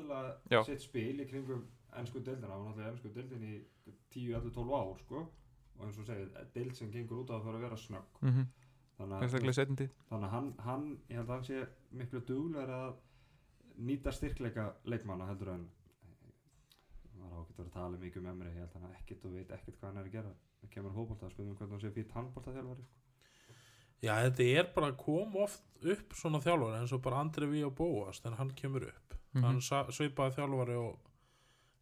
Já. 0.51 0.59
aðla 0.59 0.67
sitt 0.69 0.85
spil 0.85 1.15
í 1.21 1.29
kringum 1.31 1.65
ennsku 1.99 2.21
deildina 2.25 2.59
og 2.59 2.67
náttúrulega 2.69 2.93
ennsku 2.93 3.13
deildin 3.15 3.47
í 3.49 3.55
10-12 4.15 4.77
ár 4.79 5.01
sko 5.03 5.25
og 5.75 5.87
eins 5.87 5.99
og 5.99 6.07
segið, 6.09 6.37
deild 6.55 6.77
sem 6.79 6.93
gengur 6.93 7.25
út 7.25 7.33
á 7.33 7.37
að 7.37 7.49
það 7.49 7.59
að 7.59 7.65
vera 7.67 7.81
snögg 7.81 8.21
mm 8.21 8.31
-hmm. 8.31 8.47
þannig 8.99 9.17
að, 9.17 9.25
Sérstaklega 9.25 9.57
setjum 9.59 9.81
tíð 9.81 9.97
þannig 10.11 10.29
að 10.29 10.35
hann, 10.37 10.53
hann, 10.69 10.87
ég 11.09 11.17
held 11.19 11.29
að 11.29 11.35
hann 11.35 11.49
sé 11.49 11.67
miklu 11.91 12.21
duglegur 12.29 12.75
að 12.79 12.95
nýta 13.79 14.13
styrkleika 14.13 14.75
leikmanna 14.85 15.27
heldur 15.27 15.49
en 15.55 15.65
maður 17.19 17.39
á 17.39 17.43
ekki 17.45 17.63
að 17.65 17.71
tala 17.75 17.99
mikið 17.99 18.21
um 18.23 18.27
emri 18.33 18.51
ég 18.53 18.59
held 18.61 18.75
að 18.77 18.83
hann 18.85 18.97
ekkert 18.99 19.25
og 19.29 19.33
veit 19.39 19.51
ekkert 19.57 19.79
hvað 19.81 19.89
hann 19.91 19.99
er 20.03 20.09
að 20.09 20.13
gera. 20.19 20.35
Það 20.61 20.71
kemur 20.75 20.95
hópolta, 20.97 21.31
skoðum 21.33 21.57
hvernig 21.59 21.75
hann 21.77 21.81
sé 21.85 21.91
fýtt 21.95 22.13
handbolta 22.17 22.53
þjálfari 22.55 22.85
sko. 22.85 23.01
já, 24.05 24.13
þetta 24.25 24.47
er 24.61 24.69
bara 24.75 24.89
að 24.93 24.97
koma 25.01 25.43
oft 25.45 25.63
upp 25.95 26.15
svona 26.17 26.41
þjálfari 26.45 26.79
eins 26.81 26.93
og 26.93 27.03
bara 27.03 27.21
Andri 27.25 27.47
Ví 27.51 27.63
og 27.67 27.75
Bóas 27.79 28.21
þegar 28.21 28.37
hann 28.39 28.51
kemur 28.55 28.87
upp. 28.89 29.15
Mhm. 29.35 29.43
hann 29.45 29.61
sa- 29.61 29.87
svipaði 29.91 30.37
þjálfari 30.39 30.77
og 30.79 30.99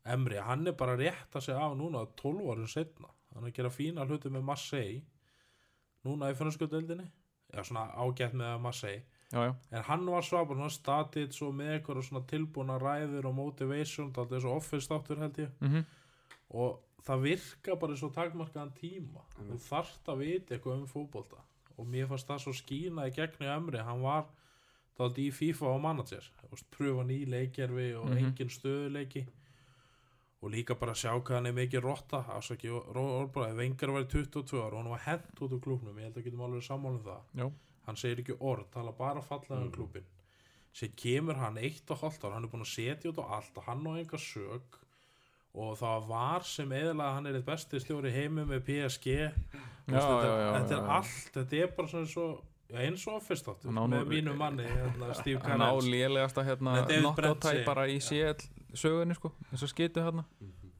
Emri, 0.05 0.37
hann 0.43 0.67
er 0.67 0.73
bara 0.73 0.97
að 0.97 1.05
rétta 1.07 1.41
sig 1.41 1.55
af 1.55 1.77
núna 1.79 2.07
12 2.17 2.41
árum 2.51 2.67
setna 2.67 3.09
hann 3.35 3.45
er 3.45 3.51
að 3.51 3.55
gera 3.55 3.69
fína 3.71 4.07
hluti 4.07 4.29
með 4.31 4.43
Marseille 4.45 5.03
núna 6.05 6.31
í 6.33 6.35
fransku 6.35 6.67
deildinni. 6.67 7.07
Já, 7.55 7.63
svona 7.63 7.93
ágætt 7.95 8.33
með 8.35 8.61
Marseille 8.61 9.05
Já, 9.33 9.41
já, 9.49 9.55
en 9.73 9.83
hann 9.89 10.07
var 10.13 10.23
svapar, 10.23 10.57
hann 10.61 10.71
statið 10.71 11.33
svo 11.33 11.53
með 11.57 11.71
eitthvað 11.79 12.03
svona 12.05 12.27
tilbúna 12.29 12.79
ræður 12.83 13.25
og 13.31 13.35
motivation, 13.35 14.13
þetta 14.13 14.37
er 14.37 14.41
svo 14.45 14.57
office 14.59 14.89
þáttur 14.91 15.19
held 15.25 15.37
ég. 15.47 15.51
Mm 15.61 15.85
og 16.53 16.83
það 17.07 17.23
virka 17.23 17.75
bara 17.81 17.95
svo 17.97 18.11
takmarkaðan 18.13 18.75
tíma. 18.77 19.23
Einmitt. 19.39 19.55
þú 19.55 19.59
þarft 19.71 20.09
að 20.13 20.19
vita 20.21 20.55
eitthvað 20.55 20.75
um 20.83 20.87
fótbolta. 20.87 21.39
Og 21.79 21.87
mér 21.89 22.07
fannst 22.11 22.29
það 22.29 22.43
svo 22.45 22.53
skína 22.53 23.07
í 23.09 23.15
gegn 23.17 23.41
í 23.41 23.49
Emri, 23.57 23.79
hann 23.81 24.03
var 24.03 24.27
þátt 24.99 25.17
í 25.19 25.31
FIFA 25.33 25.67
og 25.73 25.81
manager. 25.81 26.29
Pröfa 26.77 27.07
ný 27.09 27.25
leikjerfi 27.27 27.95
og 27.97 28.05
Mhm. 28.11 28.19
engin 28.19 28.51
stöðuleiki 28.53 29.25
og 30.43 30.51
líka 30.51 30.75
bara 30.79 30.93
sjá 30.93 31.17
hvað 31.23 31.35
hann 31.35 31.47
er 31.47 31.53
mikið 31.53 31.83
rotta. 31.83 32.25
Afsaki 32.29 32.69
orðbræði, 32.69 33.57
Vengar 33.57 33.93
var 33.93 34.03
í 34.05 34.11
22 34.13 34.61
ára 34.61 34.73
og 34.77 34.83
hann 34.83 34.91
var 34.91 34.99
hent 35.07 35.35
út 35.41 35.53
úr 35.57 35.61
klúknum 35.61 35.97
ég 35.97 36.03
held 36.03 36.17
að 36.17 36.25
getum 36.25 36.41
alveg 36.41 36.63
sammála 36.69 36.99
um 36.99 37.05
það. 37.07 37.21
Já, 37.37 37.51
hann 37.87 37.97
segir 37.97 38.21
ekki 38.23 38.37
orð, 38.41 38.67
tala 38.73 38.93
bara 38.93 39.21
fallega 39.23 39.61
um 39.61 39.69
Mm. 39.69 39.75
klúbin 39.77 40.05
sem 40.73 40.89
kemur 40.97 41.37
hann 41.37 41.59
eitt 41.59 41.91
og 41.91 41.99
hálft 42.01 42.23
ár 42.25 42.33
hann 42.33 42.45
er 42.45 42.49
búin 42.49 42.63
að 42.65 42.75
setja 42.75 43.11
út 43.11 43.19
á 43.21 43.25
allt 43.37 43.57
og 43.59 43.65
hann 43.67 43.85
á 43.87 43.93
enga 44.01 44.19
sög 44.19 44.63
og 45.55 45.75
það 45.79 46.07
var 46.09 46.41
sem 46.49 46.71
að 47.05 47.13
hann 47.15 47.27
er 47.27 47.35
eitt 47.37 47.45
besti 47.45 47.81
stjóri 47.81 48.11
heimi 48.15 48.45
með 48.49 48.63
PSG 48.65 49.07
já, 49.13 49.33
þetta, 49.85 50.23
já, 50.25 50.39
já, 50.41 50.53
þetta 50.57 50.79
er 50.79 50.89
allt, 50.97 51.29
þetta 51.35 51.57
er 51.63 51.67
bara 51.77 51.89
svona 51.89 52.07
svo 52.07 52.27
eins 52.73 53.07
og 53.07 53.21
nú- 53.85 53.99
með 54.01 54.07
mínu 54.09 54.35
manni, 54.37 54.65
hérna, 54.65 55.13
Steve 55.21 55.43
Hann 55.45 55.61
á 55.61 55.77
Carell. 55.77 55.91
lélegasta 55.93 56.43
hérna 56.47 56.87
tæp 57.45 57.65
bara 57.67 57.85
í 57.87 57.99
CL 58.01 58.41
sögunni 58.73 59.15
sko 59.19 59.33
eins 59.53 59.63
og 59.63 59.69
skitu 59.69 60.01
hérna 60.01 60.25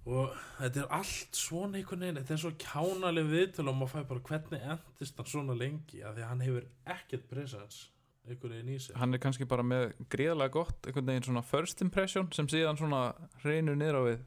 og 0.03 0.35
þetta 0.59 0.83
er 0.83 0.95
allt 0.99 1.39
svona 1.39 1.79
einhvern 1.79 2.05
veginn 2.05 2.21
þetta 2.21 2.35
er 2.35 2.43
svo 2.43 2.53
kjánaleg 2.65 3.29
viðtölu 3.31 3.71
og 3.73 3.79
maður 3.79 3.93
fæ 3.93 4.09
bara 4.11 4.25
hvernig 4.29 4.65
endist 4.75 5.21
hann 5.21 5.31
svona 5.31 5.59
lengi 5.59 6.03
af 6.03 6.17
því 6.17 6.25
að 6.25 6.31
hann 6.33 6.47
hefur 6.47 6.67
ekkert 6.97 7.29
presence 7.31 7.85
einhvern 8.27 8.57
veginn 8.57 8.75
í 8.75 8.81
sig 8.83 8.99
Hann 8.99 9.15
er 9.15 9.23
kannski 9.23 9.47
bara 9.49 9.67
með 9.67 9.93
gríðarlega 10.11 10.57
gott 10.59 10.89
einhvern 10.91 11.13
veginn 11.13 11.29
svona 11.29 11.45
first 11.47 11.85
impression 11.87 12.33
sem 12.35 12.51
síðan 12.51 12.81
svona 12.81 13.05
reynur 13.45 13.79
niður 13.79 14.01
á 14.01 14.03
við 14.09 14.27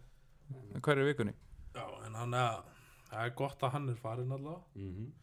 hverju 0.85 1.05
vikunni. 1.09 1.33
Já, 1.75 1.85
en 2.05 2.15
hann 2.15 2.33
er 2.37 2.57
það 3.09 3.21
er 3.23 3.37
gott 3.39 3.63
að 3.63 3.71
hann 3.73 3.87
er 3.89 3.95
farin 3.99 4.35
allavega. 4.35 4.63
Mm 4.79 5.13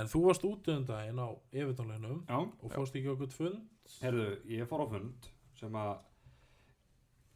en 0.00 0.08
þú 0.08 0.22
varst 0.28 0.46
út 0.48 0.70
um 0.72 0.86
daginn 0.88 1.20
á 1.20 1.28
yfirtónleinum 1.52 2.22
Já, 2.28 2.38
og 2.40 2.72
fórst 2.72 2.96
ekki 2.96 3.12
okkur 3.12 3.34
fund? 3.34 3.66
Herðu, 4.00 4.28
ég 4.48 4.68
fór 4.70 4.86
á 4.86 4.92
fund 4.94 5.28
sem 5.58 5.76
að 5.76 5.92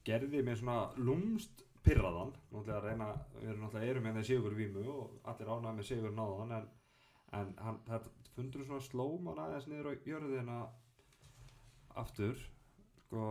gerði 0.08 0.42
mér 0.46 0.60
svona 0.60 0.78
lúmst 0.96 1.64
pyrraðan 1.84 2.32
náttúrulega 2.34 2.76
að 2.78 2.86
reyna, 2.88 3.08
við 3.36 3.50
erum 3.50 3.64
náttúrulega 3.64 3.90
erum 3.92 4.08
með 4.08 4.26
sigur 4.28 4.56
vímu 4.56 4.84
og 4.94 5.30
allir 5.30 5.50
ánægð 5.52 5.78
með 5.78 5.88
sigur 5.90 6.14
náðan 6.16 6.54
en, 6.58 6.68
en 7.40 7.52
hann, 7.60 7.80
þetta 7.88 8.30
fundur 8.34 8.66
svona 8.66 8.86
slóman 8.88 9.42
aðeins 9.44 9.68
niður 9.70 9.90
á 9.90 9.92
jörðina 10.08 10.58
aftur 12.02 12.40
sko. 13.04 13.26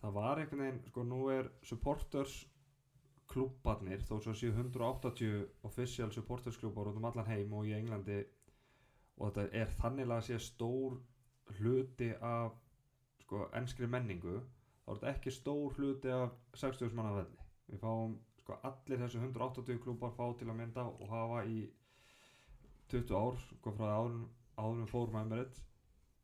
Það 0.00 0.14
var 0.16 0.40
einhvern 0.40 0.62
veginn, 0.64 0.82
sko 0.88 1.02
nú 1.04 1.20
er 1.32 1.48
supporters 1.68 2.36
klubbarnir 3.30 4.02
þó 4.08 4.16
svo 4.24 4.34
séu 4.34 4.52
180 4.54 5.66
official 5.68 6.10
supporters 6.14 6.58
klubbar 6.58 6.90
út 6.90 6.98
um 6.98 7.08
allan 7.10 7.28
heim 7.28 7.52
og 7.54 7.68
í 7.68 7.74
Englandi 7.76 8.22
og 9.20 9.28
þetta 9.28 9.60
er 9.60 9.74
þannig 9.80 10.14
að 10.14 10.24
sé 10.26 10.38
stór 10.42 10.96
hluti 11.58 12.10
af 12.24 12.56
sko 13.24 13.44
enskri 13.60 13.86
menningu 13.90 14.40
þá 14.90 14.96
er 14.96 14.98
þetta 14.98 15.10
ekki 15.14 15.30
stór 15.30 15.74
hluti 15.78 16.10
af 16.10 16.32
60 16.58 16.94
manna 16.98 17.12
velli. 17.14 17.44
Við 17.70 17.82
fáum 17.84 18.16
sko 18.40 18.56
allir 18.66 18.98
þessu 19.04 19.20
180 19.22 19.78
klubbar 19.84 20.14
fá 20.16 20.24
til 20.38 20.48
að 20.50 20.58
mynda 20.58 20.86
og 20.90 21.06
hafa 21.12 21.44
í 21.46 21.60
20 22.90 23.14
ár 23.14 23.38
sko 23.44 23.72
frá 23.76 23.92
árum, 23.94 24.24
árum 24.58 24.88
fórum 24.90 25.20
Emirates 25.20 25.62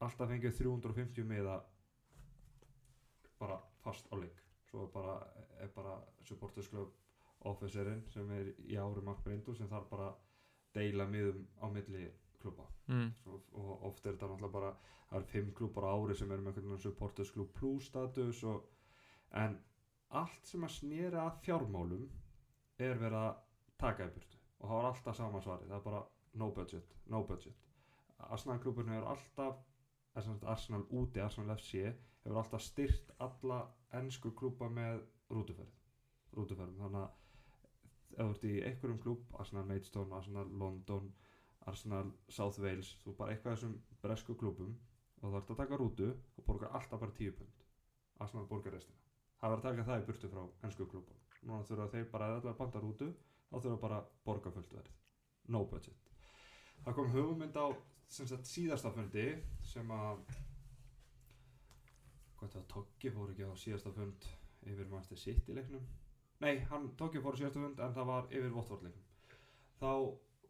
alltaf 0.02 0.28
fengið 0.32 0.58
350 0.58 1.28
miða 1.30 1.60
bara 3.38 3.60
fast 3.84 4.10
á 4.10 4.18
leik. 4.18 4.42
Svo 4.66 4.82
er 4.82 4.90
bara, 4.92 5.14
bara 5.76 5.94
supporters 6.26 6.68
club 6.68 6.90
officerinn 7.46 8.02
sem 8.10 8.30
er 8.34 8.50
í 8.66 8.74
Brindu 9.22 9.54
sem 9.54 9.68
þarf 9.70 9.88
bara 9.90 10.10
að 10.10 10.18
deila 10.74 11.06
miðum 11.06 11.46
á 11.62 11.70
milli 11.70 12.10
klubba 12.46 12.66
mm. 12.92 13.08
Og 13.26 13.86
oft 13.90 14.06
er 14.06 14.14
þetta 14.14 14.30
náttúrulega 14.30 14.54
bara 14.58 14.72
það 15.10 15.18
er 15.20 15.28
fimm 15.32 15.52
klubbar 15.58 15.86
á 15.86 15.90
ári 15.94 16.16
sem 16.18 16.32
eru 16.32 16.44
með 16.44 16.52
einhvern 16.52 16.72
veginn 16.72 16.84
supporters 16.86 17.32
club 17.34 17.52
plus 17.58 17.90
status 17.90 18.42
og, 18.50 18.64
en 19.42 19.58
allt 20.20 20.48
sem 20.50 20.64
að 20.66 20.74
snýra 20.76 21.26
fjármálum 21.44 22.06
er 22.82 22.98
verið 23.00 23.18
að 23.20 23.38
taka 23.80 24.06
í 24.08 24.12
burtu. 24.14 24.40
Og 24.60 24.68
það 24.68 24.76
var 24.80 24.88
alltaf 24.90 25.18
sama 25.18 25.42
svari 25.44 25.68
það 25.68 25.78
er 25.78 25.86
bara 25.86 26.02
no 26.42 26.50
budget, 26.56 26.96
no 27.12 27.22
budget. 27.28 27.62
Arsenal 28.18 28.58
klubburinn 28.62 28.94
hefur 28.94 29.10
alltaf 29.12 29.62
Arsenal 30.16 30.86
úti, 30.96 31.20
Arsenal 31.20 31.56
FC 31.56 31.82
hefur 32.24 32.40
alltaf 32.40 32.64
styrt 32.64 33.12
alla 33.26 33.60
ennsku 33.98 34.32
klubba 34.38 34.68
með 34.72 35.02
rútuferð. 35.30 35.74
Rútuferðum, 36.36 36.80
þannig 36.80 37.02
að 37.02 37.24
ef 38.16 38.22
þú 38.22 38.32
ert 38.32 38.46
í 38.48 38.54
einhverjum 38.70 39.00
klúb, 39.02 39.24
Arsenal 39.40 39.66
Maidstone, 39.68 40.14
Arsenal 40.16 40.46
London 40.60 41.10
Arsenal 41.66 42.12
South 42.28 42.60
Wales, 42.62 42.92
þú 43.02 43.16
bara 43.18 43.34
eitthvað 43.34 43.56
þessum 43.56 43.76
bresku 44.02 44.36
klúbum 44.38 44.74
og 45.22 45.30
þú 45.30 45.38
ert 45.40 45.52
að 45.52 45.60
taka 45.62 45.78
rútu 45.80 46.10
og 46.12 46.46
borgar 46.46 46.74
alltaf 46.78 47.00
bara 47.02 47.16
10 47.18 47.36
pund. 47.38 47.64
Arsenal 48.22 48.46
borgar 48.50 48.76
restina. 48.76 48.98
Það 49.40 49.52
verður 49.52 49.64
að 49.64 49.70
taka 49.70 49.88
það 49.90 50.02
í 50.02 50.06
burtu 50.10 50.32
frá 50.32 50.42
ennsku 50.66 50.86
klúbum 50.90 51.22
núna 51.46 51.66
þurfa 51.66 51.90
þeir 51.92 52.08
bara 52.12 52.28
að 52.30 52.38
allar 52.40 52.56
banda 52.58 52.82
rútu 52.82 53.10
þá 53.50 53.56
þurfa 53.58 53.80
bara 53.82 54.00
að 54.00 54.10
borga 54.26 54.52
fullt 54.54 54.74
verð. 54.74 54.96
No 55.52 55.62
budget. 55.70 56.10
Það 56.84 56.96
kom 56.98 57.12
hugmynd 57.14 57.58
á 57.58 57.66
sagt 58.08 58.48
síðasta 58.48 58.92
fundi 58.94 59.26
sem 59.66 59.90
að 59.90 60.22
hvað 62.36 62.52
það 62.52 62.66
Toggi 62.72 63.12
fór 63.14 63.32
ekki 63.32 63.48
á 63.48 63.52
síðasta 63.58 63.92
fund 63.96 64.26
yfir 64.66 64.90
Manchester 64.90 65.18
City 65.18 65.56
leiknum 65.56 65.82
nei, 66.42 66.60
hann 66.70 66.90
Toggi 67.00 67.22
fór 67.24 67.38
síðasta 67.38 67.62
fund 67.62 67.82
en 67.82 67.96
það 67.96 68.10
var 68.10 68.28
yfir 68.30 68.54
Watford 68.54 68.86
leiknum 68.86 69.38
þá 69.80 69.90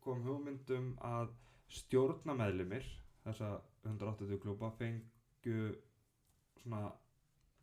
kom 0.07 0.23
hugmyndum 0.23 0.93
að 1.05 1.33
stjórnameðlimir 1.81 2.87
þessa 3.25 3.57
180 3.87 4.39
klúba 4.43 4.71
fengu 4.79 5.73
svona 6.63 6.91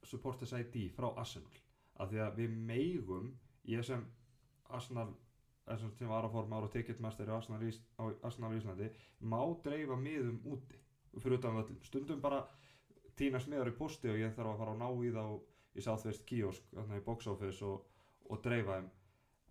supporters 0.03 0.53
ID 0.57 0.89
frá 0.95 1.09
Arsenal. 1.19 1.51
Af 2.00 2.12
því 2.12 2.23
að 2.25 2.39
við 2.41 2.57
meigum 2.67 3.31
ég 3.69 3.85
sem 3.88 4.03
Arsenal 4.69 5.13
sem 5.79 6.09
var 6.09 6.25
að 6.27 6.33
forma 6.35 6.59
ára 6.59 6.71
ticketmaster 6.71 7.29
í 7.29 7.31
Arsenal, 7.31 7.62
Ís, 7.63 7.79
Arsenal 7.97 8.51
Íslandi 8.57 8.89
má 9.31 9.39
dreifa 9.63 9.95
miðum 9.95 10.41
úti 10.51 10.79
fyrir 11.13 11.38
utan 11.38 11.55
völlum, 11.55 11.79
stundum 11.88 12.19
bara 12.19 12.41
týnast 13.15 13.47
miðar 13.47 13.71
í 13.71 13.77
posti 13.77 14.12
og 14.12 14.19
ég 14.19 14.33
þarf 14.35 14.55
að 14.55 14.63
fara 14.63 14.73
að 14.73 14.81
ná 14.81 15.06
í 15.08 15.13
þá 15.13 15.23
í 15.79 15.86
Southwest 15.86 16.25
kiosk 16.27 16.73
þarna 16.73 16.99
í 16.99 17.06
box 17.06 17.29
office 17.32 17.63
og, 17.63 17.86
og 18.27 18.41
dreifa 18.43 18.82
þeim. 18.82 18.89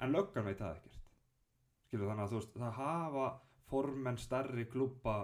En 0.02 0.12
löggan 0.12 0.48
veit 0.50 0.60
það 0.60 0.76
ekkert 0.76 1.01
skilur 1.92 2.08
þannig 2.08 2.24
að 2.24 2.30
þú 2.32 2.38
veist 2.38 2.54
það 2.56 2.78
hafa 2.78 3.24
formenn 3.68 4.20
starri 4.20 4.64
klúpa 4.72 5.16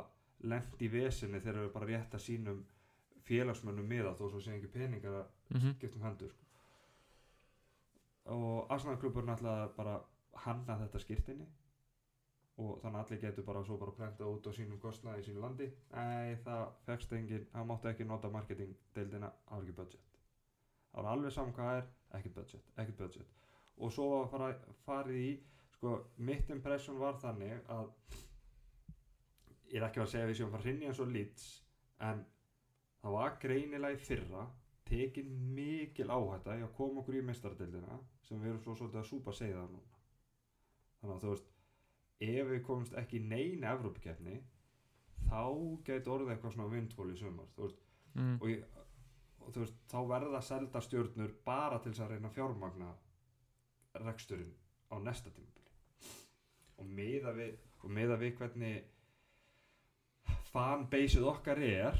lent 0.52 0.82
í 0.84 0.90
vesinni 0.92 1.40
þegar 1.40 1.64
við 1.64 1.72
bara 1.72 1.88
rétta 1.88 2.20
sínum 2.20 2.60
félagsmönnum 3.28 3.88
miða 3.88 4.12
þó 4.18 4.26
svo 4.28 4.42
sé 4.44 4.52
ekki 4.56 4.74
peningar 4.74 5.22
að 5.22 5.26
Mm 5.48 5.72
skiptum 5.78 6.02
hendur 6.04 6.28
sko. 6.28 6.44
og 8.34 8.66
Arsenal 8.70 8.98
klubburinn 9.00 9.32
ætlaði 9.32 9.70
bara 9.76 9.94
að 9.96 10.04
hanna 10.44 10.76
þetta 10.82 10.98
skýrtinni 10.98 11.46
og 12.58 12.80
þannig 12.82 12.98
að 12.98 13.04
allir 13.04 13.20
getur 13.22 13.44
bara 13.44 13.64
svo 13.64 13.76
bara 13.80 13.92
prenta 13.96 14.26
út 14.28 14.46
á 14.46 14.52
sínum 14.52 14.78
kostnaði 14.78 15.20
í 15.22 15.24
sínu 15.24 15.40
landi. 15.40 15.72
Nei 15.94 16.36
það 16.44 16.64
fegst 16.84 17.12
engin 17.12 17.46
það 17.52 17.68
mátti 17.70 17.88
ekki 17.88 18.04
nota 18.04 18.28
marketing 18.28 18.76
deildina 18.94 19.32
það 19.46 19.56
var 19.56 19.62
ekki 19.62 19.76
budget. 19.80 20.18
Það 20.92 21.02
var 21.02 21.12
alveg 21.12 21.32
saman 21.32 21.54
hvað 21.54 21.76
er 21.78 21.86
ekkert 22.18 22.34
budget, 22.34 22.64
ekkert 22.76 22.98
budget. 22.98 23.26
Og 23.78 23.92
svo 23.92 24.26
farið 24.84 25.16
í 25.16 25.30
sko 25.78 25.94
mitt 26.26 26.50
impression 26.50 26.98
var 26.98 27.20
þannig 27.22 27.70
að 27.70 27.90
ég 29.70 29.78
er 29.78 29.86
ekki 29.86 30.02
að 30.02 30.10
segja 30.10 30.30
að 30.46 30.50
fara 30.50 30.62
að 30.62 30.66
rinja 30.66 30.90
eins 30.90 31.02
og 31.04 31.12
Leeds 31.14 31.44
en 32.08 32.24
það 33.02 33.14
var 33.14 33.36
greinilega 33.42 33.94
í 33.94 34.00
fyrra 34.02 34.46
tekin 34.88 35.28
mikil 35.54 36.08
áhætta 36.10 36.56
í 36.58 36.64
að 36.64 36.74
koma 36.78 37.02
okkur 37.02 37.20
í 37.20 37.24
meistaradeildina 37.28 37.98
sem 38.26 38.40
við 38.40 38.54
erum 38.54 38.62
svo 38.64 38.74
svolítið 38.78 39.00
að 39.02 39.08
súpa 39.10 39.34
segja 39.36 39.60
það 39.60 39.74
núna. 39.74 40.00
Þannig 40.98 41.14
að 41.14 41.24
þú 41.24 41.32
veist 41.34 41.50
ef 42.28 42.48
við 42.50 42.62
komumst 42.66 42.96
ekki 42.98 43.20
neina 43.22 43.74
Evrópikeppni 43.76 44.38
þá 45.28 45.42
gæti 45.86 46.10
orðið 46.14 46.32
eitthvað 46.34 46.56
svona 46.56 46.72
vindfól 46.72 47.12
í 47.12 47.18
sumar 47.20 47.52
þú 47.54 47.68
veist, 47.68 47.84
mm. 48.14 48.34
og, 48.40 48.48
ég, 48.50 48.64
og 49.44 49.52
þú 49.54 49.62
veist, 49.62 49.78
þá 49.92 49.98
verða 50.14 50.42
selda 50.48 50.82
stjórnur 50.82 51.36
bara 51.46 51.78
til 51.84 51.92
þess 51.92 52.06
að 52.06 52.14
reyna 52.14 52.32
fjármagna 52.34 52.90
reksturinn 54.02 54.54
á 54.90 54.96
næsta 55.04 55.30
tímabili 55.30 55.67
og 56.78 56.86
meða 56.98 57.34
við, 57.36 57.58
og 57.82 57.92
meða 57.94 58.18
við 58.20 58.36
hvernig 58.38 58.78
fanbaseið 60.52 61.26
okkar 61.28 61.60
er 61.62 61.98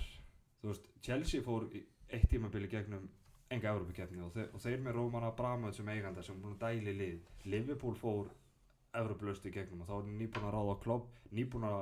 þú 0.62 0.72
veist, 0.72 0.90
Chelsea 1.04 1.44
fór 1.44 1.68
eitt 1.74 2.28
tímabili 2.30 2.70
gegnum 2.70 3.08
enga 3.52 3.72
Evrópikeppni 3.72 4.22
og, 4.24 4.36
og 4.52 4.60
þeir 4.62 4.82
með 4.84 4.98
Róman 4.98 5.26
Abramovic 5.28 5.78
sem 5.78 5.88
eiganda 5.88 6.24
sem 6.24 6.40
búin 6.40 6.56
að 6.56 6.64
dæli 6.66 6.94
lið. 6.98 7.28
Liverpool 7.48 7.96
fór 7.96 8.32
Evrópulöst 8.98 9.46
í 9.48 9.52
gegnum 9.52 9.84
og 9.84 9.90
þá 9.90 9.94
er 9.98 10.10
nýbúin 10.20 10.48
að 10.48 10.56
ráða 10.56 10.74
klopp 10.84 11.30
nýbúin 11.36 11.68
að 11.68 11.78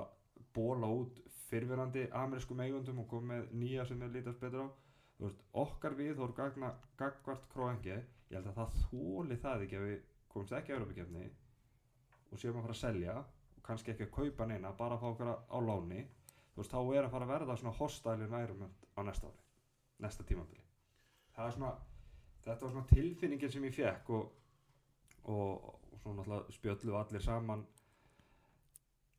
bóla 0.56 0.90
út 1.00 1.20
fyrfirandi 1.46 2.06
amerískum 2.16 2.61
eigundum 2.62 3.02
og 3.02 3.09
kom 3.11 3.26
með 3.30 3.50
nýja 3.54 3.87
sem 3.87 4.02
er 4.02 4.12
lítast 4.14 4.42
betur 4.42 4.66
á. 4.66 4.68
Þú 5.16 5.28
veist, 5.28 5.42
okkar 5.64 5.96
við 5.96 6.14
þór 6.18 6.37
gagna 6.37 6.70
gagvart 7.00 7.46
króengi, 7.52 7.98
ég 8.30 8.37
held 8.37 8.50
að 8.50 8.59
það 8.61 8.78
þóli 8.85 9.38
það 9.42 9.66
ekki 9.66 9.78
að 9.78 9.87
við 9.88 10.00
komumst 10.32 10.56
ekki 10.59 10.74
að 10.74 10.80
Evrópikeppni 10.80 11.26
og 12.33 12.41
séum 12.41 12.59
að 12.59 12.69
fara 12.69 12.77
að 12.77 12.83
selja 12.83 13.17
og 13.57 13.65
kannski 13.67 13.93
ekki 13.93 14.07
að 14.09 14.15
kaupa 14.19 14.47
neina, 14.47 14.73
bara 14.79 14.97
að 14.97 15.03
fá 15.03 15.09
okkar 15.12 15.33
á 15.47 15.59
láni 15.62 16.05
þú 16.53 16.62
veist, 16.62 16.73
þá 16.73 16.81
er 16.97 17.05
að 17.05 17.12
fara 17.15 17.27
að 17.27 17.35
verða 17.35 17.59
svona 17.61 17.79
hostile 17.79 18.27
environment 18.27 18.89
á 18.97 19.01
næsta 19.05 19.31
ári 19.31 19.45
næsta 20.03 20.25
tímabili. 20.29 20.65
Það 21.37 21.47
er 21.47 21.57
svona, 21.57 21.73
þetta 22.45 22.65
var 22.65 22.75
svona 22.75 22.91
tilfinningin 22.91 23.53
sem 23.53 23.65
ég 23.69 23.77
fekk 23.77 24.12
og, 24.17 24.27
og, 25.33 25.67
og 25.93 26.03
svona 26.03 26.21
náttúrulega 26.21 26.57
spjöllu 26.57 26.99
allir 26.99 27.25
saman 27.25 27.65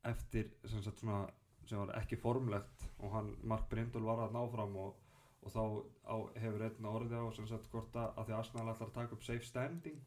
eftir 0.08 0.52
sem 0.66 0.82
sagt 0.82 1.02
svona 1.02 1.26
sem 1.68 1.80
var 1.82 1.92
ekki 1.98 2.16
formlegt 2.16 2.86
og 3.04 3.12
hann, 3.12 3.34
Mark 3.44 3.68
Brindul 3.68 4.06
var 4.06 4.24
að 4.24 4.36
ná 4.36 4.40
fram 4.52 4.76
og, 4.80 4.94
og 5.44 5.52
þá 5.52 5.62
á, 6.08 6.16
hefur 6.40 6.64
einn 6.64 6.88
orðið 6.88 7.18
á 7.20 7.26
sem 7.36 7.48
sagt 7.50 7.68
hvort 7.72 7.98
að, 7.98 8.14
að 8.16 8.30
því 8.30 8.36
Arsenal 8.38 8.70
ætlar 8.72 8.88
að 8.88 8.94
taka 8.96 9.18
upp 9.18 9.26
safe 9.26 9.46
standing 9.46 9.98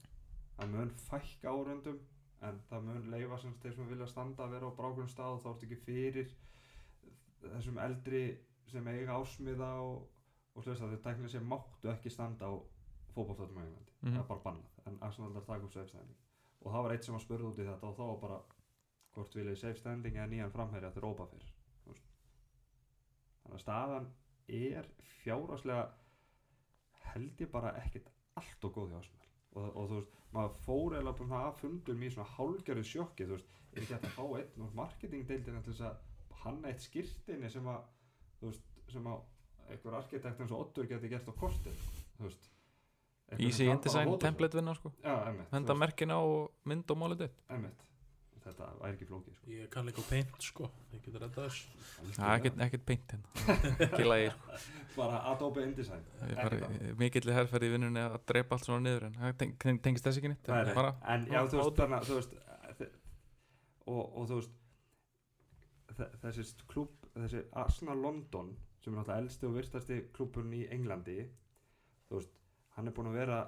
það 0.57 0.73
mun 0.73 0.93
fækka 1.05 1.53
árundum 1.53 1.99
en 2.47 2.61
það 2.69 2.87
mun 2.87 3.11
leifa 3.13 3.37
sem 3.41 3.53
sagt 3.53 3.65
þeir 3.65 3.75
sem 3.77 3.91
vilja 3.91 4.07
standa 4.09 4.45
að 4.45 4.55
vera 4.55 4.71
á 4.71 4.77
brákunum 4.79 5.11
stað 5.11 5.35
og 5.35 5.43
þá 5.43 5.49
ertu 5.51 5.67
ekki 5.67 5.79
fyrir 5.85 6.31
þessum 7.43 7.81
eldri 7.85 8.23
sem 8.71 8.87
eiga 8.87 9.17
ásmiða 9.19 9.71
og, 9.85 10.07
og 10.55 10.65
hlust 10.65 10.81
að 10.81 10.95
þeir 10.95 11.03
tæknilega 11.05 11.35
sem 11.35 11.49
máttu 11.53 11.91
ekki 11.91 12.13
standa 12.13 12.49
á 12.49 12.53
fótballtöðum 13.11 13.59
á 13.59 13.63
Englandi. 13.65 13.93
Mhm. 14.01 14.13
það 14.15 14.23
er 14.23 14.27
bara 14.31 14.45
bannað. 14.45 14.81
En 14.87 14.97
Arsenal 15.01 15.31
að 15.35 15.45
taka 15.45 15.67
upp 15.67 15.73
safe 15.73 15.91
standing. 15.91 16.19
Og 16.61 16.71
það 16.71 16.83
var 16.85 16.93
eitt 16.95 17.05
sem 17.05 17.15
að 17.17 17.23
spurði 17.25 17.49
út 17.49 17.59
í 17.59 17.67
þetta 17.67 17.87
og 17.89 17.97
þá 17.97 18.03
var 18.05 18.19
bara 18.21 18.41
hvort 19.15 19.35
viljið 19.35 19.57
safe 19.59 19.79
standing 19.79 20.15
eða 20.15 20.29
nýjan 20.31 20.53
framherja 20.53 20.91
þeir 20.95 21.05
rópa 21.07 21.27
fyrr 21.31 21.49
þannig 23.41 23.57
að 23.57 23.63
staðan 23.65 24.07
er 24.61 24.87
fjáráslega 25.21 25.83
held 27.11 27.43
ég 27.43 27.51
bara 27.51 27.73
ekkert 27.81 28.11
allt 28.39 28.67
og 28.67 28.75
góð 28.77 28.93
hjá 28.93 28.99
Arsenal 29.01 29.30
og, 29.55 29.65
og 29.67 29.89
þú 29.89 29.97
veist, 29.97 30.13
maður 30.35 30.61
fór 30.65 30.95
eða 30.99 31.15
búin 31.17 31.35
að 31.35 31.57
fundum 31.61 32.05
í 32.05 32.11
svona 32.13 32.35
hálgerðu 32.37 32.85
sjokki 32.87 33.27
þú 33.27 33.37
veist, 33.37 33.51
er 33.71 33.83
ekki 33.83 33.97
einn 33.97 34.65
úr 34.65 34.71
marketingdeildina 34.77 35.61
til 35.65 35.73
þess 35.73 35.87
að 35.89 36.39
hanna 36.43 36.71
eitt 36.71 36.85
skirtinni 36.85 37.51
sem 37.51 37.67
að 37.71 37.83
þú 38.39 38.49
veist, 38.51 38.71
sem 38.91 39.11
að 39.11 39.21
einhver 39.71 39.99
arkitekt 40.01 40.41
eins 40.41 40.51
og 40.51 40.65
Ottur 40.65 40.89
geti 40.89 41.11
gert 41.11 41.29
á 41.29 41.33
kortið 41.43 41.85
þú 42.17 42.27
veist, 42.27 42.49
Easy 43.39 43.69
á 43.69 43.71
InDesign 43.71 44.17
template 44.19 44.57
vinna 44.59 44.73
sko. 44.75 44.89
Henda 45.53 45.75
merkina 45.77 46.17
og 46.19 46.49
mynd 46.67 46.89
og 46.91 46.97
málið 46.99 47.29
upp 47.29 47.53
Emmitt 47.55 47.85
Þetta 48.41 48.67
væri 48.81 48.95
ekki 48.95 49.05
flókið 49.05 49.33
sko. 49.37 49.49
Ég 49.53 49.67
kann 49.69 49.85
líka 49.85 50.01
á 50.01 50.05
paint 50.09 50.45
sko. 50.47 50.67
Ég 50.95 51.01
getur 51.05 51.25
Það 52.15 52.23
er 52.25 52.39
ekkert, 52.39 52.61
ekkert 52.65 52.85
beint 52.89 53.11
hérna. 53.13 53.27
Sko. 54.31 54.95
Bara 54.95 55.19
Adobe 55.31 55.65
InDesign. 55.67 56.01
Ég 56.01 56.23
er 56.23 56.31
Ekki 56.31 56.47
bara 56.47 56.59
það. 56.63 56.95
mikill 57.03 57.33
herferð 57.37 57.67
í 57.67 57.69
vinnunni 57.75 58.01
að 58.01 58.15
drepa 58.31 58.57
allt 58.57 58.65
svona 58.65 58.81
niður 58.87 59.05
en 59.11 59.37
tengist 59.85 60.07
þess 60.07 60.17
ekki 60.23 60.31
nýtt 60.33 60.49
En 60.49 61.27
já, 61.29 61.39
þú 61.53 61.61
veist, 61.61 62.09
veist 62.09 62.33
þe- 62.81 62.89
og, 63.85 64.01
og 64.01 64.27
þú 64.31 64.39
veist 64.41 64.57
þe- 66.01 66.11
þessi 66.25 66.47
klúb, 66.73 66.97
þessi 67.13 67.43
Arsenal 67.61 67.97
London 68.01 68.51
sem 68.81 68.93
er 68.93 68.97
náttúrulega 69.03 69.21
elsti 69.27 69.45
og 69.51 69.55
virtasti 69.59 70.01
klúburinn 70.17 70.57
í 70.57 70.65
Englandi 70.73 71.19
þú 72.09 72.17
veist, 72.17 72.33
hann 72.75 72.89
er 72.89 72.95
búinn 72.97 73.11
að 73.13 73.19
vera 73.21 73.39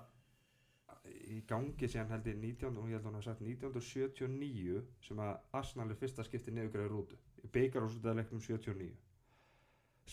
í 1.03 1.39
gangi 1.47 1.87
síðan 1.89 2.11
held 2.13 2.27
ég 2.27 2.37
19, 2.39 2.77
og 2.77 2.89
ég 2.89 2.95
held 2.97 3.03
að 3.03 3.09
hann 3.09 3.17
hafa 3.19 3.27
sagt 3.29 3.41
1979 3.41 4.83
sem 5.03 5.19
að 5.23 5.33
Arsenal 5.59 5.89
er 5.91 5.99
fyrsta 5.99 6.23
skipti 6.27 6.53
niðurgræði 6.55 6.91
rútu. 6.93 7.17
Í 7.43 7.47
sútaðalegnum 7.47 8.41
79 8.43 8.93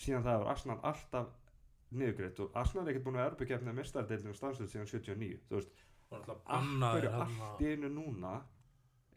síðan 0.01 0.23
það 0.25 0.41
var 0.41 0.51
Arsenal 0.53 0.77
alltaf 0.87 1.31
niðurgrætt 1.91 2.39
og 2.43 2.57
Arsenal 2.59 2.85
er 2.85 2.93
ekkert 2.93 3.05
búinn 3.07 3.17
að 3.17 3.23
vera 3.25 3.33
erbyggjafni 3.33 3.71
að 3.71 3.79
mestadeildinu 3.79 4.35
stanslut 4.37 4.71
síðan 4.71 4.87
79 4.91 5.39
þú 5.49 5.57
veist, 5.57 5.81
Og 6.11 6.19
náttúrulega 6.19 6.35
af 6.35 6.45
bannaðir 6.51 7.05
hverju 7.07 7.11
hérna. 7.15 7.47
allt 7.47 7.61
í 7.61 7.71
einu 7.71 7.89
núna 7.95 8.31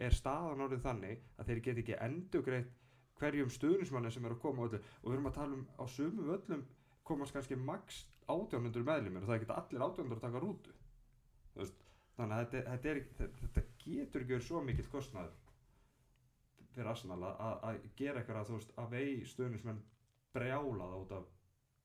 er 0.06 0.14
staðan 0.14 0.64
orðið 0.66 0.82
þannig 0.86 1.22
að 1.38 1.50
þeir 1.50 1.60
get 1.66 1.80
ekki 1.82 1.98
endugreitt 2.06 2.72
hverjum 3.20 3.52
stuðnismanni 3.54 4.10
sem 4.14 4.26
er 4.26 4.34
að 4.34 4.42
koma 4.42 4.66
og 4.66 4.74
við 4.74 5.12
erum 5.14 5.30
að 5.30 5.36
tala 5.38 5.58
um 5.58 5.64
á 5.78 5.84
sumu 5.90 6.26
völlum 6.28 6.64
komast 7.06 7.34
kannski 7.34 7.58
max 7.58 8.04
1800 8.26 8.86
meðlumir 8.88 9.22
og 9.22 9.30
það 9.30 9.42
geta 9.44 9.58
allir 9.60 9.86
1800 9.86 10.18
að 10.18 10.24
taka 10.26 10.42
rútu 10.42 10.74
veist, 11.56 11.84
þannig 12.16 12.36
að 12.36 12.44
þetta, 12.44 12.70
þetta, 12.70 12.88
er, 12.94 13.00
ekki- 13.02 13.16
þetta, 13.20 13.64
getur 13.84 14.20
ekki 14.24 14.34
verið 14.36 14.46
svo 14.48 14.62
mikill 14.64 14.88
kostnaður 14.92 15.32
fyrir 16.74 16.90
Arsenal 16.90 17.22
að, 17.28 17.78
gera 17.98 18.20
eitthvað 18.20 18.40
að 18.42 18.48
þú 18.50 18.58
veist 18.58 18.74
að 18.82 18.90
vegi 18.96 19.24
stuðnismenn 19.30 19.82
brjála 20.34 20.90
það 20.90 21.00
út 21.04 21.16
af 21.20 21.30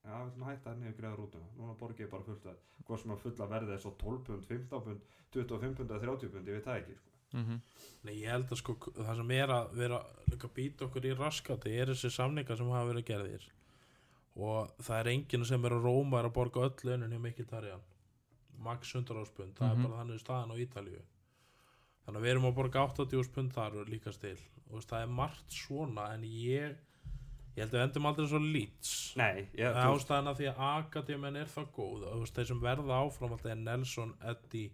Já, 0.00 0.14
við 0.16 0.30
ætlum 0.30 0.44
að 0.46 0.48
hætta 0.54 0.70
að 0.70 0.78
niður 0.80 0.94
greiða 0.96 1.16
rútuna. 1.18 1.46
Núna 1.58 1.72
borgið 1.76 2.06
ég 2.06 2.08
bara 2.10 2.24
fullt 2.24 2.44
að 2.48 2.60
hvað 2.88 3.00
sem 3.02 3.10
að 3.12 3.18
fulla 3.20 3.46
verðið 3.50 3.72
er 3.74 3.80
svo 3.82 3.90
12 4.00 4.22
pund, 4.24 4.46
15 4.48 4.84
pund, 4.86 5.02
25 5.36 5.74
pund 5.76 5.90
eða 5.92 6.00
30 6.06 6.30
pund, 6.32 6.48
ég 6.48 6.56
veit 6.56 6.64
það 6.64 6.78
ekki. 6.80 6.94
Sko. 6.96 7.10
Mhm. 7.36 7.58
Nei, 8.08 8.14
ég 8.22 8.30
held 8.32 8.46
að 8.56 8.60
sko 8.62 8.76
það 8.96 9.16
sem 9.20 9.30
er 9.36 9.52
að 9.58 9.74
vera 9.76 9.98
líka 10.32 10.48
að 10.48 10.54
býta 10.56 10.86
okkur 10.88 11.04
í 11.10 11.12
raskati 11.18 11.74
er 11.82 11.92
þessi 11.92 12.10
samningar 12.16 12.56
sem 12.56 12.72
hafa 12.72 12.88
verið 12.94 13.04
gerðir 13.12 13.44
og 14.40 14.72
það 14.80 14.96
er 15.02 15.12
enginn 15.12 15.44
sem 15.52 15.64
er 15.68 15.76
að 15.76 15.84
róma 15.84 16.18
er 16.22 16.30
að 16.30 16.34
borga 16.40 16.64
öll 16.64 16.88
launin 16.88 17.12
hjá 17.12 17.20
Mikitarian 17.20 17.84
max 18.60 18.92
100 18.94 19.16
áspund, 19.24 19.54
það 19.56 19.70
Mhm. 19.74 19.84
er 19.84 19.88
bara 19.88 20.02
þannig 20.04 20.20
staðan 20.20 20.52
á 20.52 20.56
Ítalíu 20.64 21.02
þannig 22.06 22.20
að 22.20 22.24
við 22.24 22.30
erum 22.34 22.44
að 22.50 22.54
borga 22.54 22.84
80 22.88 23.18
áspund 23.20 23.52
þar 23.52 23.80
og 23.80 23.88
líka 23.88 24.12
til 24.20 24.36
og 24.70 24.76
veist, 24.78 24.88
það 24.90 25.02
er 25.02 25.06
margt 25.06 25.50
svona 25.50 26.12
en 26.14 26.22
ég 26.22 26.76
ég 27.56 27.64
held 27.64 27.72
að 27.74 27.78
við 27.80 27.86
endum 27.88 28.06
aldrei 28.06 28.26
svo 28.30 28.38
ég, 29.54 29.72
Það 29.74 29.82
er 29.84 29.96
ástæðan 29.96 30.28
að 30.30 30.36
því 30.38 30.46
að 30.50 30.60
Akademian 30.78 31.36
er 31.36 31.46
það 31.50 31.66
góð 31.76 32.04
og 32.12 32.20
veist, 32.20 32.34
þeir 32.34 32.46
sem 32.46 32.60
verða 32.60 33.00
áfram 33.04 33.32
alltaf 33.32 33.50
er 33.50 33.56
Nelson, 33.56 34.14
Eddie, 34.22 34.70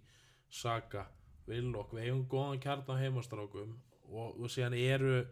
Saga 0.50 1.06
Willock, 1.48 1.92
við 1.92 2.04
eigum 2.10 2.26
góðan 2.28 2.60
kjarn 2.60 2.84
á 2.90 2.94
heimastrákum 3.00 3.76
og, 4.12 4.40
og 4.40 4.48
síðan 4.50 4.74
eru 4.78 5.26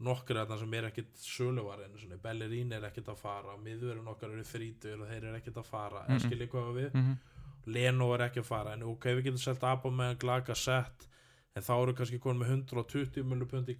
nokkur 0.00 0.36
þarna 0.36 0.58
sem 0.58 0.74
er 0.74 0.86
ekkit 0.88 1.10
söluvar 1.20 1.82
einu 1.84 1.98
svona, 2.00 2.16
Bellerín 2.22 2.72
er 2.72 2.86
ekkit 2.88 3.08
að 3.12 3.18
fara 3.20 3.56
miðverðin 3.60 4.08
okkar 4.08 4.30
eru 4.32 4.42
þrítur 4.48 5.02
og 5.02 5.08
þeir 5.10 5.24
eru 5.28 5.36
ekkit 5.40 5.58
að 5.60 5.64
fara 5.68 6.04
mm 6.06 6.14
Mhm. 6.14 6.18
-mm. 6.20 6.48
hvað 6.48 6.72
við, 6.78 6.94
Mhm. 6.94 7.18
Leno 7.66 8.12
er 8.14 8.26
ekki 8.28 8.40
að 8.40 8.48
fara 8.48 8.74
en 8.74 8.86
ok, 8.88 9.06
við 9.18 9.26
getum 9.28 9.42
selt 9.42 9.64
Abba 9.66 9.90
með 9.92 10.18
glaga 10.22 10.54
sett 10.56 11.08
en 11.56 11.64
þá 11.66 11.72
eru 11.76 11.96
kannski 11.98 12.20
konum 12.22 12.44
með 12.44 12.54
120 12.70 13.26
millu 13.26 13.48
pund 13.50 13.68
í 13.68 13.76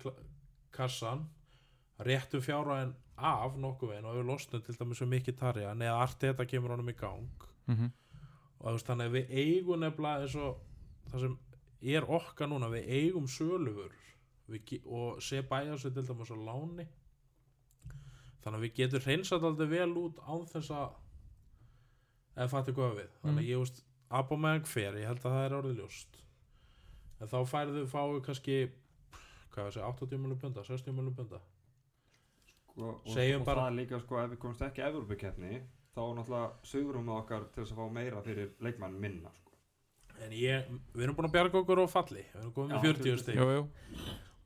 kassan 0.74 1.24
réttu 2.04 2.40
fjárhæðin 2.44 2.94
af 3.20 3.56
nokkuð 3.60 3.92
veginn 3.92 4.08
og 4.08 4.16
við 4.16 4.28
losnum 4.30 4.62
til 4.64 4.76
dæmis 4.76 5.02
um 5.04 5.10
mikið 5.12 5.38
tarja 5.40 5.72
neða 5.76 5.98
allt 6.04 6.22
þetta 6.24 6.46
kemur 6.48 6.74
honum 6.74 6.92
í 6.92 6.96
gang. 6.96 7.48
Mhm. 7.66 7.90
og 8.60 8.66
þú 8.66 8.72
veist 8.76 8.86
þannig 8.90 9.06
að 9.06 9.14
við 9.16 9.30
eigum 9.40 9.80
nefnilega 9.80 10.20
eins 10.20 10.34
og 10.36 10.56
það 11.10 11.20
sem 11.20 11.36
er 11.94 12.04
okkar 12.04 12.48
núna 12.48 12.68
við 12.68 12.88
eigum 12.92 13.26
sölufur 13.26 13.92
og 14.84 15.20
sé 15.22 15.40
bæja 15.42 15.78
sig 15.78 15.94
til 15.94 16.02
dæmis 16.02 16.32
á 16.34 16.36
láni. 16.36 16.86
Þannig 18.42 18.58
að 18.58 18.64
við 18.64 18.74
getum 18.74 19.00
hreinsað 19.00 19.44
aldrei 19.44 19.68
vel 19.68 19.96
út 19.96 20.18
án 20.26 20.44
þess 20.50 20.70
að 20.70 20.90
eða 22.36 22.48
fattu 22.52 22.74
hvað 22.76 22.96
við 23.00 23.14
þannig 23.22 23.44
að 23.44 23.48
ég 23.50 23.62
veist 23.62 23.82
með 24.44 24.62
hver, 24.72 24.98
ég 25.00 25.06
held 25.10 25.24
að 25.24 25.34
það 25.36 25.44
er 25.46 25.56
orðið 25.60 25.80
ljóst. 25.80 26.20
En 27.20 27.28
þá 27.30 27.38
færðu 27.46 27.82
fáu 27.90 28.20
kannski 28.24 28.56
hvað 29.50 29.66
var 29.66 29.74
það, 29.74 29.88
80 29.90 30.18
miljonum 30.22 30.40
punda 30.40 30.64
60 30.64 30.94
miljonum 30.94 31.16
punda? 31.18 31.40
Sko, 32.70 32.88
og, 32.88 33.12
Segjum 33.12 33.42
og 33.42 33.46
bara- 33.46 33.60
það 33.66 33.70
er 33.72 33.76
líka 33.80 34.00
sko 34.00 34.18
ef 34.22 34.30
við 34.30 34.38
komumst 34.38 34.62
ekki 34.62 34.82
að 34.82 34.94
Evropakeppni 34.94 35.60
þá 35.94 36.00
er 36.00 36.16
náttúrulega 36.20 36.70
sögurum 36.70 37.08
okkar 37.18 37.44
til 37.52 37.64
þess 37.64 37.72
að 37.74 37.80
fá 37.82 37.92
meira 37.92 38.22
fyrir 38.22 38.50
leikmann 38.60 38.98
minna 39.00 39.30
sko. 39.34 39.52
en 40.20 40.32
ég, 40.32 40.66
við 40.94 41.02
erum 41.02 41.16
búin 41.16 41.28
að 41.28 41.32
bjarga 41.32 41.60
okkur 41.62 41.80
á 41.80 41.86
falli. 41.88 42.24
Við 42.34 42.40
erum 42.40 42.52
komið 42.52 42.70
með 42.70 42.84
Já, 42.84 42.92
40 42.92 43.18
stig. 43.18 43.36
Jú, 43.36 43.46
jú. 43.50 43.68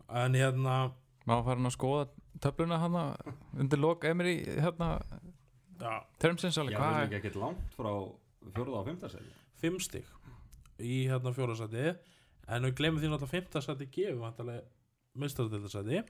En 0.08 0.34
hérna, 0.34 0.92
Má 1.26 1.38
fara 1.42 1.56
hann 1.56 1.66
að 1.66 1.72
skoða 1.78 2.08
töfluna 2.40 2.78
hana 2.78 3.16
undir 3.56 3.78
lok 3.80 4.04
Emery 4.04 4.44
hérna 4.44 5.00
já, 5.80 5.94
termsins 6.22 6.58
alveg 6.60 6.76
Já, 6.76 6.78
við 6.78 6.84
hvað 6.84 6.98
erum 6.98 7.06
ekki 7.08 7.20
ekkert 7.20 7.40
langt 7.42 7.78
frá 7.78 7.92
fjóruða 8.54 8.80
og 8.82 8.90
fymta 8.90 9.10
segi 9.12 9.32
5 9.64 9.80
stig 9.86 10.12
í 10.82 10.98
hérna 11.10 11.32
fjórasæti 11.34 11.86
en 12.54 12.68
við 12.68 12.76
glemum 12.80 13.00
því 13.00 13.12
náttúrulega 13.12 13.48
5. 13.52 13.64
sæti 13.64 13.90
gefum 13.94 14.24
vantarlega 14.26 14.64
mistardildasæti 15.14 16.02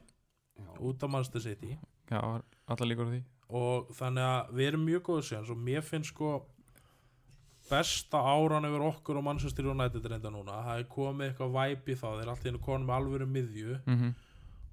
Já, 0.55 0.79
út 0.79 1.03
af 1.03 1.09
Manchester 1.09 1.41
City. 1.41 1.77
Já, 2.11 2.41
allar 2.67 2.87
líkur 2.87 3.09
því. 3.11 3.21
Og 3.55 3.89
þannig 3.93 4.25
að 4.25 4.51
við 4.57 4.67
erum 4.69 4.85
mjög 4.87 5.01
góðu 5.09 5.25
séðan 5.27 5.49
og 5.53 5.63
mér 5.67 5.83
finnst 5.85 6.13
sko 6.13 6.29
besta 7.69 8.21
áran 8.21 8.67
yfir 8.69 8.85
okkur 8.85 9.19
og 9.19 9.25
Manchester 9.25 9.67
United 9.67 10.05
reynda 10.09 10.31
núna. 10.31 10.61
Það 10.67 10.79
er 10.79 10.87
komið 10.95 11.27
eitthvað 11.29 11.55
væp 11.57 11.89
í 11.89 11.97
þá 11.99 12.07
þeir 12.07 12.23
er 12.23 12.31
alltaf 12.33 12.51
inn 12.51 12.61
konum 12.67 12.87
með 12.89 12.97
alvöru 12.99 13.27
miðju. 13.31 13.79
Mm 13.85 14.13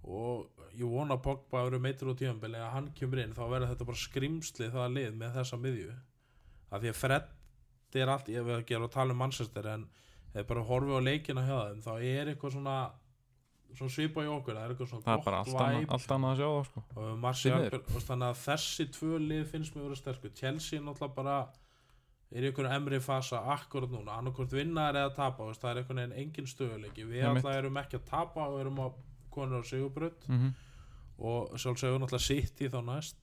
og 0.03 0.65
ég 0.75 0.89
vona 0.89 1.15
að 1.17 1.25
Pogba 1.27 1.67
eru 1.67 1.79
meitur 1.83 2.11
á 2.11 2.19
tíðanbili 2.19 2.59
að 2.59 2.73
hann 2.75 2.89
kemur 2.99 3.23
inn 3.23 3.37
þá 3.37 3.45
verður 3.45 3.71
þetta 3.71 3.89
bara 3.91 4.03
skrimsli 4.03 4.71
það 4.73 4.97
lið 4.97 5.13
með 5.21 5.37
þessa 5.39 5.61
miðju. 5.63 5.93
Af 6.73 6.83
því 6.83 6.91
að 6.91 6.99
Fred 6.99 8.01
er 8.03 8.09
allt, 8.09 8.33
ég 8.33 8.47
vil 8.47 8.57
ekki 8.57 8.79
alveg 8.79 8.95
tala 8.95 9.15
um 9.15 9.21
Manchester 9.21 9.69
en 9.69 9.87
ef 10.33 10.49
bara 10.49 10.65
horfið 10.65 10.99
á 10.99 11.03
leikina 11.05 11.45
hjá 11.45 11.57
þeim 11.69 11.83
þá 11.85 11.93
er 12.01 12.33
eitthvað 12.33 12.55
svona 12.57 12.77
svona 13.77 13.93
svipa 13.93 14.25
í 14.25 14.29
okkur, 14.29 14.57
það 14.57 14.65
er 14.65 14.73
eitthvað 14.75 14.91
svona 14.91 15.07
Það 15.07 15.19
er 15.19 15.25
bara 15.27 15.41
allt 15.43 15.57
annað, 15.57 15.87
allt 15.97 16.15
annað 16.17 16.33
að 16.33 16.41
sjá 16.41 16.49
það 16.49 16.67
sko. 16.69 16.83
Og 16.93 17.11
miður. 17.23 17.77
og 17.83 18.07
þannig 18.07 18.27
að 18.29 18.41
þessi 18.43 18.87
tvö 18.97 19.21
lið 19.23 19.45
finnst 19.53 19.77
mér 19.77 19.87
vera 19.87 20.01
sterkur. 20.01 20.35
Chelsea 20.37 20.83
náttúrulega 20.83 21.17
bara 21.17 21.37
er 22.33 22.45
í 22.45 22.51
einhverjum 22.51 22.77
emri 22.77 23.01
fasa 23.05 23.41
akkurat 23.55 23.93
núna. 23.93 24.19
Annarkvort 24.19 24.53
vinnaðar 24.57 25.01
eða 25.03 25.15
tapa 25.17 25.49
það 25.53 25.71
er 25.71 25.81
einhvern 25.83 26.03
veginn 26.03 26.19
engin 26.25 26.51
stöðuleiki 26.53 27.09
við 27.09 27.27
alltaf 27.29 27.57
erum 27.57 27.81
ekki 27.81 28.01
að 28.01 28.07
tapa 28.13 28.49
og 28.49 28.61
erum 28.61 28.81
á 28.81 28.89
konur 29.35 29.65
á 29.65 29.71
sigurbröð 29.71 30.29
mm 30.29 30.53
og 31.23 31.59
sjálfsögur 31.61 32.01
náttúrulega 32.03 32.25
City 32.25 32.69
þá 32.73 32.81
næst. 32.87 33.19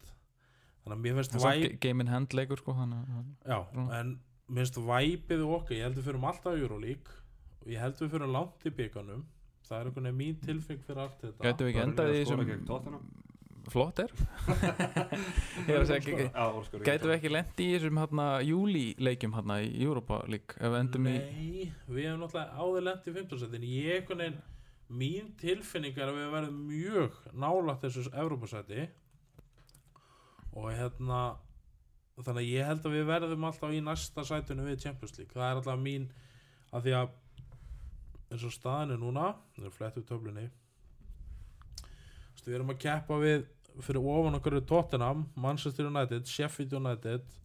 Þannig 0.83 0.95
að 0.95 1.01
mér 1.03 1.17
finnst 1.17 1.33
samt 1.35 1.79
game 1.83 2.05
in 2.05 2.11
hand 2.11 2.35
leikur 2.37 2.61
sko 2.61 2.75
þannig 2.77 3.09
að 3.19 3.25
já, 3.51 3.57
en 3.99 4.13
mér 4.47 4.63
finnst 4.63 4.79
væpið 4.87 5.43
okkar 5.47 5.75
ég 5.75 5.87
held 5.87 5.97
við 5.99 6.07
fyrir 6.07 6.29
alltaf 6.31 6.55
í 6.55 6.63
Euroleague. 6.63 7.17
Og 7.59 7.73
ég 7.73 7.83
held 7.83 7.99
við 7.99 8.13
fyrir 8.15 8.31
langt 8.31 8.65
í 8.65 8.75
bygganum 8.77 9.25
það 9.67 9.79
er 9.79 9.89
einhvern 9.89 10.07
veginn 10.07 10.21
mín 10.21 10.37
tilfeng 10.45 10.85
fyrir 10.85 11.01
allt 11.03 11.19
þetta 11.21 11.43
Gætum 11.45 11.67
við 11.67 11.73
ekki 11.73 11.83
endað 11.85 12.13
í 12.13 12.21
þessum 12.23 13.09
Flott 13.69 13.99
er. 14.01 14.09
Gætum 16.87 17.11
við 17.11 17.15
ekki 17.17 17.29
lendi 17.29 17.65
í 17.67 17.73
þessum 17.75 17.99
hérna 18.01 18.29
júli 18.41 18.85
leikjum 18.97 19.35
hérna 19.35 19.59
í 19.61 19.83
Europa 19.83 20.23
League? 20.31 20.55
Ef 20.57 20.71
við 20.71 20.79
endum 20.79 21.09
í 21.11 21.13
Nei, 21.19 21.67
við 21.91 22.07
hefum 22.07 22.23
náttúrulega 22.23 22.63
áður 22.63 22.87
lent 22.87 23.11
í 23.11 23.13
15. 23.19 23.51
en 23.59 23.67
ég 23.67 23.99
einhvern 23.99 24.23
veginn 24.23 24.39
mín 24.89 25.33
tilfinning 25.39 25.97
er 25.97 26.09
að 26.09 26.17
við 26.17 26.31
verðum 26.33 26.63
mjög 26.69 27.19
nálægt 27.37 27.85
þessu 27.85 28.09
Evropasæti 28.09 28.87
og 30.57 30.71
hérna 30.73 31.21
þannig 32.19 32.41
að 32.41 32.49
ég 32.49 32.67
held 32.67 32.87
að 32.87 32.95
við 32.97 33.05
verðum 33.07 33.45
alltaf 33.47 33.75
í 33.75 33.81
næsta 33.83 34.25
sætinu 34.27 34.65
við 34.65 34.81
Champions 34.83 35.15
League. 35.17 35.33
Það 35.33 35.45
er 35.45 35.59
alltaf 35.59 35.79
mín 35.79 36.09
að 36.73 36.87
því 36.87 36.95
að 36.99 37.13
eins 38.29 38.45
og 38.45 38.53
staðinu 38.53 38.97
núna 39.01 39.29
það 39.55 39.69
er 39.69 39.75
flett 39.77 39.99
upp 40.01 40.09
töflunni. 40.09 40.47
Við 42.45 42.55
erum 42.57 42.71
að 42.73 42.81
keppa 42.81 43.17
við 43.21 43.45
fyrir 43.85 44.07
ofan 44.09 44.37
okkur 44.39 44.57
er 44.57 44.65
Tottenham, 44.67 45.27
Manchester 45.37 45.85
United 45.85 46.27
Sheffield 46.27 46.73
United 46.79 47.37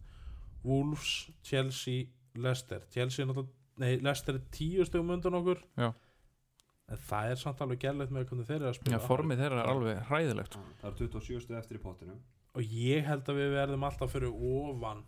Wolves, 0.65 1.29
Chelsea, 1.45 2.07
Leicester. 2.33 2.81
Chelsea 2.91 3.23
er 3.23 3.29
náttúrulega, 3.29 3.53
nei, 3.83 3.99
Leicester 4.01 4.39
er 4.39 4.47
tíu 4.55 4.85
stegum 4.87 5.13
undan 5.13 5.37
okkur. 5.37 5.61
Já. 5.77 5.91
En 6.93 6.97
það 7.09 7.31
er 7.33 7.39
samt 7.41 7.61
alveg 7.65 7.79
gællegt 7.81 8.11
með 8.13 8.27
hvernig 8.29 8.45
þeir 8.49 8.55
eru 8.59 8.67
að 8.69 8.73
Já, 8.75 8.79
spila 8.79 8.99
formið 9.07 9.39
þeirra 9.41 9.61
er 9.63 9.69
alveg 9.71 10.01
hræðilegt 10.09 10.53
sko. 10.53 10.61
Já, 10.61 10.77
Það 10.81 10.89
er 10.91 10.97
27 11.01 11.43
stuð 11.45 11.57
eftir 11.59 11.79
í 11.79 11.83
potinu 11.85 12.17
og 12.55 12.71
ég 12.71 13.03
held 13.09 13.29
að 13.33 13.39
við 13.41 13.53
verðum 13.57 13.83
alltaf 13.89 14.13
fyrir 14.13 14.31
ofan 14.31 15.01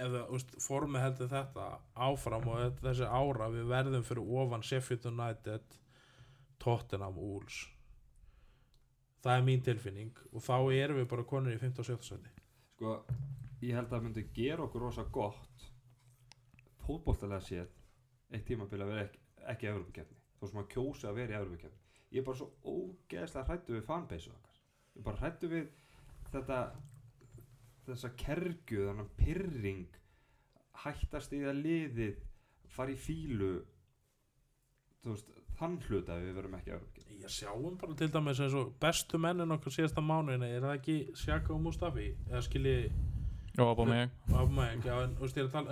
ef 0.00 0.12
það, 0.12 0.28
úst, 0.36 0.52
formið 0.64 1.02
heldur 1.04 1.30
þetta 1.32 1.64
áfram 2.08 2.46
og 2.52 2.60
þetta- 2.60 2.84
þessi 2.88 3.08
ára 3.10 3.48
við 3.52 3.64
verðum 3.72 4.04
fyrir 4.06 4.28
ofan 4.42 4.62
Sheffield 4.62 5.08
United 5.10 5.78
Tottenham 6.60 7.16
og 7.18 7.24
Wolves. 7.24 7.58
Það 9.24 9.36
er 9.38 9.42
mín 9.48 9.64
tilfinning 9.64 10.12
og 10.32 10.40
þá 10.44 10.54
erum 10.76 11.00
við 11.00 11.08
bara 11.08 11.24
konur 11.24 11.52
í 11.56 11.58
15 11.60 11.80
og 11.80 11.86
17 11.86 12.08
seti 12.12 12.30
sko, 12.76 12.94
ég 13.62 13.74
held 13.76 13.88
að 13.88 13.96
það 13.96 14.04
myndi 14.06 14.24
gera 14.36 14.62
okkur 14.68 14.80
rosa 14.86 15.04
gott 15.12 15.66
fótboltalega 16.86 17.40
séð 17.44 17.68
eitt 18.32 18.46
tímabil 18.48 18.80
að 18.84 18.92
vera 18.92 19.04
ekki, 19.08 19.18
ekki 19.52 19.68
Evropakefni 19.72 20.19
þó 20.40 20.48
sem 20.48 20.62
að 20.64 20.70
kjósa 20.74 21.10
að 21.10 21.20
vera 21.20 21.36
í 21.36 21.40
Evropakefni 21.40 21.80
ég 22.10 22.22
er 22.22 22.26
bara 22.26 22.40
svo 22.40 22.50
ógeðslega 22.66 23.46
hrættu 23.46 23.76
við 23.76 23.84
fanbase 23.86 24.30
okkar. 24.32 24.62
Ég 24.94 25.00
er 25.00 25.06
bara 25.06 25.20
hrættu 25.22 25.50
við 25.50 25.66
þetta 26.30 26.60
þessa 27.86 28.12
kergu 28.18 28.86
þannig 28.88 29.12
pyrring 29.18 29.98
hættast 30.84 31.34
í 31.36 31.42
að 31.46 31.60
liðið 31.64 32.24
fara 32.70 32.94
í 32.94 32.98
fílu 32.98 33.52
þú 35.02 35.14
veist, 35.14 35.30
þann 35.58 35.78
hluta 35.86 36.16
að 36.16 36.26
við 36.26 36.36
verum 36.38 36.58
ekki 36.58 36.74
Evropakefni 36.74 37.20
ég 37.20 37.34
sjáum 37.34 37.78
bara 37.80 37.96
til 37.98 38.10
dæmis 38.14 38.42
eins 38.42 38.56
og 38.58 38.74
bestu 38.82 39.20
mennin 39.20 39.54
okkar 39.56 39.74
síðasta 39.74 40.04
mánuðina 40.04 40.50
er 40.50 40.66
það 40.66 40.76
ekki 40.78 40.98
Sjaka 41.18 41.54
og 41.54 41.64
Mustafi? 41.64 42.12
Eða 42.30 42.44
skilji 42.46 42.76
Já, 43.58 43.64
að 43.66 43.80
já, 44.86 44.94
en, 45.02 45.16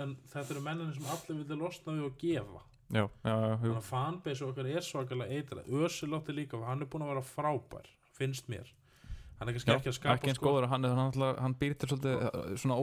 en 0.03 0.17
þetta 0.27 0.51
eru 0.51 0.61
menninni 0.65 0.93
sem 0.97 1.05
allir 1.09 1.37
vilja 1.39 1.57
losna 1.57 1.93
við 1.95 2.09
og 2.09 2.17
gefa 2.19 2.63
Já, 2.89 3.03
já, 3.05 3.29
já, 3.29 3.55
þannig 3.61 3.77
að 3.77 3.85
fanbase 3.85 4.45
okkar 4.47 4.67
er 4.71 4.85
svakalega 4.85 5.37
eitra 5.37 5.63
Ösil 5.69 6.09
átti 6.17 6.33
líka, 6.33 6.57
hann 6.65 6.81
er 6.81 6.89
búin 6.89 7.05
að 7.05 7.11
vera 7.13 7.21
frábær 7.21 7.89
finnst 8.17 8.49
mér. 8.49 8.71
Hann 9.39 9.47
er 9.47 9.55
kannski 9.55 9.71
ekki 9.71 9.91
að 9.91 9.95
skapa 9.95 10.15
ekki 10.17 10.31
eins 10.33 10.41
góður 10.41 10.65
hann, 10.67 10.83
hann, 10.83 11.13
hann, 11.39 11.53
býr 11.55 11.75
til 11.79 11.87
svolítið 11.87 12.23
uh, 12.27 12.39
svona 12.59 12.75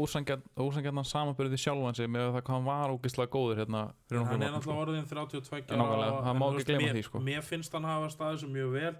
ósangjarnan 0.62 1.04
samanbyrði 1.04 1.58
sjálfan 1.60 1.98
sig 1.98 2.08
með 2.08 2.30
það 2.30 2.44
hvað 2.46 2.54
hann 2.54 2.68
var 2.70 2.94
ógislega 2.94 3.32
góður 3.34 3.60
hérna 3.60 3.82
hann 4.08 4.46
er 4.46 4.54
sko. 4.54 4.54
náttúrulega 4.54 4.84
orðin 4.86 5.10
32 5.10 5.60
Já, 5.66 5.76
nákvæmlega, 5.76 6.14
og- 6.14 6.24
það 6.24 6.38
má 6.40 6.46
ekki 6.48 6.78
mér, 6.80 6.94
því, 6.96 7.02
sko. 7.10 7.22
mér 7.26 7.44
finnst 7.44 7.76
hann 7.76 7.88
hafa 7.90 8.08
staðið 8.14 8.40
sem 8.44 8.54
mjög 8.56 8.72
vel 8.78 8.94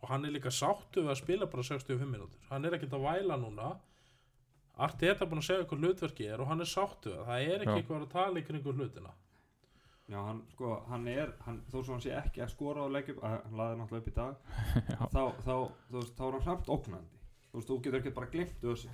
og 0.00 0.08
hann 0.08 0.24
er 0.24 0.32
líka 0.38 0.54
sáttu 0.56 1.04
við 1.04 1.12
að 1.12 1.20
spila 1.20 1.50
bara 1.52 1.66
65 1.68 2.08
minútur 2.14 2.48
hann 2.48 2.64
er 2.64 2.78
ekkert 2.78 2.96
að 2.96 3.04
væla 3.10 3.36
núna. 3.42 3.74
Arteta 4.80 5.26
er 5.26 5.28
búin 5.28 5.42
að 5.42 5.50
segja 5.50 5.68
hvað 5.68 5.84
hlutverki 5.84 6.30
er 6.32 6.40
og 6.40 6.48
hann 6.48 6.64
er 6.64 6.70
sáttu 6.70 7.12
við 7.12 7.26
það. 7.28 7.42
Er 7.44 7.66
ekki 7.66 7.76
eitthvað 7.82 8.06
að 8.06 8.12
tala 8.14 8.46
kringu 8.46 8.72
hlutina 8.72 9.12
Já, 10.12 10.18
hann, 10.26 10.42
sko, 10.52 10.74
hann 10.90 11.06
er, 11.08 11.30
hann, 11.46 11.62
þó 11.72 11.78
sem 11.80 11.94
hann 11.94 12.02
sé 12.04 12.10
ekki 12.12 12.42
að 12.44 12.50
skora 12.52 12.82
og 12.84 12.90
leggja 12.92 13.14
upp, 13.14 13.22
að, 13.24 13.36
hann 13.46 13.60
laði 13.60 13.78
náttúrulega 13.78 14.02
upp 14.02 14.10
í 14.10 14.16
dag, 14.18 14.34
þá, 15.14 15.22
þá, 15.46 15.54
þú 15.88 15.96
veist, 15.96 16.12
þá 16.18 16.24
er 16.26 16.36
hann 16.36 16.44
hramt 16.48 16.72
ógnandi. 16.74 17.20
Þú 17.46 17.56
veist, 17.56 17.70
þú 17.70 17.78
getur 17.86 17.98
ekki 18.02 18.12
bara 18.18 18.28
glimt 18.34 18.66
össil, 18.74 18.92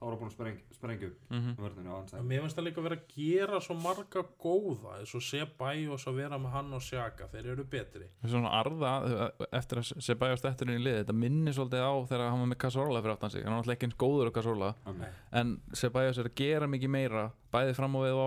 hann 0.00 0.18
búin 0.20 0.28
að 0.28 0.34
spreng, 0.36 0.58
sprengja 0.76 1.08
upp 1.10 1.32
vörðinu 1.58 1.90
á 1.90 1.96
hans 1.98 2.12
En 2.14 2.26
mér 2.28 2.40
finnst 2.44 2.56
það 2.58 2.66
líka 2.68 2.82
vera 2.86 2.98
að 2.98 3.08
gera 3.16 3.60
svo 3.64 3.74
marga 3.82 4.22
góða 4.38 4.92
eins 5.00 5.14
og 5.18 5.24
Sebæjos 5.26 6.06
að 6.06 6.20
vera 6.20 6.38
með 6.38 6.54
hann 6.54 6.72
og 6.78 6.84
Sjaka 6.86 7.26
þeir 7.32 7.48
eru 7.54 7.64
betri. 7.64 8.06
Svona 8.24 8.52
arða 8.60 8.92
uh, 9.02 9.46
eftir 9.58 9.80
að 9.82 9.90
sé 10.06 10.14
bæjast 10.20 10.46
eftir 10.52 10.70
henni 10.70 10.78
í 10.78 10.84
liði 10.86 11.02
þetta 11.02 11.16
minnir 11.18 11.56
svolítið 11.58 11.82
á 11.82 11.92
þegar 12.12 12.30
hann 12.30 12.44
var 12.44 12.52
með 12.52 12.60
Casola 12.66 13.02
fyrir 13.02 13.16
áttan 13.16 13.34
sig. 13.34 13.42
Hann 13.44 13.56
var 13.56 13.64
alltaf 13.64 13.74
ekki 13.78 13.88
eins 13.90 13.98
góður 14.04 14.30
á 14.30 14.36
Casola 14.38 14.70
Nei. 14.98 15.10
en 15.42 15.52
Ceballos 15.82 16.22
er 16.22 16.30
að 16.30 16.38
gera 16.44 16.70
mikið 16.70 16.94
meira 16.94 17.26
bæði 17.48 17.74
fram 17.74 17.94
á 17.96 18.00
við 18.04 18.12
og 18.20 18.24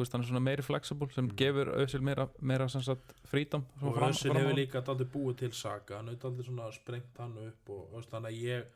veist 0.00 0.12
hann 0.16 0.22
er 0.24 0.28
svona 0.32 0.42
meiri 0.48 0.62
flexible 0.64 1.10
sem 1.12 1.26
Mm. 1.28 1.36
gefur 1.38 1.68
Özil 1.76 2.00
meira, 2.02 2.24
meira 2.40 2.66
sem 2.68 2.82
sagt 2.82 3.12
frídom 3.28 3.62
og 3.82 3.96
Össil 4.08 4.32
hefur 4.34 4.56
líka 4.56 4.80
daldi 4.82 5.04
búið 5.04 5.36
til 5.44 5.52
Saka 5.52 5.98
hann 6.00 6.08
hefur 6.08 6.42
svona 6.48 6.70
sprengt 6.72 7.18
hann 7.20 7.36
upp 7.38 7.68
og 7.70 7.92
veist, 7.94 8.10
þannig 8.10 8.32
að 8.32 8.40
ég 8.42 8.56
er 8.58 8.66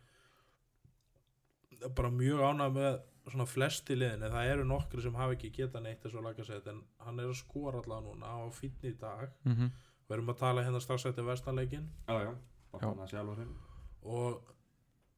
bara 1.96 2.10
mjög 2.10 2.42
ánað 2.46 2.72
með 2.78 2.98
svona 3.26 3.46
flest 3.50 3.90
í 3.90 3.96
liðinni, 3.98 4.30
það 4.30 4.50
eru 4.52 4.64
nokkri 4.70 5.02
sem 5.02 5.14
hafa 5.18 5.34
ekki 5.34 5.50
geta 5.56 5.80
neitt 5.82 6.04
eins 6.04 6.14
og 6.14 6.22
lagasett 6.26 6.66
en 6.70 6.82
hann 7.02 7.18
er 7.20 7.30
að 7.32 7.40
skora 7.40 7.80
allavega 7.82 8.06
núna 8.06 8.26
á 8.26 8.38
fínni 8.54 8.92
í 8.92 8.98
dag. 9.00 9.32
Mm 9.44 9.54
-hmm. 9.56 9.70
við 10.08 10.14
erum 10.16 10.28
að 10.30 10.38
tala 10.38 10.62
hérna 10.62 10.80
strax 10.80 11.06
eftir 11.06 11.24
vestanleikin 11.24 11.88
Já, 12.08 12.22
já, 12.22 12.34
hann 12.80 13.56
og 14.06 14.42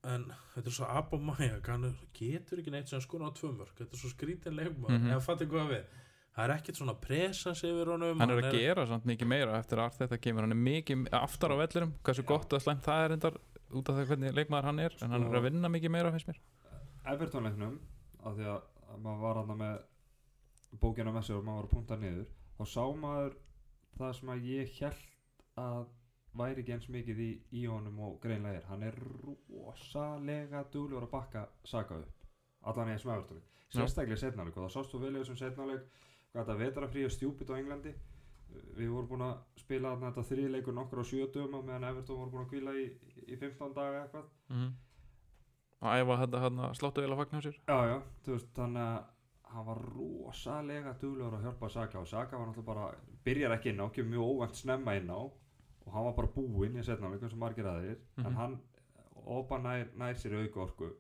en 0.07 0.29
þetta 0.55 0.71
er 0.71 0.75
svo 0.75 0.89
Abamaya 0.89 1.61
hann 1.67 1.85
er- 1.85 2.05
getur 2.15 2.59
ekki 2.63 2.71
neitt 2.71 2.89
sem 2.89 3.01
skora 3.01 3.29
á 3.29 3.33
tvö 3.35 3.51
mörg 3.57 3.75
þetta 3.77 3.93
er 3.93 3.99
svo 3.99 4.11
skrítin 4.13 4.57
leikmaður. 4.57 4.99
Mhm. 4.99 5.17
ef 5.17 5.27
fattu 5.27 5.47
hvað 5.47 5.69
við. 5.75 5.85
Það 6.39 6.45
er 6.45 6.55
ekkert 6.55 6.77
svona 6.79 6.95
presens 6.95 7.65
yfir 7.67 7.89
honum. 7.91 8.19
Hann 8.21 8.31
er 8.31 8.43
að 8.43 8.53
gera 8.53 8.87
samt 8.87 9.05
mikið 9.05 9.27
meira 9.27 9.59
eftir 9.59 9.79
að 9.79 9.97
þetta 9.99 10.19
kemur. 10.23 10.41
Hann 10.47 10.53
er 10.53 10.63
mikið 10.63 11.09
aftar 11.11 11.51
á 11.51 11.57
vellirum 11.59 11.93
hversu 12.05 12.23
gott 12.25 12.53
og 12.53 12.61
slæmt 12.63 12.85
það 12.85 13.05
er 13.05 13.13
endar 13.17 13.39
út 13.73 13.89
af 13.89 13.99
það 13.99 14.07
hvernig 14.13 14.35
leikmaður 14.39 14.65
hann 14.71 14.79
er 14.85 14.97
en 15.03 15.11
hann 15.11 15.23
er 15.23 15.29
Sko- 15.29 15.39
að 15.41 15.47
vinna 15.51 15.69
mikið 15.69 15.91
meira 15.95 16.13
finnst 16.15 16.29
mér 16.31 16.41
Everton-leiknum, 17.13 17.79
af 18.25 18.35
því 18.37 18.45
að 18.55 18.63
að 18.89 18.99
maður 19.05 19.21
var 19.21 19.39
hann 19.43 19.59
með 19.61 19.79
bókina 20.81 21.13
með 21.13 21.27
sér 21.29 21.37
og 21.39 21.45
maður 21.45 21.59
var 21.63 21.69
að 21.69 21.75
punta 21.77 21.97
niður, 21.97 22.27
þá 22.59 22.65
sá 22.73 22.85
maður 23.03 23.37
það 23.99 24.13
sem 24.19 24.29
að 24.35 24.49
ég 24.49 24.75
held 24.81 25.05
að 25.59 25.87
væri 26.39 26.63
ekki 26.63 26.73
eins 26.77 26.89
mikið 26.93 27.21
í, 27.25 27.29
í 27.53 27.63
honum 27.67 27.99
og 28.05 28.19
greinlega 28.23 28.61
er. 28.61 28.67
Hann 28.69 28.83
er 28.87 28.95
rosalega 29.59 30.65
duglegur 30.73 31.07
að 31.09 31.13
bakka 31.15 31.47
Saka 31.67 31.99
upp. 32.03 32.27
Allan 32.69 32.93
eða 32.93 33.01
sem 33.03 33.13
Everton. 33.15 33.41
Já. 33.69 33.81
Sérstaklega 33.81 34.21
setnáleik 34.21 34.57
og 34.57 34.67
það 34.69 34.75
sást 34.77 34.93
þú 34.95 35.01
vel 35.03 35.15
í 35.15 35.19
þessum 35.23 35.39
setnáleik 35.41 35.89
hvað 36.33 36.39
þetta 36.45 36.57
vetrafrí 36.63 37.05
og 37.09 37.13
stjúpit 37.15 37.51
á 37.53 37.55
Englandi. 37.59 37.95
Við 38.79 38.89
vorum 38.95 39.09
búin 39.11 39.23
að 39.27 39.39
spila 39.57 39.97
þetta 39.97 40.23
þriðleikur 40.31 40.75
nokkur 40.75 41.01
á 41.03 41.05
sjödum 41.11 41.55
og 41.59 41.65
meðan 41.67 41.85
Everton 41.91 42.17
voru 42.17 42.31
búin 42.31 42.45
að 42.45 42.51
kvíla 42.53 42.75
í, 42.79 42.85
í 43.27 43.37
15 43.37 43.75
daga 43.75 44.03
eitthvað. 44.05 44.25
mm 44.49 44.57
-hmm. 44.57 44.73
að 45.83 46.01
æfa 46.03 46.17
þetta 46.23 46.41
hann 46.45 46.75
sláttu 46.75 47.01
vel 47.01 47.13
að 47.13 47.17
fagna 47.23 47.39
á 47.39 47.43
sér 47.43 47.57
Já, 47.69 47.79
já, 47.91 48.03
þú 48.25 48.33
veist, 48.33 48.53
þannig 48.55 48.83
að 48.83 49.05
hann 49.49 49.67
var 49.67 49.79
rosalega 49.97 50.93
duglegur 51.01 51.35
að 51.39 51.43
hjálpa 51.43 51.69
Saka 51.71 51.99
og 52.01 52.07
Saka 52.09 52.39
var 52.39 52.47
náttúrulega 52.47 52.65
bara, 52.75 52.95
byrjar 53.25 53.53
ekki 53.59 53.69
inn 53.71 53.81
á, 53.81 53.87
kemur 53.91 54.11
mjög 54.11 54.25
óvænt 54.31 54.55
snemma 54.55 54.97
inn 54.97 55.11
á 55.11 55.19
og 55.87 55.93
hann 55.95 56.05
var 56.05 56.13
bara 56.13 56.29
búinn 56.37 56.77
í 56.77 56.83
setna 56.85 57.09
eins 57.09 57.33
og 57.33 57.39
margir 57.39 57.65
aðrir, 57.67 57.97
Mhm. 58.17 58.27
en 58.27 58.35
hann 58.35 58.59
Opa 59.29 59.59
nær, 59.59 59.89
nær 59.97 60.15
sér 60.15 60.35
auka 60.45 60.61
orku 60.61 60.91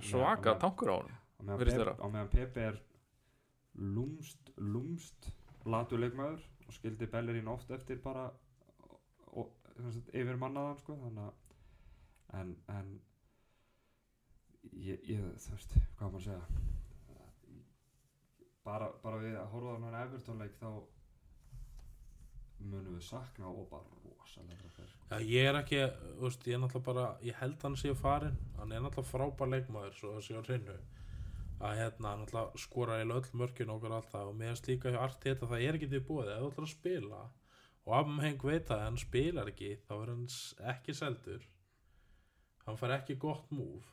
svaka 0.00 0.54
tankur 0.58 0.88
á 0.88 0.96
hann 0.96 1.10
á 1.48 2.06
meðan, 2.08 2.28
Pepe 2.30 2.60
er 2.60 2.80
lúmst, 3.78 5.32
lúmst 5.68 5.90
latuleikmaður 5.92 6.44
og 6.66 6.74
skildi 6.74 7.06
Bellerín 7.06 7.48
oft 7.48 7.70
eftir 7.70 8.00
bara 8.02 8.30
og, 9.36 9.50
sagt, 9.76 10.10
yfir 10.14 10.36
mannaðan 10.40 10.78
sko, 10.80 10.96
þannig 11.02 11.24
að 11.28 12.40
en, 12.40 12.56
en 12.68 13.00
ég, 14.72 15.00
ég, 15.08 15.24
þú 15.38 15.54
veist, 15.54 15.74
hvað 15.98 16.12
maður 16.12 16.18
að 16.18 16.24
segja? 16.28 16.44
Bara, 18.64 18.90
bara 19.02 19.20
við 19.22 19.36
að 19.40 19.50
horfa 19.52 19.74
á 19.74 19.80
hann 19.80 20.00
Everton-leik 20.02 20.56
þá 20.58 20.70
munum 22.58 22.96
við 22.96 23.04
sakna 23.06 23.48
og 23.48 23.68
bara 23.70 24.00
rosalega 24.02 24.68
fyrir 24.74 24.90
sko. 24.90 25.06
Já, 25.08 25.18
ég 25.24 25.48
er 25.48 25.56
ekki, 25.60 25.82
þú 26.18 26.24
veist, 26.26 26.46
ég 26.48 26.58
er 26.58 26.62
náttúrulega 26.64 26.88
bara 26.90 27.06
ég 27.24 27.38
held 27.40 27.64
hann 27.64 27.78
sé 27.80 27.94
farin, 27.96 28.38
hann 28.58 28.72
er 28.72 28.84
náttúrulega 28.84 29.12
frábær 29.12 29.52
leikmaður, 29.54 29.94
svo 29.96 30.16
það 30.16 30.26
sé 30.26 30.36
á 30.36 30.42
hreinu 30.42 30.78
að 31.58 31.76
hérna, 31.80 32.14
náttúrulega 32.20 32.62
skora 32.62 33.00
í 33.02 33.04
öll 33.06 33.34
mörkin 33.40 33.74
okkur 33.74 33.94
alltaf 33.98 34.30
og 34.30 34.38
meðan 34.38 34.62
líka 34.68 34.94
hjá 34.94 35.02
Arteta 35.02 35.50
það 35.50 35.66
er 35.66 35.78
ekki 35.78 35.90
til 35.90 36.04
búið, 36.06 36.32
ef 36.34 36.42
þú 36.42 36.50
ætlar 36.52 36.68
að 36.68 36.74
spila 36.74 37.22
og 37.88 37.94
Abmeng 37.98 38.42
veit 38.44 38.70
að 38.70 38.82
hann 38.84 38.98
spilar 39.00 39.48
ekki 39.50 39.76
þá 39.88 39.94
er 39.96 40.10
hann 40.12 40.26
ekki 40.74 40.94
seldur. 40.94 41.46
Hann 42.66 42.76
fær 42.76 42.92
ekki 42.98 43.16
gott 43.16 43.48
múf 43.50 43.86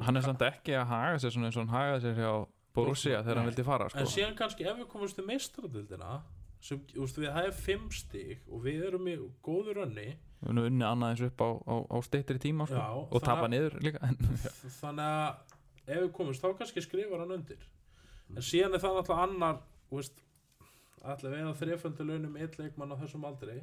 hann 0.00 0.16
er 0.16 0.24
samt 0.24 0.42
ekki 0.46 0.76
að 0.78 0.90
haga 0.92 1.22
sér 1.22 1.34
svona 1.34 1.48
eins 1.48 1.58
og 1.58 1.64
hann 1.64 1.74
hagaði 1.74 2.04
sér 2.06 2.20
hjá 2.20 2.32
Borussia 2.72 3.20
þegar 3.20 3.40
hann 3.40 3.48
vildi 3.50 3.64
fara 3.66 3.88
sko. 3.90 4.00
en 4.00 4.12
síðan 4.12 4.36
kannski 4.38 4.68
ef 4.68 4.78
við 4.80 4.88
komumst 4.92 5.18
til 5.18 5.26
meistaradildina 5.28 6.12
sem, 6.62 6.80
þú 6.92 7.04
veist, 7.04 7.18
við 7.18 7.32
hæfum 7.36 7.58
fimm 7.66 7.88
stig 7.92 8.44
og 8.48 8.62
við 8.64 8.84
erum 8.88 9.08
í 9.10 9.16
góður 9.44 9.82
önni 9.86 10.08
við 10.14 10.52
erum 10.52 10.68
unnið 10.68 10.88
annað 10.88 11.14
eins 11.14 11.24
upp 11.28 11.42
á, 11.44 11.50
á, 11.50 11.74
á 11.92 11.96
styttri 12.06 12.42
tíma 12.42 12.68
sko. 12.70 12.78
Já, 12.78 13.02
og 13.02 13.22
tapa 13.22 13.48
niður 13.50 13.76
líka. 13.82 14.12
Þannig 14.80 15.04
að 15.06 15.51
ef 15.86 15.98
við 16.04 16.10
komumst 16.16 16.42
þá 16.44 16.52
kannski 16.58 16.82
skrifar 16.84 17.24
hann 17.24 17.36
undir. 17.38 17.62
En 18.32 18.42
síðan 18.44 18.74
er 18.76 18.82
það 18.82 18.98
náttúrulega 18.98 19.26
annar 19.28 19.58
veist, 19.92 20.22
við 21.02 21.46
að 21.50 21.56
þreföldu 21.60 22.06
launum 22.08 22.36
eitt 22.40 22.58
leikmann 22.60 22.94
á 22.94 22.96
þessum 23.02 23.24
aldri 23.28 23.58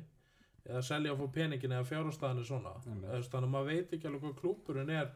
eða 0.70 0.82
selja 0.86 1.14
og 1.14 1.22
fá 1.22 1.30
peningin 1.40 1.72
eða 1.74 1.88
fjárhastæðan 1.88 2.42
er 2.42 2.48
svona 2.50 2.74
þannig 2.84 3.30
að 3.40 3.46
maður 3.54 3.70
veit 3.72 3.94
ekki 3.96 4.10
alveg 4.10 4.26
hvað 4.26 4.36
klúpurinn 4.42 4.92
er 4.94 5.08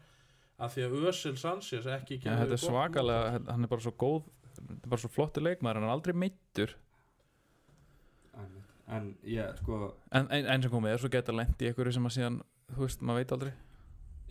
að 0.63 0.71
því 0.75 0.85
að 0.85 0.95
Ösil 1.09 1.33
Sanchez 1.41 1.89
ekki 1.89 2.19
ja, 2.23 2.37
þetta 2.39 2.55
er 2.57 2.61
svakalega 2.63 3.41
hann 3.51 3.67
er 3.67 3.71
bara 3.73 3.83
svo 3.83 3.93
góð 3.99 4.29
þetta 4.53 4.77
er 4.79 4.93
bara 4.93 5.03
svo 5.03 5.11
flottur 5.13 5.45
leikmaður 5.45 5.81
hann 5.81 5.87
er 5.89 5.93
aldrei 5.97 6.15
meittur 6.23 6.73
en, 8.39 8.55
en 8.97 9.11
ég 9.27 9.59
sko 9.61 9.81
en 10.15 10.29
en- 10.31 10.49
eins 10.55 10.69
og 10.69 10.73
komið 10.77 10.95
er 10.95 11.03
svo 11.03 11.11
geta 11.13 11.35
í 11.35 11.69
einhverju 11.69 11.95
sem 11.97 12.09
að 12.09 12.15
síðan 12.17 12.39
þú 12.73 12.85
veist 12.87 13.03
maður 13.05 13.19
veit 13.21 13.35
aldrei. 13.35 13.53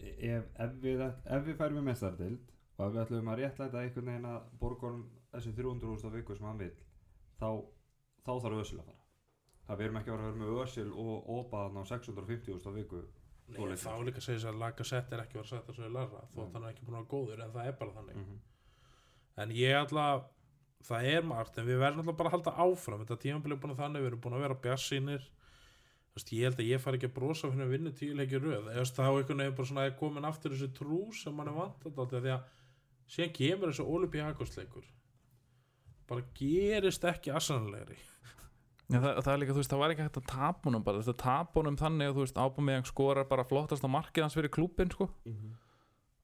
Ef, 0.03 0.47
ef, 0.59 0.73
við, 0.83 1.03
ef 1.07 1.45
við 1.47 1.57
færum 1.61 1.79
í 1.79 1.85
mestardeild 1.87 2.52
og 2.79 2.87
ef 2.87 2.93
við 2.95 3.03
ætlum 3.05 3.31
að 3.33 3.41
réttlæta 3.43 3.83
einhvern 3.83 4.11
veginn 4.11 4.29
að 4.31 4.51
borgarn 4.61 5.03
þessi 5.33 5.55
300.000 5.59 6.09
á 6.09 6.11
viku 6.17 6.37
sem 6.37 6.49
hann 6.49 6.61
vil 6.61 6.75
þá, 7.41 7.49
þá 8.27 8.33
þarf 8.45 8.61
Ösil 8.63 8.79
að 8.81 8.87
fara. 8.91 9.01
Það 9.67 9.79
við 9.79 9.87
erum 9.87 9.99
ekki 10.01 10.13
að 10.13 10.17
vera 10.17 10.31
að 10.31 10.39
með 10.43 10.63
Ösil 10.63 10.87
og 11.05 11.29
Óbaðan 11.37 11.81
á 11.81 11.83
650.000 11.93 12.69
á 12.69 12.73
viku. 12.77 13.03
Nei, 13.53 13.77
þá 13.77 13.93
líka 14.07 14.23
segja 14.25 14.51
að 14.51 14.61
Lagasett 14.63 15.13
er 15.13 15.23
ekki 15.23 15.39
verið 15.39 15.53
að 15.53 15.59
setja 15.59 15.77
svo 15.77 15.89
í 15.89 15.93
larra. 15.93 16.23
Þótt 16.33 16.49
Nei. 16.49 16.55
hann 16.55 16.65
er 16.65 16.73
ekki 16.73 16.87
búin 16.87 16.97
að 16.97 17.03
vera 17.03 17.13
góður 17.13 17.43
en 17.45 17.53
það 17.57 17.69
er 17.69 17.77
bara 17.81 17.97
þannig. 17.99 18.17
-hmm. 18.23 18.41
en 19.43 19.55
ég 19.57 19.77
ætla 19.77 20.07
það 20.83 21.09
er 21.13 21.23
margt 21.27 21.59
en 21.59 21.67
við 21.67 21.79
verðum 21.83 22.03
alltaf 22.03 22.19
bara 22.19 22.31
að 22.31 22.37
halda 22.37 22.57
áfram. 22.65 23.05
Þetta 23.05 23.23
tímabilið 23.25 23.57
er 23.57 23.63
búin 23.63 23.75
að 23.75 23.83
þannig 23.83 24.03
við 24.03 24.11
erum 24.11 24.23
búin 24.25 24.37
að 24.39 24.45
vera 24.47 24.63
bjassínir 24.67 25.29
ég 26.13 26.45
held 26.45 26.59
að 26.61 26.69
ég 26.69 26.81
fari 26.81 26.99
ekki 26.99 27.09
að 27.09 27.15
brosa 27.17 27.49
fyrir 27.49 27.65
að 27.65 27.73
vinna 27.73 27.91
tíuleiki 27.97 28.41
röð. 28.41 28.67
Þá 28.85 29.05
er 29.85 29.95
komin 29.97 30.29
aftur 30.29 30.53
þessi 30.53 30.73
trú 30.77 31.13
sem 31.17 31.35
mann 31.35 31.49
er 31.49 31.57
vant 31.57 31.87
að 31.87 32.19
því 32.19 32.35
að 32.35 32.43
síðan 33.11 33.33
kemur 33.39 33.73
þessi 33.73 33.87
olympiakosleikur 33.97 34.85
bara 36.11 36.25
gerist 36.39 37.05
ekki 37.09 37.33
assanlegri 37.35 37.99
Já, 38.93 38.99
það, 39.01 39.19
það 39.25 39.33
er 39.33 39.39
líka, 39.41 39.53
þú 39.55 39.61
veist, 39.63 39.71
það 39.73 39.81
var 39.81 39.93
ekki 39.95 40.05
hægt 40.05 40.17
að 40.21 40.25
tapa 40.29 40.69
honum 40.69 40.83
bara, 40.85 41.01
þetta 41.01 41.15
tapa 41.23 41.61
honum 41.63 41.77
þannig 41.81 42.11
að 42.11 42.17
þú 42.19 42.25
veist, 42.27 42.41
ábúmiðan 42.43 42.85
skorar 42.91 43.29
bara 43.31 43.45
flottast 43.49 43.87
á 43.87 43.89
markið 43.89 44.25
hans 44.27 44.35
fyrir 44.37 44.51
klúbin, 44.53 44.91
sko. 44.93 45.07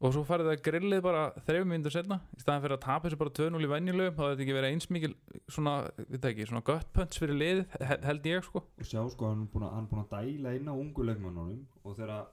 Og 0.04 0.12
svo 0.14 0.20
farið 0.28 0.50
það 0.50 0.60
grillið 0.66 1.00
bara 1.06 1.22
þreifum 1.46 1.72
mínútur 1.72 1.94
setna, 1.94 2.18
í 2.36 2.42
staðan 2.42 2.64
fyrir 2.66 2.76
að 2.76 2.82
tapa 2.84 3.08
þessu 3.08 3.18
bara 3.22 3.32
2-0 3.38 3.64
í 3.64 3.70
venjulegu, 3.72 4.12
þá 4.12 4.20
hefði 4.20 4.34
þetta 4.34 4.44
ekki 4.44 4.56
verið 4.58 4.74
eins 4.74 4.88
mikil 4.94 5.10
svona, 5.48 5.72
við 6.02 6.18
það 6.20 6.28
ekki, 6.34 6.48
svona 6.50 6.64
gött 6.68 6.92
pönts 6.98 7.22
fyrir 7.22 7.40
liðið, 7.40 7.64
he- 7.88 7.98
held 8.10 8.28
ég, 8.34 8.44
sko. 8.50 8.62
Og 8.76 8.90
sjá 8.90 9.00
sko 9.14 9.30
hann 9.32 9.46
er 9.46 9.50
búin 9.54 9.64
að, 9.70 9.72
hann 9.78 9.86
er 9.88 9.90
búin 9.94 10.04
að 10.04 10.12
dæla 10.18 10.54
inn 10.60 10.68
á 10.68 10.74
ungu 10.76 11.08
leikmannunum 11.08 11.64
og 11.88 11.96
þegar 11.96 12.28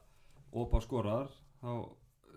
Opa 0.56 0.80
skorar 0.84 1.32
þá 1.64 1.72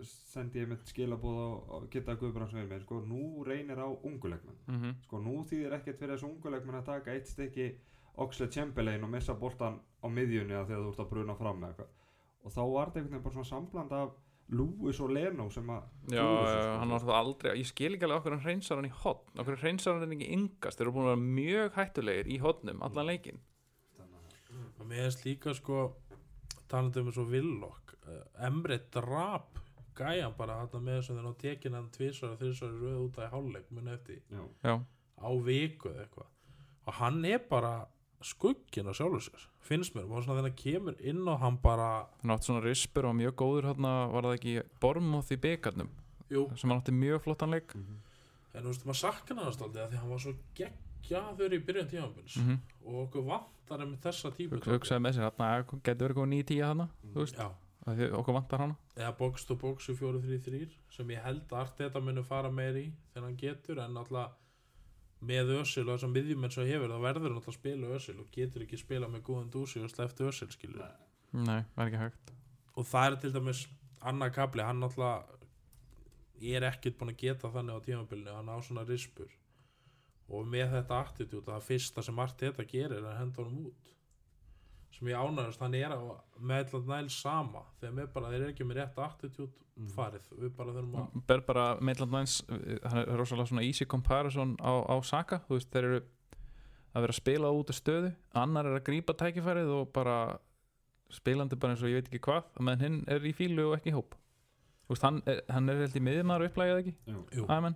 sendi 0.07 0.61
ég 0.63 0.69
mitt 0.71 0.87
skilabóð 0.87 1.37
á, 1.39 1.49
á 1.73 1.77
geta 1.91 2.15
Guðbrands 2.19 2.53
við 2.55 2.69
mig 2.69 2.81
sko 2.85 3.01
nú 3.05 3.43
reynir 3.47 3.79
á 3.81 3.87
ungu 3.89 4.31
leikmann 4.31 4.59
mm 4.67 4.95
sko 5.05 5.19
nú 5.23 5.43
þýðir 5.49 5.75
ekkert 5.79 5.99
fyrir 5.99 6.15
þessu 6.15 6.29
ungu 6.29 6.53
leikmann 6.53 6.79
að 6.81 6.89
taka 6.93 7.13
eitt 7.15 7.27
stykki 7.27 7.69
Oxlade 8.19 8.51
Chamberlain 8.51 9.03
og 9.03 9.09
missa 9.13 9.33
boltan 9.39 9.77
á 10.03 10.07
miðjunni 10.11 10.55
að 10.57 10.71
þegar 10.71 10.81
þú 10.83 10.89
ert 10.91 11.03
að 11.03 11.09
bruna 11.13 11.35
fram 11.39 11.59
með 11.61 11.69
eitthvað. 11.69 11.93
Og 12.43 12.51
þá 12.51 12.59
var 12.73 12.89
þetta 12.89 12.99
einhvern 12.99 13.13
veginn 13.13 13.23
bara 13.23 13.35
svona 13.35 13.49
sambland 13.49 13.93
af 13.95 14.09
Lewis 14.49 14.99
og 14.99 15.11
Leno 15.13 15.45
sem 15.53 15.69
að 15.69 15.83
Já, 16.09 16.23
já, 16.25 16.49
sko. 16.49 16.73
hann 16.81 16.93
var 16.95 17.03
það 17.05 17.19
aldrei, 17.19 17.51
ég 17.59 17.69
skil 17.69 17.93
ekki 17.93 18.07
alveg 18.07 18.19
okkur 18.19 18.35
hann 18.35 18.43
hreinsar 18.47 18.79
hann 18.79 18.89
í 18.89 18.93
hotn, 19.03 19.39
okkur 19.43 19.59
hreinsar 19.61 19.99
hann 20.01 20.15
ekki 20.15 20.29
yngast, 20.35 20.79
þeir 20.79 20.87
eru 20.87 20.93
búin 20.95 21.05
að 21.05 21.11
vera 21.11 21.23
mjög 21.37 21.77
hættulegir 21.77 22.31
í 22.33 22.37
hotnum 22.41 22.81
allan 22.87 23.09
leikin 23.11 23.39
og 24.79 24.85
mér 24.89 25.05
finnst 25.05 25.25
líka 25.27 25.53
sko 25.53 25.83
talandi 26.71 27.03
um 27.03 27.11
eins 27.11 27.19
og 27.21 27.29
Villok 27.29 27.93
uh, 28.07 28.23
Emre 28.47 28.79
drap 28.93 29.59
gæjan 29.99 30.35
bara 30.39 30.57
þarna 30.63 30.83
með 30.87 30.99
þess 30.99 31.11
að 31.11 31.19
þeir 31.19 31.27
ná 31.27 31.37
tekin 31.43 31.77
hann 31.77 31.93
tvisvar 31.95 32.33
og 32.33 32.41
þrisvar 32.41 32.73
í 32.73 32.81
röð 32.81 32.99
út 33.03 33.19
af 33.19 33.31
hálfleik 33.35 33.71
muni 33.75 33.93
eftir. 33.93 34.19
Já, 34.31 34.43
Já, 34.63 34.75
á 35.19 35.29
viku 35.45 35.93
eða 35.93 36.05
eitthvað. 36.07 36.29
Og 36.87 36.93
hann 37.03 37.25
er 37.25 37.41
bara 37.49 37.73
skugginn 38.25 38.89
á 38.89 38.93
sjálfur 38.95 39.23
sér 39.23 39.47
finnst 39.69 39.95
mér, 39.95 40.07
og 40.09 40.23
svona 40.23 40.39
þegar 40.39 40.47
hann 40.47 40.59
kemur 40.59 40.99
inn 41.11 41.21
og 41.29 41.39
hann 41.43 41.57
bara 41.61 41.89
hann 42.21 42.33
átti 42.33 42.49
svona 42.49 42.63
rispur 42.65 43.05
og 43.05 43.13
var 43.13 43.19
mjög 43.19 43.35
góður 43.41 43.69
hérna, 43.69 43.93
var 44.13 44.27
það 44.27 44.37
ekki 44.39 44.55
Bormóð 44.81 45.33
í 45.35 45.39
byggarnum 45.45 45.91
jú, 46.33 46.45
sem 46.57 46.71
hann 46.71 46.79
átti 46.79 46.95
mjög 46.95 47.23
flottan 47.27 47.53
leik. 47.55 47.75
Mhm. 47.75 47.99
en 48.53 48.63
þú 48.63 48.71
veist, 48.71 48.85
maður 48.85 48.99
sakna 48.99 49.43
hann 49.45 49.53
stoltið 49.53 49.81
að 49.83 49.89
því 49.89 49.97
að 49.97 50.01
hann 50.01 50.09
var 50.09 50.21
svo 50.23 50.33
geggjaður 50.57 51.53
í 51.53 51.59
byrjun 51.65 51.89
tímanbils 51.89 52.37
mm 52.37 52.45
-hmm. 52.47 52.59
og 52.85 52.95
okkur 53.05 53.25
vantar 53.29 53.85
með 53.85 53.99
þessa 54.05 54.31
típu 54.35 54.61
hugsaði 54.65 55.01
með 55.05 55.13
sér, 55.15 55.23
hérna, 55.29 55.79
getur 55.83 56.07
verið 56.07 56.17
komið 56.17 56.43
9-10 56.43 56.65
hérna, 56.65 56.89
þú 57.13 57.19
veist, 57.19 57.37
já, 57.37 57.49
af 57.85 57.95
því 57.95 58.09
okkur 58.19 58.35
vantar 58.35 58.63
hana. 58.65 58.75
Eða 58.97 59.13
box 59.19 59.47
to 59.47 59.55
box 59.59 59.89
í 59.91 59.95
4-3-3 59.97 60.67
sem 60.93 61.15
ég 61.15 61.23
held 61.23 61.45
að 61.47 61.61
Arteta 61.63 62.01
muni 62.03 62.23
fara 62.27 62.51
meir 62.51 62.77
í 62.79 62.85
þegar 63.13 63.27
hann 63.27 63.39
getur 63.39 63.81
en 63.83 63.95
náttúrulega 63.95 64.35
með 65.29 65.53
Ösil 65.59 65.83
og 65.85 65.95
þessar 65.95 66.13
miðjumenn 66.13 66.53
sem 66.55 66.67
hefur 66.69 66.93
þá 66.93 66.99
verður 67.03 67.27
hann 67.27 67.39
náttúrulega 67.39 67.55
að 67.55 67.59
spila 67.59 67.95
Ösil 67.97 68.17
og 68.21 68.29
getur 68.35 68.65
ekki 68.65 68.79
spila 68.79 69.09
með 69.11 69.25
góðan 69.27 69.51
dúsi 69.53 69.83
og 69.83 69.91
slefti 69.91 70.27
Ösil 70.27 70.49
skilur 70.53 70.85
Nei, 71.29 71.59
er 71.61 71.83
ekki 71.85 71.99
hægt. 72.01 72.31
Og 72.79 72.87
það 72.89 73.09
er 73.09 73.17
til 73.21 73.33
dæmis 73.35 73.65
annað 73.99 74.33
kapli, 74.37 74.63
hann 74.65 74.79
náttúrulega 74.81 75.39
er 76.39 76.65
ekkert 76.69 76.97
búin 76.99 77.11
að 77.13 77.21
geta 77.21 77.51
þannig 77.51 77.75
á 77.75 77.85
tímabilinu 77.85 78.35
hann 78.37 78.49
á 78.49 78.57
svona 78.63 78.85
rispur. 78.87 79.29
Og 80.29 80.47
með 80.47 80.75
þetta 80.77 80.99
attitút 81.03 81.47
það 81.49 81.65
fyrsta 81.67 82.05
sem 82.05 82.21
Arteta 82.23 82.65
gerir 82.65 82.99
er 83.01 83.09
að 83.11 83.19
henda 83.19 83.43
honum 83.43 83.69
út 83.69 83.93
sem 84.91 85.07
ég 85.07 85.15
ánægast, 85.19 85.59
hann 85.63 85.73
er 85.77 85.91
á, 85.95 85.99
með 86.41 86.63
eitthvað 86.63 86.87
næl 86.91 87.09
sama 87.13 87.61
þegar 87.79 87.93
með 87.99 88.07
bara, 88.13 88.29
þeir 88.33 88.41
eru 88.41 88.53
ekki 88.53 88.65
með 88.69 88.79
rétt 88.81 88.97
attitút 89.05 89.57
Mhm. 89.79 89.93
farið, 89.95 90.25
við 90.41 90.49
bara 90.57 90.71
þurfum 90.75 90.95
að 90.99 91.25
Ber 91.27 91.39
bara 91.47 91.65
Maitland 91.79 92.11
Niles 92.11 92.41
hann 92.83 92.97
er 92.99 93.17
rosalega 93.17 93.47
svona 93.47 93.63
easy 93.63 93.85
comparison 93.85 94.57
á, 94.59 94.73
á 94.91 94.95
Saka, 95.07 95.39
þú 95.47 95.55
veist, 95.55 95.69
þeir 95.71 95.83
eru 95.87 95.99
að 96.95 97.01
vera 97.05 97.13
að 97.13 97.19
spila 97.21 97.51
út 97.55 97.69
af 97.69 97.75
stöðu 97.79 98.09
annar 98.35 98.65
er 98.65 98.79
að 98.79 98.83
grípa 98.89 99.13
tækifærið 99.15 99.69
og 99.77 99.93
bara 99.93 100.37
spilandi 101.09 101.55
bara 101.55 101.73
eins 101.73 101.83
og 101.83 101.89
ég 101.89 102.01
veit 102.01 102.09
ekki 102.11 102.19
hvað 102.27 102.43
meðan 102.59 102.81
hinn 102.83 102.97
er 103.07 103.19
í 103.23 103.31
fílu 103.33 103.69
og 103.71 103.77
ekki 103.79 103.93
í 103.93 103.95
hóp 103.95 104.17
þú 104.83 104.89
veist, 104.95 105.01
hann 105.07 105.21
er, 105.25 105.41
hann 105.49 105.69
er 105.69 105.79
held 105.85 105.95
í 105.95 106.03
miðjumæður 106.09 106.49
upplægið 106.49 106.79
ekki, 106.81 106.93
Jú. 107.07 107.23
Jú. 107.39 107.45
amen 107.47 107.75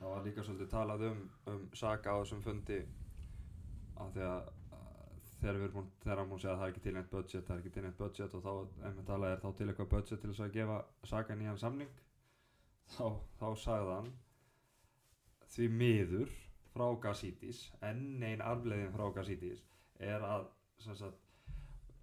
Það 0.00 0.10
var 0.10 0.24
líka 0.26 0.42
svolítið 0.44 0.68
talað 0.74 1.06
um, 1.12 1.30
um 1.46 1.62
Saka 1.74 2.10
á 2.10 2.16
þessum 2.24 2.42
fundi 2.42 2.80
að 4.02 4.10
því 4.16 4.20
að 4.26 4.42
að 4.42 4.48
þegar 5.44 5.58
við 5.60 5.66
erum 5.66 5.74
búin, 5.76 5.90
þegar 6.02 6.20
hann 6.20 6.30
búin 6.30 6.38
að 6.38 6.42
segja 6.42 6.54
að 6.54 6.60
það 6.60 6.66
er 6.66 6.72
ekki 6.72 6.82
til 6.84 6.94
neitt 6.96 7.10
budget, 7.12 7.44
það 7.44 7.54
er 7.54 7.62
ekki 7.62 7.72
til 7.74 7.84
neitt 7.84 7.98
budget 7.98 8.36
og 8.38 8.44
þá, 8.44 8.52
ef 8.88 8.94
við 8.98 9.08
talaði 9.10 9.36
er 9.36 9.42
þá 9.42 9.50
til 9.58 9.66
eitthvað 9.68 9.90
budget 9.92 10.22
til 10.22 10.30
þess 10.30 10.44
að 10.46 10.54
gefa 10.54 10.78
Saka 11.10 11.36
nýjan 11.36 11.60
samning? 11.60 11.90
Þá, 12.94 13.06
þá 13.40 13.46
sagði 13.64 13.92
hann 13.98 14.08
því 15.54 15.68
miður 15.82 16.32
frá 16.72 16.86
Gazidis 17.04 17.60
enn 17.84 18.24
ein 18.24 18.42
arfleiðin 18.44 18.94
frá 18.96 19.04
Gazidis 19.18 19.60
er 20.00 20.24
að 20.26 20.48
sem 20.82 20.96
sagt, 20.98 21.20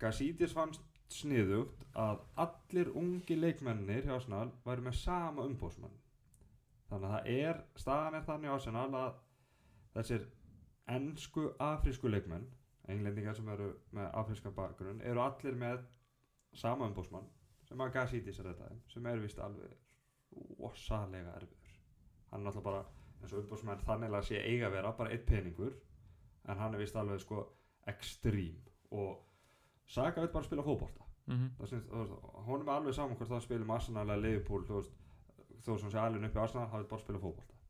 Gazidis 0.01 0.55
fannst 0.55 0.85
sniðugt 1.11 1.83
að 1.99 2.21
allir 2.39 2.93
ungi 2.97 3.35
leikmennir 3.35 4.05
hjá 4.05 4.15
Arsenal 4.15 4.47
væri 4.63 4.85
með 4.85 4.97
sama 5.01 5.43
umbósmann 5.49 5.97
þannig 6.91 7.09
að 7.09 7.17
það 7.17 7.33
er 7.33 7.61
staðan 7.83 8.17
er 8.19 8.25
þannig 8.29 8.53
á 8.53 8.55
Arsenal 8.55 8.87
að 9.01 9.19
þessir 9.97 10.25
ennsku 10.95 11.49
afrísku 11.59 12.11
leikmenn 12.11 12.47
englendingar 12.89 13.35
sem 13.37 13.49
eru 13.53 13.69
með 13.95 14.09
afríska 14.21 14.51
bakgrunn 14.55 15.01
eru 15.05 15.21
allir 15.23 15.57
með 15.59 15.83
sama 16.53 16.87
umbósmann 16.89 17.27
sem 17.67 17.81
að 17.81 17.93
Gazidis 17.95 18.39
er 18.41 18.49
þetta 18.51 18.71
sem 18.91 19.05
er 19.07 19.21
vist 19.23 19.39
alveg 19.39 19.77
rosalega 20.59 21.35
erfiður. 21.37 21.77
Hann 22.31 22.41
er 22.41 22.47
náttúrulega 22.47 22.65
bara 22.69 22.81
eins 23.21 23.33
og 23.33 23.43
umbósmann 23.43 23.83
þannig 23.85 24.17
að 24.17 24.27
sé 24.27 24.41
eiga 24.41 24.67
að 24.69 24.75
vera 24.77 24.93
bara 24.97 25.13
eitt 25.13 25.27
peningur 25.27 25.75
en 26.49 26.57
hann 26.57 26.73
er 26.73 26.81
vist 26.81 26.97
alveg 26.97 27.21
sko 27.23 27.45
ekstrím. 27.91 28.57
Og 28.91 29.21
Saka 29.91 30.23
veit 30.23 30.33
bara 30.33 30.47
spila 30.47 30.63
fótbolta. 30.63 31.05
Mm 31.27 31.49
það 31.59 31.67
snýst, 31.69 31.87
þú 31.87 32.01
veist, 32.01 32.29
honum 32.47 32.67
er 32.69 32.75
alveg 32.75 32.95
saman 32.95 33.17
hvort 33.17 33.29
það 33.29 33.43
spilum 33.45 33.73
Arsenal 33.75 34.07
eða 34.09 34.21
Liverpool 34.25 34.63
þú 34.67 34.79
veist, 34.79 34.93
þó 35.65 35.77
sem 35.77 35.91
sé 35.91 35.99
alveg 36.01 36.23
upp 36.27 36.35
í 36.35 36.41
Arsenal 36.41 36.69
hafið 36.71 36.87
bara 36.89 36.99
að 36.99 37.03
spila 37.05 37.21
fótbolta 37.21 37.60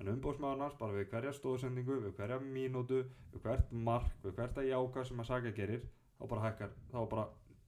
en 0.00 0.08
umbóðsmaður 0.14 0.62
hans 0.64 0.74
bara 0.80 0.96
við 0.96 1.08
hverja 1.12 1.32
stóðsendingu 1.36 2.00
við 2.06 2.14
hverja 2.16 2.40
mínútu, 2.40 3.02
við 3.34 3.42
hvert 3.44 3.72
mark 3.72 4.12
við 4.24 4.34
hvert 4.38 4.58
að 4.62 4.68
jáka 4.70 5.04
sem 5.04 5.20
að 5.20 5.28
Saka 5.30 5.52
gerir 5.56 5.82
þá 6.20 6.26
bara 6.32 6.44
hækkar, 6.48 6.74
þá 6.92 6.98
bara 7.10 7.24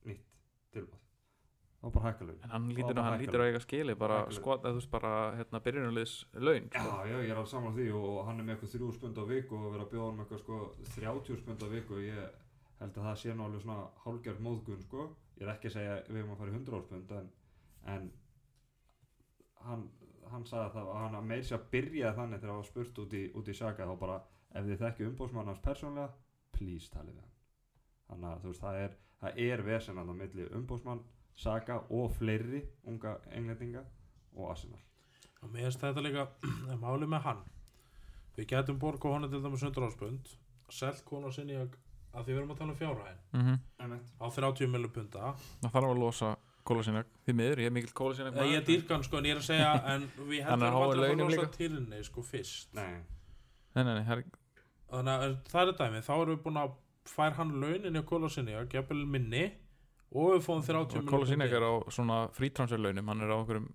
nýtt 0.09 0.23
tilbúð, 0.73 0.99
þá 1.83 1.87
bara 1.93 2.05
hækkar 2.09 2.29
laun. 2.31 2.39
En 2.47 2.51
hann 2.55 2.69
lítur, 2.73 2.95
bara 2.97 3.05
hann 3.11 3.21
lítur 3.23 3.43
að 3.45 3.51
eiga 3.53 3.61
skili 3.65 3.95
bara 4.01 4.19
Hækkar 4.23 4.33
laun. 4.33 4.39
skot, 4.41 4.65
eða 4.65 4.73
þú 4.73 4.81
veist 4.83 4.91
bara 4.97 5.13
hérna, 5.39 5.61
byrjunarliðs 5.67 6.15
laun 6.35 6.69
Já, 6.73 6.81
sko. 6.83 6.97
já, 7.11 7.17
ég 7.23 7.31
er 7.33 7.37
alveg 7.37 7.53
saman 7.53 7.73
á 7.73 7.77
því 7.77 7.87
og 8.01 8.21
hann 8.27 8.41
er 8.41 8.45
með 8.49 8.55
eitthvað 8.57 8.75
þrjú 8.77 8.93
spund 8.99 9.21
á 9.21 9.25
viku 9.33 9.57
og 9.61 9.69
verið 9.75 9.85
að 9.87 9.93
bjóða 9.93 10.13
um 10.13 10.23
eitthvað 10.25 10.43
sko 10.45 10.61
30 10.97 11.43
spund 11.43 11.63
á 11.65 11.69
viku. 11.73 12.01
Ég 12.01 12.41
held 12.83 12.97
að 12.99 13.07
það 13.09 13.19
sé 13.23 13.35
nú 13.37 13.45
alveg 13.47 13.63
svona 13.67 13.85
hálgjörn 14.05 14.43
móðgun 14.49 14.83
sko. 14.89 15.07
Ég 15.39 15.47
er 15.47 15.53
ekki 15.55 15.69
að 15.71 15.77
segja 15.77 15.97
við 16.09 16.21
erum 16.23 16.33
að 16.35 16.41
fara 16.43 16.51
í 16.53 16.57
100 16.57 16.83
spund 16.87 17.13
en, 17.19 17.29
en 17.97 18.11
hann, 19.67 19.85
hann 20.33 20.45
sagði 20.49 20.75
það 20.75 20.91
að 20.93 21.03
hann 21.03 21.27
meir 21.29 21.45
sér 21.47 21.59
að 21.59 21.71
byrja 21.75 22.13
þannig 22.17 22.41
þegar 22.41 22.53
það 22.53 22.61
var 22.61 22.69
spurt 22.69 23.01
út 23.05 23.17
í, 23.17 23.23
út 23.39 23.49
í 23.49 23.57
Saka 23.57 23.89
þá 23.89 23.95
bara 24.01 24.19
ef 24.53 24.69
þið 24.69 24.85
þekki 24.85 25.09
umbóðsmann 25.09 25.51
hans 25.51 25.65
persónlega 25.65 26.09
please 26.57 26.93
talið 26.93 27.17
við 27.17 27.23
hann. 27.23 27.35
Þannig 28.09 28.31
að 28.31 28.43
þú 28.43 28.53
veist 28.53 28.65
það 28.65 28.79
er, 28.83 28.97
það 29.23 29.43
er 29.47 29.65
vesen 29.69 30.01
að 30.01 30.13
það 30.13 30.21
milli 30.23 30.49
umbóðsmann, 30.61 31.03
Saka 31.43 31.79
og 31.97 32.11
fleiri 32.19 32.63
unga 32.89 33.17
englendinga 33.33 33.85
og 34.37 34.51
Arsenal. 34.53 34.81
Og 35.43 35.51
mér 35.51 35.69
finnst 35.69 35.85
þetta 35.85 36.05
líka 36.05 36.27
að 36.73 36.79
máli 36.83 37.09
með 37.09 37.27
hann. 37.27 37.43
Við 38.37 38.49
getum 38.53 38.81
borga 38.81 39.13
honum 39.13 39.33
til 39.33 39.43
dæmis 39.45 39.65
100 39.65 39.89
áspund 39.89 40.37
selt 40.73 41.03
konu 41.05 41.33
sinni 41.33 41.59
að 41.59 41.75
því 42.25 42.31
við 42.31 42.39
erum 42.39 42.53
að 42.55 42.61
tala 42.63 42.73
um 42.73 42.79
fjárhæðin 42.79 43.19
mm 43.33 43.43
-hmm. 43.49 43.99
Á 44.21 44.27
30 44.31 44.69
millu 44.73 44.89
punta. 44.89 45.35
Það 45.61 45.73
þarf 45.73 45.91
að 45.91 46.01
losa 46.01 46.37
kólasínak 46.69 47.09
því 47.27 47.35
miður, 47.39 47.63
ég 47.63 47.71
er 47.71 47.75
mikill 47.77 47.95
kólasínak 47.97 48.37
Eða 48.37 48.53
ég 48.53 48.67
dýrka 48.69 48.95
hann 48.97 49.07
sko 49.07 49.19
en 49.19 49.29
ég 49.29 49.35
er 49.37 49.41
að 49.41 49.49
segja 49.49 49.73
en 49.95 50.07
við 50.29 50.39
er 50.43 50.53
að 50.53 50.63
háar 50.67 50.85
aldrei 50.87 51.09
að 51.09 51.13
launum 51.13 51.31
losa 51.31 51.41
líka. 51.43 51.57
til 51.57 51.73
henni 51.77 52.03
sko 52.07 52.25
fyrst. 52.27 52.69
Nei, 52.79 52.93
nei, 53.75 53.83
nei, 53.83 53.95
nei, 53.99 54.05
það 54.07 54.17
er 54.19 54.25
þannig 54.93 55.13
að 55.27 55.37
það 55.53 55.73
er 55.73 55.79
dæmi 55.81 56.05
þá 56.07 56.13
erum 56.19 56.33
við 56.37 56.43
búin 56.47 56.61
að 56.63 56.75
fær 57.13 57.39
hann 57.41 57.55
launin 57.63 57.99
í 57.99 58.05
kólasinni 58.13 58.57
að 58.59 58.69
gefur 58.77 59.07
minni 59.17 59.47
og 60.13 60.35
við 60.35 60.45
fóðum 60.45 60.67
30 60.67 60.99
millu 61.01 61.11
Kólasínak 61.15 61.57
er 61.57 61.65
á 61.65 61.73
svona 61.89 62.19
frítransferlaunum 62.37 63.09
hann 63.09 63.25
er, 63.25 63.33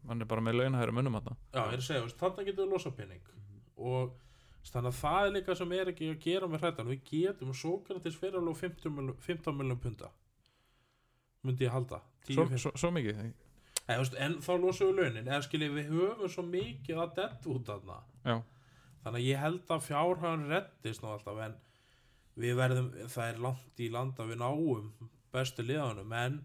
hann 0.08 0.22
er 0.22 0.30
bara 0.30 0.44
með 0.46 0.60
launahæra 0.62 0.94
munum 0.94 1.18
hann 1.18 1.34
já 1.34 1.64
ég 1.64 1.74
er 1.74 1.82
að 1.82 1.88
segja 1.90 2.16
þarna 2.22 2.46
getum 2.46 2.68
við 2.68 2.76
losa 2.76 2.94
penning 2.94 3.24
og 3.78 4.14
þannig 4.68 4.92
að 4.92 5.00
það 5.00 5.26
er 5.26 5.34
líka 5.36 5.56
sem 5.56 5.74
er 5.78 5.92
ekki 5.94 6.08
að 6.12 6.22
gera 6.26 6.48
með 6.52 6.64
hrættan. 6.64 6.90
Við 6.92 7.04
getum 7.08 7.54
Sókratis 7.56 8.18
fyrir 8.20 8.40
alveg 8.42 8.58
15 8.60 8.92
milljón- 8.92 9.20
15 9.24 9.56
miljón 9.56 9.80
punta 9.80 10.10
myndi 11.44 11.64
ég 11.64 11.72
halda. 11.72 12.02
10, 12.02 12.16
svo, 12.36 12.47
15. 12.47 12.63
svo, 12.63 12.73
svo 12.75 12.91
mikið 12.95 13.21
Eða, 13.88 14.01
veist, 14.01 14.17
en 14.19 14.34
þá 14.43 14.51
losum 14.59 14.89
við 14.89 14.97
launin. 14.99 15.30
Eða 15.30 15.43
skiljið 15.45 15.75
við 15.78 15.91
höfum 15.93 16.32
svo 16.34 16.43
mikið 16.43 16.97
að 17.03 17.13
dett 17.21 17.45
út 17.53 17.69
þarna. 17.69 18.01
Já. 18.28 18.36
þannig 19.03 19.21
að 19.21 19.28
ég 19.30 19.39
held 19.39 19.71
að 19.71 19.86
fjárhæðan 19.86 20.49
reddist 20.51 21.03
nú 21.03 21.13
alltaf 21.13 21.38
en 21.45 21.53
við 22.38 22.57
verðum, 22.59 22.89
það 23.13 23.30
er 23.32 23.41
langt 23.45 23.80
í 23.80 23.88
land 23.93 24.19
að 24.19 24.34
við 24.34 24.41
náum 24.41 24.89
bestu 25.32 25.63
liðanum 25.63 26.15
en 26.17 26.36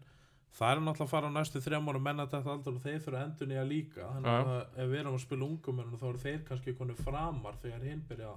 það 0.53 0.71
er 0.71 0.83
náttúrulega 0.85 1.07
að 1.09 1.11
fara 1.11 1.33
á 1.33 1.37
næstu 1.37 1.63
þrjum 1.65 1.91
árum 1.91 2.07
menn 2.07 2.23
að 2.23 2.37
þetta 2.37 2.55
aldrei 2.55 2.77
og 2.77 2.85
þeir 2.85 3.03
þurfa 3.07 3.25
endur 3.27 3.51
nýja 3.51 3.65
líka. 3.67 4.09
Þannig 4.13 4.53
að 4.53 4.81
ef 4.85 4.91
við 4.93 5.01
erum 5.01 5.19
að 5.19 5.25
spila 5.25 5.49
ungum 5.49 5.83
þá 5.97 6.07
eru 6.13 6.23
þeir 6.23 6.43
kannski 6.49 6.77
konið 6.79 7.03
framar 7.09 7.59
þegar 7.65 7.87
hinn 7.89 8.05
byrja 8.09 8.33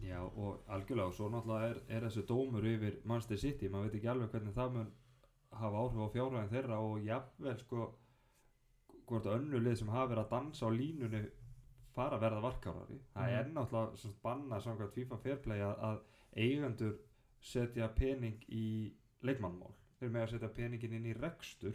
Já, 0.00 0.20
og 0.20 0.64
algjörlega, 0.72 1.08
og 1.08 1.16
svo 1.16 1.28
náttúrulega 1.32 1.70
er, 1.70 1.80
er 1.96 2.06
þessi 2.08 2.26
dómur 2.28 2.66
yfir 2.66 3.00
Manchester 3.04 3.40
City, 3.40 3.68
maður 3.68 3.88
veit 3.88 3.98
ekki 3.98 4.10
alveg 4.12 4.34
hvernig 4.34 4.56
það 4.56 4.76
mun 4.76 4.92
hafa 5.58 5.82
áhrif 5.82 6.00
á 6.06 6.08
fjárhæðin 6.14 6.52
þeirra 6.54 6.78
og 6.84 7.02
jafnvel 7.04 7.56
sko 7.58 7.88
hvort 9.10 9.26
önnu 9.26 9.58
lið 9.58 9.76
sem 9.80 9.88
hafa 9.90 10.08
verið 10.12 10.24
að 10.24 10.32
dansa 10.36 10.66
á 10.66 10.70
línunni 10.70 11.22
fara 11.94 12.16
að 12.16 12.22
verða 12.24 12.42
varkárari. 12.44 12.98
Það 13.14 13.32
er 13.40 13.48
náttúrulega 13.50 13.96
sem 13.98 14.12
sagt 14.12 14.22
bannað 14.22 14.64
samkvæmt 14.64 14.94
FIFA 14.94 15.18
Fairplay 15.24 15.64
að, 15.66 15.84
að 15.88 16.00
eigendur 16.44 16.96
setja 17.42 17.88
pening 17.96 18.44
í 18.48 18.66
leikmannmál, 19.26 19.72
þeir 19.98 20.12
með 20.14 20.22
að 20.22 20.32
setja 20.36 20.50
peningin 20.54 20.94
inn 21.00 21.08
í 21.10 21.16
rekstur. 21.18 21.74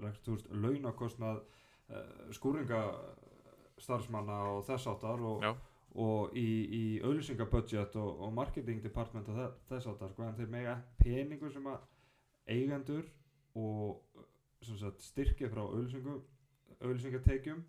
Rekstur, 0.00 0.40
launakostnað 0.52 1.42
uh, 1.42 2.32
skúringa 2.36 2.80
starfsmanna 3.80 4.38
og 4.54 4.64
þess 4.66 4.88
áttar 4.88 5.20
og, 5.20 5.44
og 6.00 6.36
í, 6.36 6.48
í 6.72 6.82
auðlýsingabudget 7.04 7.96
og, 8.00 8.22
og 8.24 8.32
marketing 8.36 8.80
department 8.84 9.28
og 9.28 9.36
þe- 9.36 9.52
þess 9.70 9.90
áttar 9.92 10.12
sko, 10.14 10.24
en 10.24 10.36
þeir 10.40 10.50
mega 10.52 10.74
peningur 11.02 11.52
sem 11.52 11.68
að 11.68 11.84
eigendur 12.46 13.06
og 13.56 14.02
sagt, 14.66 15.02
styrkja 15.06 15.48
frá 15.52 15.62
auðlýsingu 15.64 16.16
auðlýsingatekjum 16.80 17.62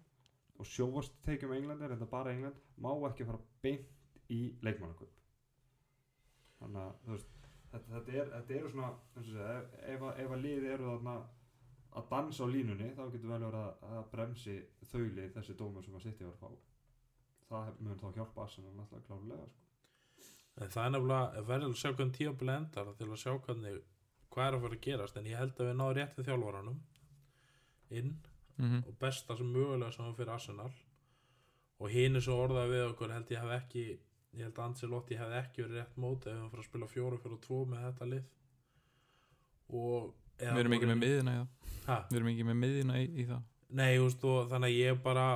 og 0.57 0.65
sjóvarstekjum 0.65 1.53
Englandir, 1.53 1.91
en 1.93 1.99
það 2.01 2.09
bara 2.11 2.33
England 2.33 2.61
má 2.81 2.91
ekki 3.09 3.25
fara 3.27 3.39
beint 3.61 4.19
í 4.33 4.39
leikmannaköp 4.65 5.13
þannig 6.59 6.81
að 6.81 7.11
veist, 7.11 7.35
þetta, 7.71 7.91
þetta, 7.93 8.15
er, 8.21 8.31
þetta 8.35 8.55
eru 8.59 8.71
svona 8.73 8.89
segja, 9.21 9.49
ef, 9.57 9.75
ef, 9.93 10.07
að- 10.09 10.31
að 10.33 10.41
liði 10.45 10.71
eru 10.73 10.89
þarna 10.91 11.15
að 11.97 12.09
dansa 12.11 12.45
á 12.45 12.47
línunni 12.53 12.89
þá 12.97 13.03
getur 13.13 13.31
vel 13.31 13.43
verið 13.45 13.59
að, 13.61 13.85
að 13.99 14.09
bremsi 14.11 14.55
þauli 14.91 15.29
þessi 15.37 15.55
dómur 15.61 15.85
sem 15.85 15.95
að 15.97 16.07
sitt 16.07 16.23
var 16.25 16.33
að 16.33 16.41
fá 16.41 16.49
það 17.47 17.77
mun 17.85 18.01
þá 18.01 18.07
hjálpa 18.17 18.43
Arsenal 18.43 18.73
náttúrulega 18.75 19.07
klárulega 19.07 19.45
sko. 19.47 19.63
en 20.57 20.73
það 20.73 20.83
er 20.87 20.91
nefnilega 20.97 21.45
verður 21.51 21.69
að 21.71 21.79
sjá 21.83 21.91
hvernig 21.93 22.17
tíabili 22.17 22.55
endar 22.57 22.91
til 22.99 23.07
að 23.07 23.21
sjá 23.23 23.31
hvernig 23.45 23.77
hvað 24.33 24.47
er 24.47 24.57
að 24.57 24.65
fara 24.65 24.77
að 24.77 24.83
gerast 24.87 25.17
en 25.17 25.29
ég 25.29 25.41
held 25.41 25.55
að 25.57 25.69
við 25.69 25.79
náðum 25.79 25.97
rétt 25.97 26.19
við 26.19 26.29
þjálfaranum 26.29 26.81
inn 27.99 28.11
mm 28.57 28.83
og 28.87 28.93
besta 28.99 29.35
sem 29.37 29.49
mögulega 29.53 29.91
sem 29.93 30.13
fyrir 30.17 30.33
Arsenal. 30.33 30.71
Og 31.77 31.91
hinn 31.93 32.17
er 32.17 32.23
svo 32.25 32.39
orðað 32.41 32.71
við 32.71 32.85
okkur 32.87 33.11
held 33.13 33.31
ég 33.31 33.43
hef 33.43 33.51
ekki 33.61 33.83
ég 34.37 34.47
held 34.47 34.57
að 34.57 34.63
Ancelotti 34.65 35.17
hef 35.17 35.35
ekki 35.41 35.61
verið 35.63 35.77
rétt 35.77 35.99
móti 36.01 36.31
ef 36.31 36.39
hann 36.39 36.49
fyrir 36.49 36.63
að 36.63 36.69
spila 36.69 36.87
fjóru 36.89 37.19
fyrir 37.21 37.43
tvo 37.43 37.59
með 37.69 37.83
þetta 37.85 38.07
lið. 38.13 38.25
Og 39.73 40.15
Við 40.37 40.59
erum 40.61 40.73
ekki 40.77 40.89
með 40.89 40.99
miðina 41.01 41.31
í 41.33 41.45
það 41.85 42.09
Við 42.09 42.17
erum 42.17 42.27
ekki 42.31 42.43
með 42.45 42.57
miðina 42.61 42.97
í, 43.01 43.05
í 43.09 43.23
það 43.25 43.45
nei, 43.67 43.97
veist, 43.99 44.23
og 44.23 44.49
þannig 44.51 44.73
að 44.73 44.81
ég 44.81 44.99
bara 45.03 45.27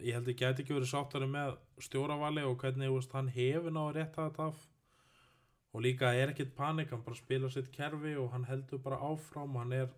ég 0.00 0.16
held 0.16 0.30
ég 0.30 0.38
geti 0.38 0.64
ekki 0.64 0.76
verið 0.76 0.92
sáttari 0.92 1.28
með 1.30 1.56
stjóravali 1.82 2.44
og 2.46 2.58
hvernig 2.60 2.92
veist, 2.92 3.14
hann 3.16 3.30
hefur 3.34 3.74
náðu 3.74 3.96
rétt 3.96 4.18
að 4.18 4.28
þetta 4.30 4.46
af 4.50 4.66
og 5.72 5.84
líka 5.84 6.10
er 6.16 6.32
ekkit 6.32 6.54
panik, 6.56 6.90
hann 6.90 7.04
bara 7.06 7.18
spila 7.18 7.50
sitt 7.52 7.70
kerfi 7.74 8.16
og 8.18 8.32
hann 8.34 8.46
heldur 8.48 8.82
bara 8.82 8.98
áfram. 9.06 9.56
Hann 9.60 9.72
er 9.76 9.88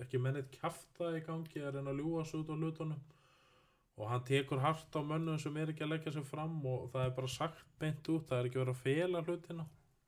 ekki 0.00 0.20
með 0.20 0.38
neitt 0.38 0.52
kjafta 0.58 1.14
í 1.16 1.24
gangi 1.24 1.64
að 1.64 1.78
reyna 1.78 1.94
að 1.94 2.02
ljúga 2.02 2.26
sig 2.28 2.40
út 2.42 2.52
á 2.52 2.56
hlutunum. 2.56 3.02
Og 4.00 4.08
hann 4.08 4.24
tekur 4.24 4.62
hart 4.64 4.96
á 4.96 5.00
mönnum 5.04 5.40
sem 5.40 5.56
er 5.60 5.72
ekki 5.72 5.84
að 5.84 5.92
leggja 5.94 6.14
sig 6.16 6.24
fram 6.24 6.60
og 6.64 6.88
það 6.92 7.06
er 7.06 7.16
bara 7.16 7.32
sagt 7.32 7.66
beint 7.80 8.08
út, 8.08 8.28
það 8.28 8.38
er 8.38 8.48
ekki 8.48 8.62
verið 8.62 8.76
að 8.76 8.84
fela 8.84 9.24
hlutina. 9.26 9.66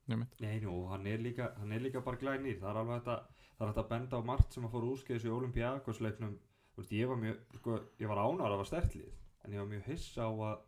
Einmitt. 0.09 0.39
Nei, 0.43 0.57
nú, 0.63 0.71
og 0.83 0.89
hann 0.93 1.05
er 1.07 1.21
líka, 1.21 1.53
hann 1.59 1.71
er 1.71 1.83
líka 1.83 2.01
bara 2.03 2.19
glænýr. 2.19 2.57
Það 2.61 2.71
er 2.71 2.79
alveg 2.81 3.03
þetta, 3.03 3.45
það 3.57 3.67
er 3.67 3.73
þetta 3.73 3.89
benda 3.91 4.19
á 4.19 4.29
margt 4.29 4.55
sem 4.55 4.65
að 4.65 4.73
fór 4.73 4.89
úrskeiðis 4.93 5.27
í 5.29 5.33
Olympiakosleiknum 5.33 6.33
ég 6.81 7.07
var 7.07 7.19
mjög, 7.21 7.41
sko, 7.59 7.79
ég 8.01 8.09
var 8.09 8.21
ánægður 8.21 8.45
að 8.45 8.53
það 8.53 8.61
var 8.61 8.69
stertlið 8.69 9.09
en 9.43 9.53
ég 9.53 9.61
var 9.61 9.69
mjög 9.69 9.89
hissa 9.91 10.25
á 10.25 10.31
að, 10.31 10.61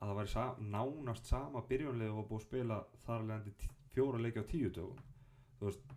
að 0.00 0.08
það 0.08 0.16
væri 0.18 0.32
sa, 0.32 0.44
nánast 0.60 1.28
sama 1.30 1.62
byrjunlið 1.68 2.14
og 2.14 2.26
búið 2.28 2.40
að 2.40 2.46
spila 2.46 2.78
þar 3.04 3.26
leðandi 3.28 3.68
fjóra 3.94 4.22
leiki 4.22 4.42
á 4.42 4.50
tíu 4.50 4.72
dögum. 4.74 4.98
Þú 5.58 5.68
veist 5.68 5.94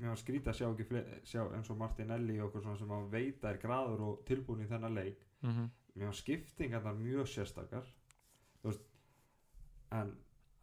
mér 0.00 0.10
var 0.10 0.20
skrítið 0.20 0.50
að 0.50 0.58
sjá 0.58 0.66
ekki 0.68 1.04
sjá 1.30 1.42
eins 1.56 1.70
og 1.70 1.78
Martinelli 1.80 2.36
og 2.40 2.48
okkur 2.48 2.64
svona 2.66 2.80
sem 2.80 2.92
að 2.96 3.06
veita 3.14 3.50
er 3.50 3.60
graður 3.62 4.04
og 4.08 4.26
tilbúin 4.28 4.64
í 4.64 4.68
þennan 4.68 4.98
leik. 4.98 5.24
Mm 5.40 5.50
-hmm. 5.50 5.70
mér 5.94 6.06
var 6.06 6.18
skiptingarnar 6.18 6.94
mjög 6.94 7.26
sérstakar. 7.28 7.86
Þú 8.62 8.68
veist 8.68 8.84
en 9.90 10.16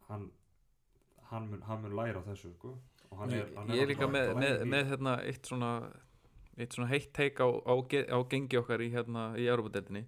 hann 0.08 0.30
hann 1.30 1.50
mun, 1.50 1.62
hann 1.62 1.82
mun 1.82 1.96
læra 1.96 2.22
þessu 2.22 2.52
sko. 2.52 2.78
Og 3.10 3.18
hann 3.18 3.30
er, 3.30 3.46
hann 3.56 3.68
Ég 3.68 3.82
er 3.82 3.86
líka 3.86 4.06
með, 4.06 4.34
með, 4.34 4.64
með 4.64 4.88
hérna, 4.88 5.16
eitt 5.22 5.46
svona 5.46 5.92
eitt 6.56 6.72
svona 6.72 6.88
heitt 6.88 7.12
teik 7.12 7.40
á, 7.40 7.48
á, 7.48 7.74
á 8.16 8.18
gengi 8.28 8.56
okkar 8.56 8.80
í, 8.80 8.90
hérna, 8.92 9.32
í 9.36 9.48
Europadeldinni 9.48 10.06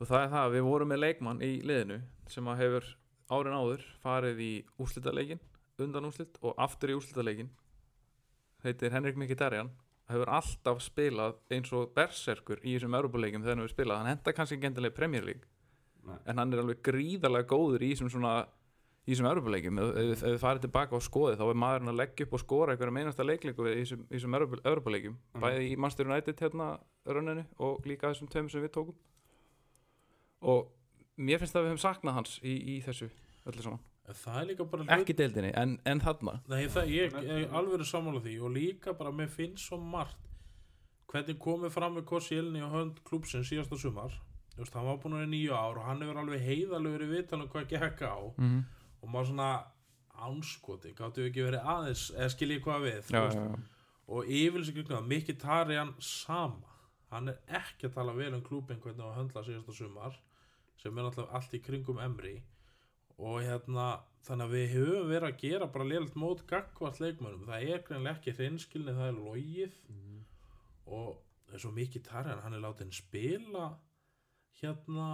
og 0.00 0.06
það 0.10 0.22
er 0.26 0.30
það 0.34 0.42
að 0.46 0.54
við 0.56 0.64
vorum 0.68 0.88
með 0.92 1.02
leikmann 1.04 1.42
í 1.42 1.50
liðinu 1.66 2.00
sem 2.28 2.48
að 2.52 2.60
hefur 2.62 2.88
árin 3.36 3.56
áður 3.56 3.84
farið 4.02 4.40
í 4.44 4.52
úrslitaleikin 4.82 5.40
undan 5.82 6.06
úrslit 6.08 6.38
og 6.42 6.54
aftur 6.62 6.92
í 6.92 6.96
úrslitaleikin 6.98 7.48
heitir 8.64 8.92
Henrik 8.94 9.16
Mkhitaryan. 9.20 9.70
Hefur 10.06 10.30
alltaf 10.30 10.80
spilað 10.84 11.34
eins 11.50 11.72
og 11.74 11.90
berserkur 11.96 12.60
í 12.62 12.76
þessum 12.76 12.94
Europaleikim 12.94 13.42
þegar 13.42 13.56
hann 13.56 13.64
hefur 13.64 13.74
spilað. 13.74 13.98
Hann 14.02 14.10
henda 14.12 14.32
kannski 14.36 14.54
ekki 14.58 14.68
endilega 14.70 14.94
í 14.94 14.98
Premier 15.00 15.24
League 15.26 15.48
en 16.30 16.38
hann 16.38 16.52
er 16.54 16.60
alveg 16.62 16.78
gríðarlega 16.86 17.48
góður 17.50 17.82
í 17.82 17.88
þessum 17.96 18.12
svona 18.14 18.34
í 19.06 19.10
þessum 19.14 19.26
Evropuleikjum, 19.32 19.78
ef, 19.82 19.88
ef, 19.98 20.22
við 20.22 20.38
farið 20.42 20.62
tilbaka 20.66 20.94
og 20.98 21.02
skoðið 21.02 21.40
þá 21.40 21.44
er 21.50 21.58
maðurinn 21.62 21.90
að 21.92 21.98
leggja 22.00 22.26
upp 22.26 22.32
og 22.38 22.42
skora 22.42 22.72
einhverja 22.74 22.94
meinasta 22.94 23.26
leiklingu 23.26 23.66
í 23.70 23.74
þessum, 23.80 24.00
í 24.06 24.14
þessum 24.14 24.36
Evropuleikjum 24.38 25.16
Mhm. 25.16 25.42
bæði 25.42 25.66
í 25.66 25.76
Manchester 25.82 26.06
United 26.10 26.40
hérna 26.42 26.68
rönninu 27.06 27.44
og 27.58 27.82
líka 27.86 28.10
þessum 28.12 28.30
tveim 28.30 28.50
sem 28.50 28.62
við 28.62 28.72
tókum 28.78 28.94
og 30.40 30.72
mér 31.16 31.40
finnst 31.40 31.56
að 31.56 31.66
við 31.66 31.72
höfum 31.72 31.84
saknað 31.84 32.18
hans 32.18 32.38
í, 32.42 32.54
í 32.76 32.76
þessu 32.84 33.08
öllu 33.46 33.64
saman, 33.64 33.82
það 34.12 34.38
er 34.40 34.48
líka 34.50 34.66
bara 34.70 34.86
ekki 34.98 35.16
deildinni 35.18 35.50
en, 35.58 35.76
en 35.88 36.02
þarna. 36.02 36.38
Nei, 36.50 36.66
það, 36.72 36.92
ég 36.92 37.18
er 37.22 37.56
alveg 37.56 37.86
sammála 37.88 38.22
því. 38.24 38.36
Og 38.44 38.54
líka 38.54 38.94
bara 38.98 39.14
mér 39.14 39.30
finnst 39.32 39.66
svo 39.66 39.78
margt 39.80 40.22
hvernig 41.10 41.38
komið 41.42 41.72
fram 41.74 41.96
með 41.96 42.06
Kossielni 42.10 42.62
og 42.66 42.74
hönd 42.74 43.00
klúpsins 43.06 43.48
síðasta 43.50 43.78
sumar. 43.80 44.14
Veist, 44.56 44.74
hann 44.74 44.88
var 44.88 44.98
búin 45.00 45.16
að 45.16 45.24
vera 45.24 45.32
nýju 45.32 45.54
ár 45.54 45.80
og 45.80 45.86
hann 45.86 46.02
hefur 46.02 46.20
alveg 46.22 46.44
heiðalegur 46.44 47.04
í 47.04 47.10
vitanum 47.10 47.50
hvað 47.52 47.68
gekk 47.72 48.04
á. 48.08 48.16
Mm 48.36 48.46
-hmm. 48.46 48.62
og 49.02 49.10
maður 49.12 49.26
svona 49.30 49.50
ánskoti, 50.16 50.94
gáttu 50.96 51.22
við 51.22 51.30
ekki 51.30 51.44
verið 51.44 51.66
aðeins 51.74 52.06
eða 52.14 52.32
skiljið 52.32 52.62
hvað 52.64 52.86
við 52.86 53.10
já, 53.12 53.22
já, 53.32 53.42
já. 53.42 53.58
og 54.06 54.30
yfirlýsingur 54.38 55.02
Mikki 55.04 55.34
Tarjan 55.34 55.94
sama 55.98 56.75
hann 57.16 57.32
er 57.32 57.40
ekki 57.60 57.88
að 57.88 57.96
tala 57.98 58.16
vel 58.16 58.32
um 58.36 58.44
klúbin 58.46 58.82
hvernig 58.82 59.04
að 59.06 59.16
höndla 59.20 59.44
síðasta 59.46 59.74
sumar 59.76 60.18
sem 60.80 60.92
er 60.92 61.06
náttúrulega 61.06 61.38
allt 61.38 61.56
í 61.56 61.62
kringum 61.64 62.00
Emri 62.04 62.36
og 63.16 63.40
hérna 63.40 63.86
þannig 64.26 64.46
að 64.46 64.54
við 64.56 64.66
höfum 64.74 65.10
verið 65.10 65.28
að 65.28 65.38
gera 65.42 65.68
bara 65.72 65.86
lélitt 65.88 66.18
mót 66.18 66.42
gagvart 66.50 66.98
leikmönnum, 67.00 67.46
það 67.48 67.70
er 67.70 67.84
greinlega 67.86 68.18
ekki 68.18 68.34
hreinskilni, 68.36 68.94
það 68.96 69.08
er 69.10 69.16
logið. 69.20 69.78
Mhm. 69.92 70.12
og 70.86 71.16
eins 71.50 71.64
og 71.66 71.72
Mikki 71.74 71.98
Tarjan 72.02 72.42
hann 72.44 72.54
er 72.54 72.62
látið 72.62 72.92
spila 72.94 73.64
hérna 74.60 75.06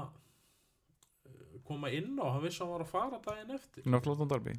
eh, 1.24 1.56
koma 1.64 1.88
inn 1.88 2.18
á, 2.20 2.28
hann 2.28 2.44
vissi 2.44 2.60
að 2.60 2.66
hann 2.66 2.74
var 2.74 2.84
að 2.84 2.92
fara 2.92 3.20
daginn 3.24 3.54
eftir. 3.56 3.86
North 3.88 4.08
London 4.08 4.28
Derby. 4.28 4.54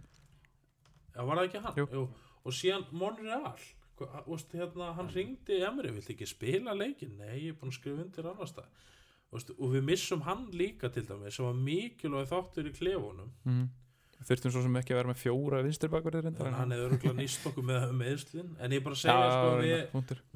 Já, 1.14 1.22
var 1.22 1.38
það 1.38 1.48
ekki 1.48 1.64
hann? 1.68 1.78
Jú. 1.78 2.08
Og 2.44 2.58
síðan 2.58 2.88
Monreal 2.91 3.54
Úst, 4.28 4.52
hérna, 4.58 4.94
hann 4.98 5.10
ringdi 5.14 5.60
Emri, 5.64 5.91
viltu 5.94 6.14
ekki 6.16 6.26
spila 6.28 6.74
leikin? 6.74 7.18
Nei, 7.18 7.38
ég 7.46 7.54
er 7.54 7.60
búin 7.62 7.70
að 7.72 7.78
skrifa 7.78 8.02
undir 8.04 8.26
annars 8.32 8.54
það 8.58 8.66
og 9.34 9.72
við 9.74 9.84
missum 9.84 10.22
hann 10.22 10.44
líka 10.54 10.89
til 10.94 11.06
dæmis 11.10 11.34
sem 11.36 11.46
var 11.46 11.54
mikilvæg 11.58 12.28
þáttur 12.30 12.68
í 12.70 12.74
klefunum. 12.78 13.32
Mm 13.46 13.70
þurftum 14.24 14.52
svo 14.54 14.62
sem 14.64 14.76
ekki 14.80 14.94
að 14.94 15.00
vera 15.02 15.10
með 15.12 15.18
fjóra 15.20 15.58
en- 16.48 16.54
að 16.54 16.60
hann 16.62 16.72
hefur 16.72 16.94
örgulega 16.94 17.16
nýst 17.18 17.48
okkur 17.50 17.64
með 17.68 17.82
meðslin 18.00 18.52
en 18.60 18.72
ég 18.72 18.84
bara 18.84 18.96
segja 18.96 19.32
sko 19.34 19.50
við, 19.60 19.82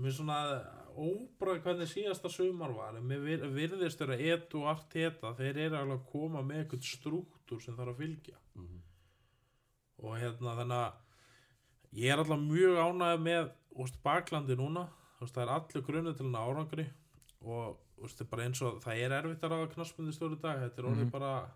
mér 0.04 0.12
svona 0.18 0.40
óbræð 0.98 1.62
hvernig 1.64 1.88
síðasta 1.88 2.30
sumar 2.34 2.74
var. 2.76 2.98
En 2.98 3.08
vir- 3.08 3.46
virðist 3.54 4.00
vera 4.04 4.18
et 4.18 4.56
og 4.56 4.66
allt 4.68 4.90
þetta 4.92 5.32
þeir 5.38 5.58
eru 5.68 5.78
að 5.96 6.06
koma 6.12 6.42
með 6.44 6.66
eitthvað 6.66 6.84
strúktur 6.84 7.62
sem 7.62 7.78
þarf 7.78 7.94
að 7.96 8.02
fylgja. 8.04 8.36
Mhm. 8.56 8.82
og 10.04 10.18
hérna 10.20 10.58
þannig 10.60 10.78
að 10.84 10.94
ég 11.94 12.12
er 12.12 12.18
alltaf 12.22 12.40
mjög 12.40 12.78
ánægð 12.84 13.22
með 13.28 13.52
úst, 13.78 14.00
baklandi 14.04 14.56
núna. 14.58 14.88
Úst, 15.22 15.34
það 15.36 15.44
er 15.48 15.54
allir 15.56 15.86
grunni 15.88 16.14
til 16.18 16.26
hann 16.26 16.36
árangri 16.42 16.88
og 17.42 17.78
úst, 18.04 18.22
bara 18.30 18.44
eins 18.46 18.62
og 18.62 18.82
það 18.84 19.00
er 19.06 19.12
erfitt 19.22 19.44
að 19.44 19.52
ráða 19.56 19.72
knaspindi 19.74 20.14
stóri 20.14 20.40
dag. 20.42 20.60
Þetta 20.66 20.80
er 20.84 20.90
orðið 20.92 21.06
Mhm. 21.08 21.12
bara 21.12 21.50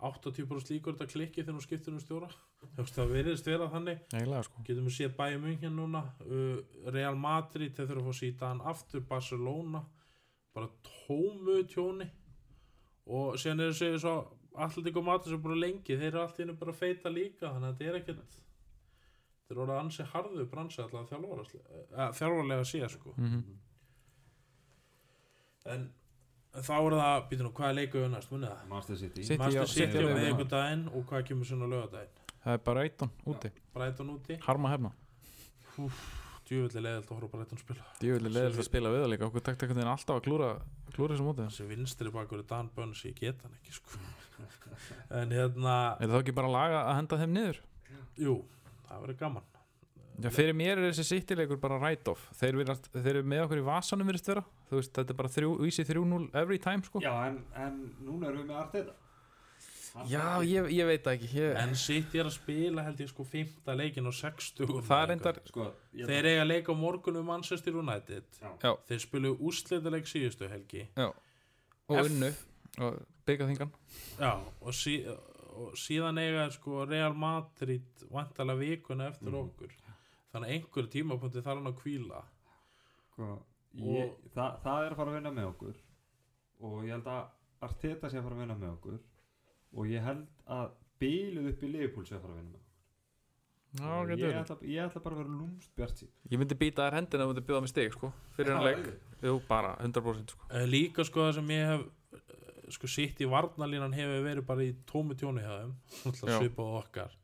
80% 0.00 0.70
líkur 0.72 0.94
þetta 0.96 1.10
klikki 1.12 1.42
þegar 1.42 1.56
hún 1.58 1.64
skiptir 1.66 1.92
um 1.92 2.00
stjóra. 2.00 2.28
Það 2.76 3.10
veriðist 3.12 3.44
vera 3.46 3.68
þannig. 3.68 3.98
Sko. 4.46 4.62
Getum 4.64 4.86
við 4.88 4.96
séð 4.96 5.16
bæjum 5.16 5.44
hérna 5.44 5.70
núna 5.76 6.02
uh, 6.24 6.90
Real 6.90 7.14
Madrid, 7.20 7.74
þeir 7.76 7.86
þurfa 7.90 8.00
að 8.00 8.08
fá 8.08 8.20
síta 8.20 8.48
hann 8.48 8.60
aftur 8.60 9.00
Barcelona. 9.00 9.82
Bara 10.54 10.68
tómu 11.06 11.58
tjóni. 11.68 12.08
Og 13.06 13.34
síðan 13.36 13.60
er 13.60 13.72
þessi 13.74 14.00
svo 14.00 14.14
Atletico 14.56 15.02
Madrid 15.02 15.34
sem 15.34 15.42
bara 15.42 15.54
lengi 15.60 15.96
þeir 15.98 16.08
eru 16.14 16.22
allt 16.24 16.38
í 16.40 16.44
hennu 16.44 16.56
bara 16.58 16.72
feita 16.72 17.12
líka 17.12 17.50
þannig 17.52 17.68
að 17.68 17.76
þetta 17.76 17.90
er 17.92 17.98
ekkert 18.00 18.38
þeir 19.50 19.56
eru 19.56 19.64
orðið 19.66 19.80
ansi 19.82 20.06
harðu 20.14 20.46
bransi 20.54 20.84
alltaf 20.84 21.10
þjálfarlega 21.10 22.62
að 22.62 22.70
sé 22.70 22.88
sko. 22.94 23.16
Mm 23.18 23.42
en, 25.70 25.82
en 26.56 26.64
þá 26.64 26.72
er 26.78 26.94
það, 26.96 27.18
býtum 27.30 27.46
nú, 27.46 27.52
hvað 27.56 27.68
er 27.72 27.76
leikuðu 27.78 28.06
næst, 28.14 28.30
munið 28.32 28.52
það? 28.54 28.62
Master 28.70 28.98
City. 29.00 29.26
City, 29.26 29.38
Master 29.42 29.68
City 29.68 29.92
City 29.92 30.06
á 30.06 30.16
miðvikudaginn 30.16 30.86
og 30.88 31.04
hvað 31.10 31.26
kemur 31.28 31.50
svona 31.50 31.68
á 31.68 31.72
laugardaginn? 31.74 32.16
það 32.40 32.56
er 32.56 32.62
bara 32.64 32.86
eittan 32.86 33.12
úti. 33.28 33.50
Brighton 33.74 34.14
úti, 34.14 34.38
harma 34.46 34.72
hefna. 34.72 34.92
Djúvillig 36.50 36.82
leðilt 36.82 37.10
að 37.10 37.18
horfa 37.18 37.28
á 37.28 37.32
Brighton 37.34 37.60
spila. 37.60 37.88
Djúvillig 38.00 38.32
leðilegt 38.34 38.62
að 38.62 38.68
spila 38.70 38.92
við 38.94 39.04
það 39.04 39.12
líka 39.12 39.28
okkur 39.28 39.44
takt 39.46 39.66
ekkert 39.66 39.82
alltaf 39.84 40.16
að 40.16 40.24
klúra 40.26 40.48
klúra 40.90 41.14
þessum 41.14 41.28
úti 41.30 41.44
þessi 41.46 41.66
vinstri 41.68 42.14
bakur 42.14 42.40
er 42.40 42.48
Dan 42.50 42.70
Burns, 42.74 43.04
ég 43.06 43.18
get 43.20 43.44
hann 43.44 43.58
ekki 43.60 43.76
sko. 43.76 44.00
en 45.20 45.36
hérna 45.36 45.76
er 46.00 46.08
það 46.10 46.22
ekki 46.22 46.36
bara 46.40 46.50
að 46.50 46.56
laga 46.56 46.80
að 46.86 46.96
henda 46.98 47.20
þeim 47.20 47.36
niður? 47.36 47.60
Jú, 48.20 48.34
það 48.90 49.02
verður 49.06 49.18
gaman. 49.24 49.48
Já, 50.20 50.28
fyrir 50.36 50.52
mér 50.52 50.76
er 50.82 50.90
þessi 50.92 51.04
sittilegur 51.14 51.56
bara 51.62 51.78
write-off 51.80 52.26
þeir, 52.36 52.58
virðast- 52.60 52.90
þeir 52.92 53.14
eru 53.14 53.22
með 53.24 53.44
okkur 53.46 53.60
í 53.62 53.64
vasanum 53.64 54.06
virðist 54.10 54.26
vera. 54.28 54.42
Þú 54.68 54.76
veist, 54.80 54.92
þetta 54.98 55.14
er 55.14 55.16
bara 55.22 55.30
þrjú, 55.32 55.52
vísi 55.62 55.84
3-0 55.88 56.26
every 56.36 56.58
time 56.60 56.82
sko. 56.84 57.00
Já, 57.00 57.14
en, 57.30 57.38
en 57.56 57.78
núna 58.04 58.28
erum 58.28 58.42
við 58.42 58.50
með 58.50 58.58
Arteta. 58.60 58.96
Hann 59.94 60.06
Já, 60.06 60.22
ég, 60.46 60.68
ég 60.70 60.86
veit 60.86 61.06
ekki. 61.10 61.30
Ég, 61.34 61.56
en 61.58 61.72
City 61.74 62.20
er 62.20 62.28
að 62.28 62.34
spila 62.36 62.84
held 62.86 63.00
ég 63.02 63.08
sko 63.10 63.24
5. 63.26 63.56
leikin 63.74 64.06
og 64.06 64.14
60 64.14 64.68
og 64.70 64.84
það 64.86 65.00
er 65.06 65.12
endar 65.16 65.40
Sko, 65.48 65.64
ég 65.98 66.06
þeir 66.06 66.28
eiga 66.30 66.44
að 66.44 66.50
leika 66.52 66.70
á 66.70 66.76
morgun 66.78 67.16
um 67.18 67.26
Manchester 67.26 67.74
United. 67.80 68.28
Já. 68.38 68.52
Já. 68.62 68.70
þeir 68.92 69.00
spilu 69.02 69.32
úrslitaleg 69.40 70.06
síðustu 70.06 70.46
helgi. 70.52 70.84
Og 71.00 71.96
F- 71.96 72.04
unnu. 72.06 72.30
Og 72.86 73.00
byggja 73.26 73.48
þingan. 73.50 73.72
Já, 74.20 74.30
og, 74.62 74.70
sí, 74.78 75.00
og 75.60 75.74
síðan 75.78 76.18
eiga 76.22 76.46
sko 76.54 76.84
Real 76.88 77.14
Madrid 77.14 78.04
vantalega 78.10 78.58
vikuna 78.62 79.08
eftir 79.12 79.30
Mhm. 79.30 79.40
okkur. 79.44 79.72
Þannig 80.32 80.48
að 80.48 80.54
einhver 80.56 80.88
tímapunkti 80.94 81.42
þarf 81.42 81.58
hann 81.62 81.72
að 81.72 81.78
kvíla 81.82 82.22
sko, 83.12 83.28
ég, 83.74 84.10
Og- 84.10 84.30
það, 84.34 84.60
það 84.64 84.86
er 84.86 84.90
að 84.92 84.96
fara 84.96 85.10
að 85.10 85.14
vinna 85.18 85.30
með 85.36 85.48
okkur. 85.54 85.74
Og 86.62 86.82
ég 86.84 86.90
held 86.96 87.04
að 87.04 87.28
Arteta 87.62 88.08
sé 88.08 88.16
að 88.18 88.22
fara 88.24 88.34
að 88.36 88.40
vinna 88.46 88.54
með 88.56 88.70
okkur. 88.78 88.98
Og 89.76 89.86
ég 89.86 90.02
held 90.02 90.26
að 90.48 90.70
bíluð 91.00 91.48
upp 91.50 91.62
í 91.62 91.72
Liverpool 91.72 92.04
sé 92.06 92.16
að 92.16 92.22
fara 92.22 92.32
að 92.32 92.40
vinna 92.40 92.50
með 92.50 92.60
okkur. 92.60 92.66
Getur 94.10 94.32
ég, 94.32 94.38
ætla, 94.40 94.56
ég 94.66 94.88
ætla 94.90 95.02
bara 95.04 95.14
að 95.14 95.18
vera 95.20 95.34
lúmst 95.38 95.68
bjart 95.76 95.94
sín 96.00 96.08
Ég 96.30 96.38
myndi 96.40 96.56
býta 96.58 96.88
þær 96.88 96.96
hendina 96.98 97.22
og 97.26 97.30
myndi 97.34 97.44
bjóða 97.46 97.60
mig 97.62 97.70
stig 97.70 97.92
sko 97.94 98.12
fyrir 98.34 98.56
hann 98.56 98.64
leik. 98.64 98.88
Jú, 99.22 99.36
bara 99.46 99.76
100% 99.78 100.30
sko. 100.34 100.48
Eh, 100.50 100.66
líka 100.66 101.04
sko 101.06 101.20
það 101.28 101.34
sem 101.34 101.48
ég 101.54 101.66
hef 101.70 101.84
sko 102.74 102.90
sitt 102.90 103.20
í 103.20 103.28
varnalínan 103.30 103.94
hefur 103.96 104.22
verið 104.26 104.46
bara 104.48 104.66
í 104.66 104.74
tómi 104.88 105.16
tjóni 105.18 105.42
hjá 105.44 105.54
þeim 105.60 106.14
svipað 106.20 106.76
okkar. 106.82 107.16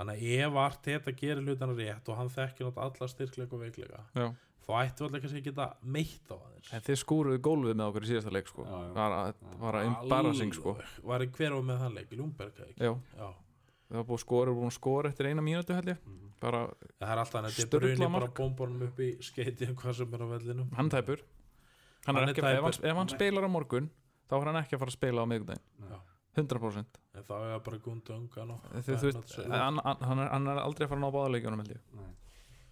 Þannig 0.00 0.22
að 0.22 0.38
ef 0.46 0.52
vart 0.54 0.86
þetta 0.86 1.12
gerir 1.20 1.42
hlutana 1.44 1.74
rétt 1.76 2.08
og 2.08 2.16
hann 2.16 2.30
þekkir 2.32 2.68
nátt 2.70 2.78
alla 2.86 3.08
styrkleika 3.12 3.56
og 3.56 3.60
veikleika 3.66 4.00
Já. 4.16 4.30
þá 4.64 4.70
ættu 4.80 5.04
allir 5.04 5.20
kannski 5.24 5.42
að 5.42 5.48
geta 5.50 5.66
meitt 5.82 6.32
á 6.32 6.36
aðeins. 6.38 6.70
En 6.72 6.84
þið 6.86 6.98
skúruðu 7.02 7.42
gólfið 7.44 7.76
með 7.76 7.90
okkur 7.90 8.06
í 8.06 8.10
síðasta 8.10 8.32
leik 8.32 8.48
sko. 8.48 8.64
Já, 8.64 8.78
já. 8.80 8.94
Var 8.96 9.16
að, 9.18 9.42
var 9.60 9.78
að 9.80 9.90
embarrassing 9.90 10.56
sko. 10.56 10.74
Var 11.10 11.26
ég 11.26 11.36
hver 11.36 11.52
á 11.52 11.60
með 11.60 11.84
þann 11.84 11.98
leik, 11.98 12.08
ekki? 12.70 12.80
Já, 12.80 12.94
Já. 13.20 13.28
það 13.90 14.00
var 14.00 14.08
búið 14.08 14.16
að 14.16 14.24
skora, 14.24 14.56
búið 14.56 14.70
að 14.70 14.76
skora 14.78 15.12
eftir 15.12 15.28
eina 15.28 15.44
mínútu 15.44 15.76
held 15.76 15.92
ég. 15.92 16.00
Mhm. 16.06 16.26
Bara, 16.40 16.60
það 16.96 17.10
alltaf 17.20 17.34
bruni 17.74 17.98
bara 18.00 18.08
mark. 18.14 18.34
bombornum 18.38 18.86
upp 18.88 19.00
í 19.04 19.10
skeiti 19.20 19.66
hvað 19.76 19.94
sem 19.98 20.14
er 20.16 20.22
á 20.24 20.28
vellinum. 20.30 20.70
Hann 20.78 20.88
tæpur. 20.88 21.20
Hann 22.06 22.16
Hann 22.16 22.30
ekki, 22.32 22.40
ef 22.40 22.96
hann 22.96 23.10
spilar 23.12 23.44
á 23.44 23.50
morgun 23.52 23.90
þá 24.30 24.34
er 24.40 24.48
hann 24.50 24.60
ekki 24.62 24.76
að 24.78 24.82
fara 24.84 24.94
að 24.94 24.98
spila 24.98 25.26
á 25.26 25.30
miðgudaginn 25.34 25.90
Já. 25.90 25.98
100% 26.40 27.00
en 27.18 27.26
þá 27.26 27.32
er 27.36 27.50
það 27.50 27.62
bara 27.66 27.78
gundu 27.84 28.14
ungan 28.16 28.54
hann, 30.06 30.18
er- 30.22 30.32
hann 30.36 30.46
er 30.54 30.60
aldrei 30.62 30.86
að 30.86 30.92
fara 30.94 31.00
að 31.00 31.04
ná 31.04 31.12
Nei. 31.98 32.08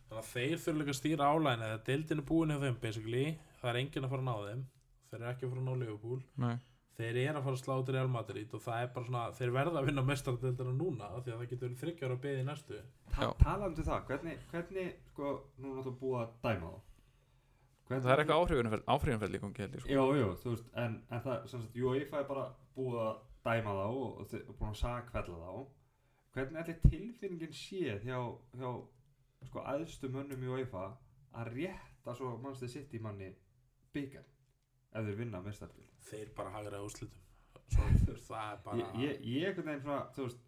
þannig 0.09 0.23
að 0.23 0.33
þeir 0.33 0.57
þurfa 0.65 0.79
líka 0.81 0.95
að 0.95 1.01
stýra 1.03 1.31
álæðin 1.35 1.67
eða 1.69 1.83
deildin 1.91 2.23
er 2.23 2.29
búin 2.31 2.55
hjá 2.55 2.61
þeim 2.65 2.79
basically 2.87 3.25
það 3.61 3.71
er 3.73 3.81
enginn 3.83 4.07
að 4.07 4.13
fara 4.15 4.23
að 4.23 4.29
ná 4.31 4.37
þeim. 4.49 4.65
Þeir 5.09 5.19
eru 5.23 5.31
ekki 5.33 5.47
að 5.47 5.51
fara 5.53 5.61
að 5.63 5.69
ná 5.69 5.75
Liverpool. 5.83 6.21
Nei. 6.45 6.57
þeir 6.99 7.17
eru 7.23 7.39
að 7.39 7.45
fara 7.47 7.57
að 7.59 7.61
slá 7.63 7.75
til 7.87 7.95
Real 7.95 8.09
Madrid 8.11 8.55
og 8.57 8.63
það 8.65 8.81
er 8.83 8.89
bara 8.95 9.07
svona, 9.07 9.21
þeir 9.39 9.53
verða 9.55 9.79
að 9.79 9.87
vinna 9.89 10.03
mestaradeildina 10.09 10.73
núna 10.75 11.11
af 11.15 11.21
því 11.25 11.31
að 11.33 11.39
það 11.39 11.51
getur 11.53 11.69
verið 11.69 11.83
þryggjar 11.83 12.15
að 12.15 12.23
beði 12.25 12.41
í 12.43 12.47
næstu. 12.49 12.81
Ta 13.15 13.21
Já. 13.23 13.29
Talandi 13.43 13.83
um 13.85 13.87
það, 13.89 14.01
hvernig, 14.09 14.41
hvernig 14.51 14.89
sko, 15.13 15.31
nú 15.59 15.69
er 15.71 15.77
náttúrulega 15.79 16.01
búið 16.03 16.19
að 16.25 16.33
dæma 16.49 16.73
þá 16.73 16.81
hvernig, 17.89 18.05
Það 18.05 18.13
er 18.15 18.23
eitthvað 18.23 18.43
áhrifunumferð 18.43 18.91
áhrifunumferð 18.95 19.33
líka 19.35 19.47
um 19.49 19.55
gæli 19.57 19.81
sko. 19.83 19.91
Jú, 19.93 20.05
jú, 20.19 20.29
þú 20.43 20.53
veist, 20.55 20.71
en, 20.85 20.97
en 21.11 21.23
það, 21.25 21.47
sem 21.53 21.63
sagt, 21.65 21.77
UEFA 21.83 22.21
er 22.23 22.29
bara 22.29 22.47
búið 22.77 23.01
að 23.05 23.21
dæma 23.49 23.75
þá 23.79 23.85
og, 23.89 24.23
og, 24.23 24.55
búin 24.59 24.71
að 24.73 24.81
sakfella 24.83 25.39
þá. 25.43 25.53
Hvernig 26.37 26.61
ætli 26.63 26.77
tilfinningin 26.93 27.55
sé 27.57 27.99
hjá, 28.05 28.19
hjá 28.61 28.71
sko, 29.49 29.63
æðstu 29.73 30.11
mönnum 30.13 30.45
í 30.45 30.51
UEFA 30.57 30.85
að 31.39 31.53
rétta 31.55 32.15
svo 32.19 32.35
mannstu 32.43 32.69
sitt 32.71 32.93
í 32.95 33.01
manni 33.03 33.31
byggar 33.95 34.27
ef 34.93 35.05
þeir 35.07 35.17
vinna 35.19 35.41
mestarbil 35.45 35.89
þeir 36.09 36.31
bara 36.37 36.53
hagra 36.55 36.83
úrslitum. 36.85 37.25
Svo, 37.69 37.85
þú 38.05 38.13
veist, 38.15 38.29
það 38.31 38.53
er 38.53 38.61
bara 38.65 38.79
ég, 38.79 38.95
ég, 39.03 39.25
ég 39.29 39.49
einhvern 39.51 39.67
veginn 39.69 39.83
svona, 39.85 40.05
þú 40.17 40.25
veist 40.25 40.39
ég- 40.41 40.48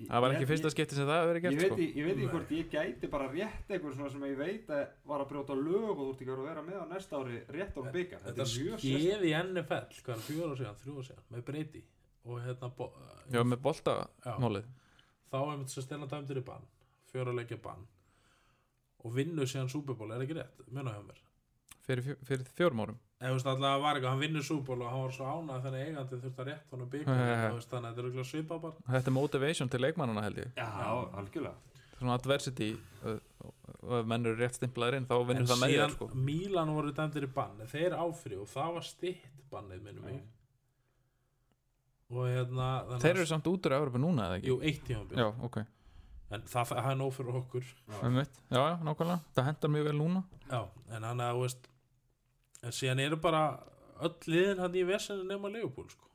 Það 0.00 0.20
var 0.24 0.30
ég- 0.30 0.36
ekki 0.40 0.46
fyrsta 0.50 0.68
ég- 0.68 0.74
skipti 0.74 0.94
sem 0.96 1.06
það 1.06 1.18
hefur 1.20 1.30
verið 1.30 1.40
Ég 1.40 1.42
gert 1.42 1.60
veit, 1.60 1.72
sko. 1.72 1.98
ég 2.00 2.04
veit 2.06 2.16
ekki 2.16 2.30
hvort 2.34 2.50
ég 2.56 2.70
gæti 2.72 3.10
bara 3.10 3.26
rétt 3.32 3.68
eitthvað 3.68 3.94
svona 3.96 4.10
sem 4.10 4.22
ég 4.30 4.36
veit 4.38 4.68
að 4.70 4.86
var 5.04 5.20
að 5.20 5.28
brjóta 5.32 5.54
lög 5.60 5.90
og 5.90 5.96
þú 6.00 6.10
ert 6.10 6.20
ekki 6.20 6.34
að 6.34 6.44
vera 6.48 6.62
með 6.62 6.78
á 6.80 6.86
næsta 6.92 7.16
ári 7.20 7.40
rétt 7.56 7.76
á 7.76 7.82
byggar 7.92 8.20
þetta 8.24 8.46
skeið 8.46 9.22
í 9.28 9.32
NFL 9.36 9.86
hvað 10.00 10.14
er 10.16 10.24
fjóra 10.24 10.50
ára 10.50 10.56
síðan, 10.60 10.78
þrjú 10.80 10.94
ára 10.96 11.06
síðan 11.10 11.24
með 11.34 11.44
breyti 11.50 11.82
og 12.24 12.40
hérna 12.46 12.68
bo- 12.76 12.92
Já, 13.30 13.42
með 13.44 13.60
boltamálið 13.66 14.64
þá 15.30 15.38
er 15.52 15.56
mitt 15.58 15.68
sem 15.70 15.82
stena 15.84 16.06
dæmdur 16.06 16.40
í 16.40 16.44
bann 16.44 16.64
fjóra 17.12 17.32
leikja 17.36 17.60
bann 17.62 17.86
og 19.04 19.12
vinnur 19.14 19.46
síðan 19.48 19.68
Super 19.70 19.94
Bowl, 19.94 20.10
er 20.12 20.20
ekki 20.24 20.34
rétt? 20.36 20.64
Muna 20.70 20.92
hjá 20.92 21.02
mér 21.04 21.20
fyrir, 21.90 22.16
fyrir 22.28 22.44
fjórum 22.58 22.82
árum. 22.84 22.98
Eða 23.20 23.30
þú 23.30 23.36
veist 23.36 23.48
alltaf 23.52 23.80
var 23.82 23.94
eitthvað, 23.98 24.10
hann 24.14 24.22
vinnur 24.24 24.44
Super 24.46 24.66
Bowl 24.70 24.82
og 24.86 24.90
hann 24.94 25.02
var 25.04 25.12
svo 25.16 25.24
ánað 25.28 25.64
þannig 25.66 25.80
að 25.80 25.88
eigandi 25.90 26.20
þurfti 26.22 26.40
að 26.40 26.48
rétt 26.50 26.70
honum 26.74 26.88
byggja 26.94 27.16
Já, 27.16 27.24
já, 27.26 27.34
já. 27.36 27.50
þannig 27.50 27.74
að 27.74 27.90
þetta 27.90 28.00
er 28.00 28.06
auðvitað 28.08 28.28
svipað 28.30 28.60
bara. 28.64 28.74
Þetta 28.94 29.10
er 29.10 29.16
motivation 29.16 29.68
til 29.74 29.80
leikmannana 29.84 30.22
held 30.24 30.38
ég. 30.40 30.52
Já, 30.56 30.68
algjörlega. 31.20 31.54
Svona 32.00 32.14
adversity 32.16 32.70
og 33.04 33.20
og 33.80 33.92
ef 34.00 34.06
menn 34.08 34.26
eru 34.26 34.36
rétt 34.40 34.56
stimplaðir 34.56 34.96
inn 34.98 35.06
þá 35.08 35.14
vinnur 35.28 35.46
það 35.48 35.60
með 35.62 35.72
þér 35.76 35.92
sko. 35.94 36.06
Mílan 36.28 36.72
voru 36.74 36.90
dæmdir 36.96 37.24
í 37.24 37.28
bann 37.32 37.60
en 37.60 37.68
þeir 37.70 37.94
áfri 37.96 38.36
og 38.40 38.48
það 38.48 38.74
var 38.76 38.82
stitt 38.88 39.28
bannið 39.52 39.82
minnum 39.84 40.04
mig. 40.04 40.20
Og 42.10 42.26
hérna 42.26 42.68
Þeir 42.98 43.14
að- 43.14 43.18
eru 43.20 43.26
samt 43.30 43.46
út 43.46 43.66
úr 43.68 43.76
Európa 43.76 43.98
núna 44.02 44.26
eða 44.28 44.38
ekki? 44.40 44.48
jú, 44.50 44.56
eitt 44.62 44.84
tímabil. 44.84 45.16
Já, 45.16 45.28
ok. 45.44 45.56
En 46.30 46.42
það, 46.42 46.66
það 46.70 46.90
er 46.90 46.96
nóg 46.96 47.12
fyrir 47.14 47.36
okkur. 47.40 47.64
Um 48.02 48.16
Já, 48.16 48.26
já, 48.50 48.76
nákvæmlega. 48.86 49.20
Það 49.34 49.44
hendar 49.48 49.70
mjög 49.70 49.84
vel 49.84 49.98
núna. 49.98 50.24
Já, 50.50 50.60
en 50.96 51.02
hann 51.02 51.18
að 51.20 51.40
veist 51.40 51.68
en 52.64 52.74
síðan 52.76 53.02
eru 53.06 53.18
bara 53.20 53.44
öll 54.00 54.14
liðin 54.30 54.60
hann 54.64 54.76
í 54.76 54.84
vesenu 54.88 55.24
nema 55.28 55.50
Leopold 55.52 55.94
sko. 55.94 56.06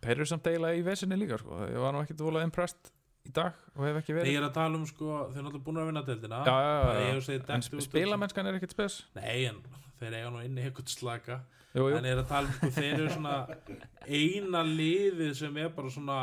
Þeir 0.00 0.16
eru 0.16 0.28
samt 0.28 0.48
eiginlega 0.48 0.80
í 0.80 0.84
vesinni 0.84 1.18
líka 1.20 1.38
sko. 1.40 1.60
Ég 1.68 1.80
var 1.82 1.94
nú 1.94 2.00
ekkert 2.04 2.24
volað 2.24 2.46
impressed 2.48 2.90
í 3.28 3.32
dag 3.36 3.56
og 3.76 3.84
hef 3.84 4.00
ekki 4.00 4.14
ég 4.14 4.18
verið 4.20 4.38
er 4.40 4.46
að 4.48 4.54
tala 4.56 4.78
um 4.80 4.86
sko, 4.88 5.08
þeir 5.28 5.40
eru 5.40 5.46
náttúrulega 5.46 5.66
búin 5.66 5.80
að 5.82 5.88
vinna 5.90 6.04
deildina. 6.06 6.42
Já, 6.48 6.56
já, 6.64 7.16
já, 7.28 7.40
En 7.56 7.64
spilamennskan 7.84 8.48
er 8.48 8.60
ekkert 8.60 8.76
spes. 8.76 9.00
Nei, 9.18 9.44
en 9.50 9.60
þeir 10.00 10.16
eiga 10.20 10.30
nú 10.32 10.44
inni 10.46 10.64
eitthvað 10.64 10.94
slaka. 10.94 11.40
Jú, 11.74 11.84
jú. 11.84 11.98
En 11.98 12.08
ég 12.08 12.16
er 12.16 12.22
að 12.22 12.30
tala 12.32 12.48
um 12.48 12.56
sko, 12.56 12.70
þeir 12.78 12.94
eru 12.96 13.10
svona 13.12 13.34
eina 14.08 14.62
liðið 14.66 15.34
sem 15.42 15.60
er 15.60 15.74
bara 15.76 15.92
svona 15.92 16.20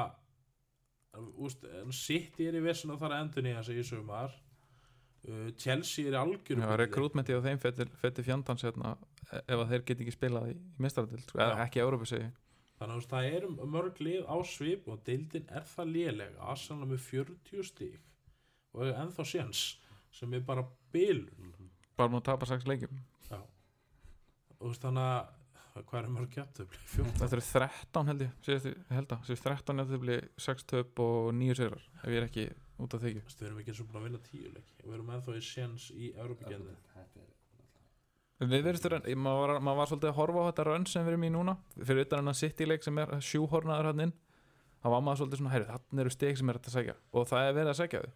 úst, 1.38 1.64
sitt 1.96 2.40
er 2.44 2.58
í 2.58 2.64
vesenu 2.64 2.96
og 2.96 3.02
þar 3.02 3.20
endur 3.22 3.46
nýja 3.46 3.64
sig 3.66 3.80
í 3.82 3.86
sumar 3.86 4.34
uh, 5.28 5.48
Chelsea 5.60 6.08
er 6.10 6.18
bulli. 6.68 6.82
rekrútmenti 6.84 7.36
á 7.38 7.42
þeim 7.46 7.62
fettir 7.62 8.26
fjandans 8.26 8.66
hérna, 8.66 8.96
e- 9.32 9.44
ef 9.44 9.64
að 9.64 9.72
þeir 9.74 9.86
get 9.88 10.04
ekki 10.04 10.16
spilað 10.16 10.52
í, 10.54 10.58
mestaradil, 10.84 11.24
sko, 11.26 11.42
ekki 11.66 11.84
Európa 11.84 12.10
segi 12.10 12.30
Þannig 12.78 13.00
að 13.00 13.08
það 13.10 13.28
eru 13.34 13.48
mörg 13.74 14.00
lið 14.06 14.28
á 14.30 14.38
svip 14.46 14.90
og 14.92 15.00
deildin 15.08 15.48
er 15.50 15.64
það 15.66 15.94
léleg 15.96 16.36
Arsenal 16.46 16.86
með 16.86 17.00
40 17.08 17.64
stík 17.66 18.04
og 18.78 18.92
ennþá 18.92 19.26
séns 19.26 19.64
sem 20.14 20.34
er 20.38 20.44
bara 20.46 20.66
bilun 20.94 21.56
bara 21.98 22.12
múið 22.14 22.22
að 22.22 22.28
tapa 22.30 22.50
6 22.52 22.68
leikjum 22.70 23.00
Já. 23.32 23.40
og 24.62 24.78
þannig 24.78 25.08
að 25.08 25.34
hvað 25.88 26.00
er 26.00 26.14
mörg 26.14 26.38
jafntöfli? 26.38 26.80
14 26.94 27.18
Þetta 27.22 27.38
eru 27.38 27.46
13 27.48 28.12
held 28.12 28.24
ég, 28.26 28.38
síðast 28.46 28.94
held 28.94 29.14
að 29.16 29.28
síðast 29.28 29.50
13 29.50 29.82
er 29.82 29.92
þetta 29.92 30.20
sex 30.48 30.70
töp 30.70 31.04
og 31.04 31.34
9 31.38 31.58
sigrar 31.60 31.86
ef 32.04 32.08
ég 32.10 32.22
er 32.22 32.28
ekki 32.30 32.48
út 32.80 32.94
af 32.94 33.02
veist, 33.02 33.40
við 33.42 33.48
erum 33.48 33.60
ekki 33.62 33.72
eins 33.74 33.82
og 33.82 33.88
búin 33.90 34.00
að 34.02 34.08
vinna 34.08 34.20
tíu 34.28 34.52
leiki. 34.54 34.76
Og 34.84 34.90
við 34.92 34.98
erum 34.98 35.10
ennþá 35.16 35.38
í 35.38 35.44
séns 35.48 35.90
í 35.92 36.12
Þetta 36.14 36.54
er 36.54 38.48
Við 38.48 38.64
verðumst 38.68 38.86
að 38.86 39.16
maður 39.18 39.40
var, 39.42 39.60
maður 39.66 39.78
var 39.82 39.88
svolítið 39.90 40.10
að 40.12 40.18
horfa 40.20 40.42
á 40.46 40.48
þetta 40.52 40.66
rönn 40.68 40.86
sem 40.86 41.06
við 41.06 41.10
erum 41.16 41.24
í 41.26 41.30
núna. 41.34 41.58
Fyrir 41.82 42.04
utan 42.06 42.20
hennar 42.22 42.36
City 42.38 42.66
leik 42.70 42.84
sem 42.86 42.98
er 43.02 43.14
sjúhornaður 43.26 43.90
hann 43.90 44.04
inn 44.06 44.14
þá 44.84 44.90
var 44.94 45.02
maður 45.02 45.22
svolítið 45.24 45.40
svona, 45.42 45.54
heyrðu, 45.56 45.68
þannig 45.74 46.04
eru 46.04 46.14
steg 46.14 46.38
sem 46.38 46.50
er 46.52 46.60
hægt 46.60 46.70
að 46.70 46.76
segja 46.78 46.96
og 47.18 47.26
það 47.32 47.48
er 47.48 47.56
verið 47.58 47.72
að 47.72 47.80
segja 47.80 48.02
þau. 48.04 48.12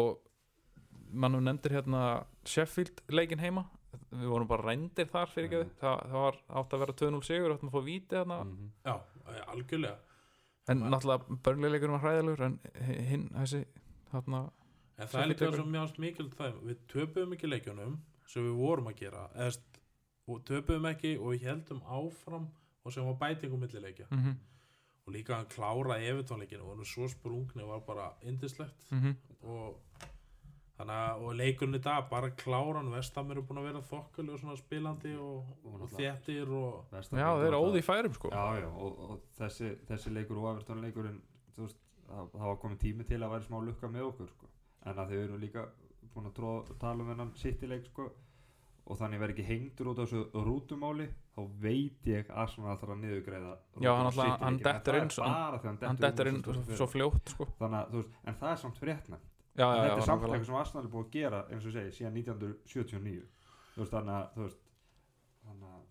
Og 0.00 0.08
mannum 1.24 1.44
nefndir 1.44 1.76
hérna 1.76 2.00
Sheffield 2.48 3.02
leikin 3.12 3.42
heima. 3.44 3.66
Við 4.14 4.30
vorum 4.32 4.48
bara 4.48 4.64
rændir 4.70 5.06
þar 5.12 5.28
fyrir 5.30 5.50
ekki 5.50 5.60
Mhm. 5.60 5.76
það, 5.82 6.00
það 6.08 6.24
var 6.24 6.40
átt 6.62 6.72
að 6.74 6.82
vera 6.84 6.96
2-0 7.04 7.22
sigur 7.28 7.52
áttum 7.54 7.68
að 7.70 7.76
fá 7.76 7.84
víti 7.84 8.16
þarna. 8.16 8.40
Mhm. 8.44 8.70
Já, 8.84 8.96
eh, 9.28 9.44
algjörlega 9.52 9.96
en 10.68 10.84
náttúrulega 10.90 11.38
börnleileikurinn 11.44 11.96
var 11.96 12.04
hræðilegur 12.04 12.44
en 12.46 12.58
hinn, 13.10 13.28
þessi 13.34 13.64
þarna, 14.12 14.44
En 14.94 15.08
það 15.10 15.20
er 15.20 15.28
líka 15.32 15.46
fyrir 15.48 15.58
svo 15.58 15.70
mjög 15.74 15.96
mikil 15.98 16.28
það 16.30 16.58
við 16.68 16.82
töpuðum 16.92 17.32
ekki 17.34 17.48
leikjunum 17.50 17.94
sem 18.30 18.44
við 18.46 18.58
vorum 18.60 18.90
að 18.92 19.00
gera 19.00 19.24
eða, 19.34 19.50
st- 19.56 19.80
og 20.30 20.44
töpuðum 20.48 20.86
ekki 20.92 21.16
og 21.18 21.32
við 21.32 21.46
heldum 21.48 21.80
áfram 21.82 22.46
og 22.84 22.94
sem 22.94 23.08
var 23.08 23.16
bætingum 23.20 23.60
millileikja 23.64 24.06
mm 24.10 24.18
-hmm, 24.18 24.36
og 25.06 25.12
líka 25.12 25.34
hann 25.34 25.50
klára 25.50 25.98
evitónleikinu 25.98 26.62
og 26.62 26.70
hann 26.70 26.80
er 26.80 26.90
svo 26.92 27.08
sprungni 27.08 27.66
var 27.66 27.80
bara 27.80 28.12
indislegt 28.22 28.90
mm 28.90 29.14
og 29.42 29.80
þannig 30.78 30.96
að 30.98 31.22
og 31.28 31.34
leikurinn 31.38 31.78
í 31.78 31.82
dag 31.84 32.08
bara 32.10 32.30
kláran 32.40 32.88
vestamir 32.90 33.38
er 33.38 33.44
búin 33.46 33.60
að 33.62 33.68
vera 33.68 33.82
þokkali 33.90 34.32
og 34.34 34.40
svona 34.42 34.56
spilandi 34.58 35.12
og, 35.16 35.52
Og 35.70 35.84
þéttir 35.94 36.50
og 36.50 36.88
Besta 36.90 37.16
já, 37.20 37.28
þeir 37.38 37.46
eru 37.52 37.60
óði 37.62 37.70
það- 37.70 37.78
í 37.78 37.86
færum 37.90 38.14
sko. 38.18 38.30
Já, 38.34 38.44
já, 38.64 38.68
og, 38.74 38.98
og 39.10 39.20
þessi, 39.38 39.70
þessi 39.86 40.14
leikur 40.16 40.40
og 40.42 40.50
Everton 40.54 40.82
leikurinn 40.82 41.20
þú 41.54 41.62
veist, 41.68 41.78
það, 42.08 42.28
það 42.34 42.48
var 42.50 42.60
komið 42.64 42.78
tími 42.88 43.06
til 43.06 43.20
að 43.22 43.30
væri 43.36 43.46
smá 43.48 43.58
lukka 43.68 43.88
með 43.94 44.08
okkur 44.10 44.28
sko. 44.34 44.46
en 44.84 44.98
að 44.98 45.08
þau 45.14 45.18
eru 45.24 45.38
líka 45.38 45.68
búin 46.14 46.26
að 46.30 46.34
tróða, 46.40 46.78
tala 46.78 47.02
um 47.02 47.08
hennan 47.14 47.30
City-leik 47.38 47.86
sko, 47.86 48.08
og 48.86 48.98
þannig 48.98 49.18
verði 49.22 49.34
ekki 49.38 49.46
hengdur 49.48 49.88
út 49.94 49.98
á 49.98 50.04
þessu 50.04 50.24
rútumáli 50.44 51.06
þá 51.34 51.40
veit 51.62 52.04
ég 52.10 52.26
að 52.28 52.50
svona 52.52 52.74
alltaf 52.74 52.90
að 52.92 52.98
niðurgreiða 53.00 53.54
Já, 53.80 53.94
hann 53.96 54.06
alltaf- 54.10 54.42
hann 54.42 54.58
dettur 54.58 54.98
það 54.98 55.00
inn 55.70 55.78
hann 55.86 55.96
dettur 56.02 56.26
inn 56.28 56.42
svo 56.76 56.86
fljótt 56.90 57.32
sko. 57.32 57.46
Þannig 57.62 57.78
að 57.80 57.90
þú 57.94 58.02
veist, 58.02 58.10
en 58.26 58.34
það 58.42 58.50
er 58.52 58.60
samt 58.66 58.78
fréttna 58.82 59.18
já, 59.54 59.64
já, 59.64 59.80
þetta 59.80 59.88
já, 59.88 59.96
er 59.96 60.06
samt 60.10 60.22
eitthvað 60.28 60.46
sem 60.50 60.60
Arsenal 60.60 60.84
er 60.84 60.92
búið 60.94 61.06
að 61.06 61.16
gera 61.18 61.40
eins 61.50 61.66
og 61.70 61.72
segi, 61.78 61.96
síðan 61.98 62.20
1979 62.20 63.24
þú 63.74 63.82
veist, 63.84 63.94
þannig 63.96 64.14
að 64.18 64.30
þú 64.34 64.46
veist, 64.46 64.62
þannig 65.48 65.74
að 65.74 65.82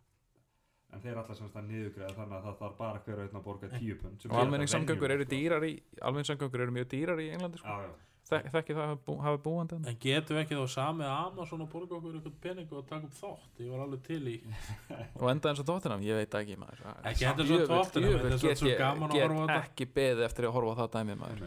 en 0.93 1.01
þeir 1.01 1.19
alltaf 1.23 1.37
semst 1.39 1.55
að 1.57 1.69
niðurgreiða 1.71 2.15
þannig 2.19 2.37
að 2.37 2.43
það 2.47 2.57
þarf 2.63 2.77
bara 2.77 2.99
hver 3.07 3.21
að 3.23 3.37
að 3.39 3.45
borga 3.47 3.69
10 3.73 3.99
pund 4.03 4.25
og 4.27 4.33
er 4.33 4.41
almenningssamgöngur 4.43 5.13
eru 5.17 5.25
sko. 5.25 5.35
dýrar 5.35 5.63
í 5.65 5.73
almenningssamgöngur 6.01 6.65
eru 6.67 6.75
mjög 6.75 6.89
dýrar 6.93 7.21
í 7.23 7.29
Englandi 7.33 7.61
sko. 7.63 7.77
Þek, 8.23 8.45
þekki 8.53 8.75
það 8.77 8.91
bú, 9.03 9.13
hafi 9.19 9.39
búandi 9.43 9.75
en 9.83 9.97
getum 9.99 10.37
við 10.37 10.41
ekki 10.45 10.55
þá 10.55 10.67
samið 10.71 11.09
að 11.09 11.23
Amazon 11.25 11.63
og 11.65 11.67
borga 11.73 11.97
okkur 11.97 12.13
eitthvað 12.15 12.37
pening 12.45 12.69
og 12.71 12.85
taka 12.87 13.09
upp 13.09 13.17
þátt 13.17 13.59
ég 13.65 13.73
var 13.73 13.81
alveg 13.83 14.03
til 14.05 14.21
í 14.31 14.35
og 15.19 15.25
enda 15.33 15.51
eins 15.51 15.59
og 15.59 15.67
tóttinam, 15.67 16.05
ég 16.07 16.21
veit 16.21 16.37
ekki 16.39 16.55
maður 16.61 16.85
Ekki 17.11 17.27
er 17.27 17.35
svo 17.35 17.43
Djöfull- 17.49 17.67
Tottenham, 17.73 18.13
djöfull 18.13 18.31
þetta 18.37 18.53
er 18.53 18.61
svo 18.61 18.69
ég- 18.71 18.79
gaman 18.79 19.09
að 19.09 19.17
get 19.17 19.27
horfa 19.27 19.43
á 19.43 19.47
þetta. 19.51 19.59
ekki 19.67 19.89
beðið 19.99 20.23
eftir 20.29 20.47
að 20.47 20.55
horfa 20.55 20.77
það 20.79 20.93
dæmi 20.95 21.17
maður. 21.19 21.43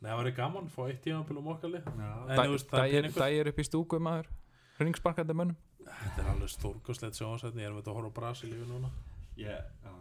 Nei, 0.00 0.08
það 0.10 0.16
var 0.20 0.28
gaman 0.38 0.68
að 0.68 0.74
fá 0.74 0.82
eitt 0.88 1.02
tímabil 1.04 1.38
um 1.40 1.48
er 3.04 3.08
dægir, 3.18 3.50
upp 3.52 3.58
í 3.60 3.66
stúku 3.68 3.98
maður. 4.00 4.30
Ringsparkandi 4.80 5.36
mönnum. 5.36 5.58
Þetta 5.84 6.22
er 6.22 6.30
alveg 6.32 6.52
stórkoslegt 6.52 7.18
sjónvarsætni 7.18 7.62
Ég 7.64 7.68
er 7.68 7.74
með 7.74 7.82
þetta 7.82 7.92
að 7.92 7.98
horfa 7.98 8.12
á 8.12 8.18
Brasilíu 8.20 8.68
núna? 8.68 8.90
Ég, 9.40 9.66
já, 9.84 9.92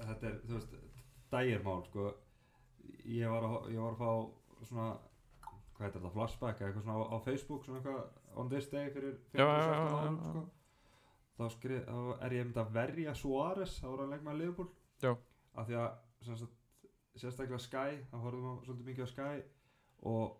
þetta 0.00 0.28
er, 0.30 0.36
þú 0.48 0.56
veist, 0.56 0.74
dægirmál, 1.32 1.78
sko, 1.86 2.08
ég 3.06 3.32
var 3.34 3.46
að, 3.48 3.56
ég 3.74 3.82
var 3.84 3.94
að 3.94 4.02
fá 4.02 4.66
svona, 4.68 4.88
hvað 5.46 5.86
heitir 5.86 5.98
þetta, 6.00 6.12
flashback 6.16 6.60
eða 6.62 6.70
eitthvað 6.70 6.86
svona 6.86 6.98
á, 6.98 7.02
á 7.14 7.16
Facebook, 7.26 7.64
svona 7.66 7.80
eitthvað, 7.80 8.04
on 8.42 8.52
this 8.52 8.70
day 8.72 8.90
fyrir 8.94 9.16
Já, 9.34 9.42
15 9.42 9.46
já, 9.46 9.48
já, 9.48 9.66
16 9.68 9.88
já, 9.88 9.98
árum, 10.02 10.18
já. 10.18 10.28
sko, 10.32 10.44
þá, 11.38 11.44
skrið, 11.56 11.82
þá 11.88 12.24
er 12.28 12.36
ég 12.38 12.46
myndi 12.48 12.62
að 12.64 12.74
verja 12.78 13.16
Suárez, 13.22 13.76
þá 13.78 13.88
var 13.92 14.04
hann 14.04 14.14
leikmaður 14.16 14.40
Liverpool, 14.42 14.70
Já. 15.02 15.12
af 15.58 15.68
því 15.70 15.78
að, 15.82 15.90
sem 16.28 16.40
sagt, 16.42 16.57
sérstaklega 17.22 17.60
Sky, 17.62 18.02
þá 18.10 18.16
horfðum 18.24 18.48
við 18.48 18.66
svolítið 18.66 18.90
mikið 18.90 19.06
á 19.06 19.12
Sky 19.12 19.36
og 20.12 20.36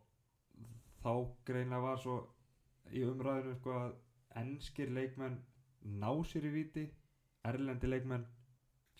þá 1.02 1.12
greinlega 1.48 1.84
var 1.84 2.02
svo 2.02 2.18
í 2.94 3.04
umræðinu, 3.04 3.56
sko, 3.58 3.74
að 3.74 4.42
enskir 4.42 4.92
leikmenn 4.94 5.38
ná 5.98 6.10
sér 6.26 6.48
í 6.48 6.54
víti 6.54 6.86
erlendi 7.48 7.90
leikmenn 7.90 8.26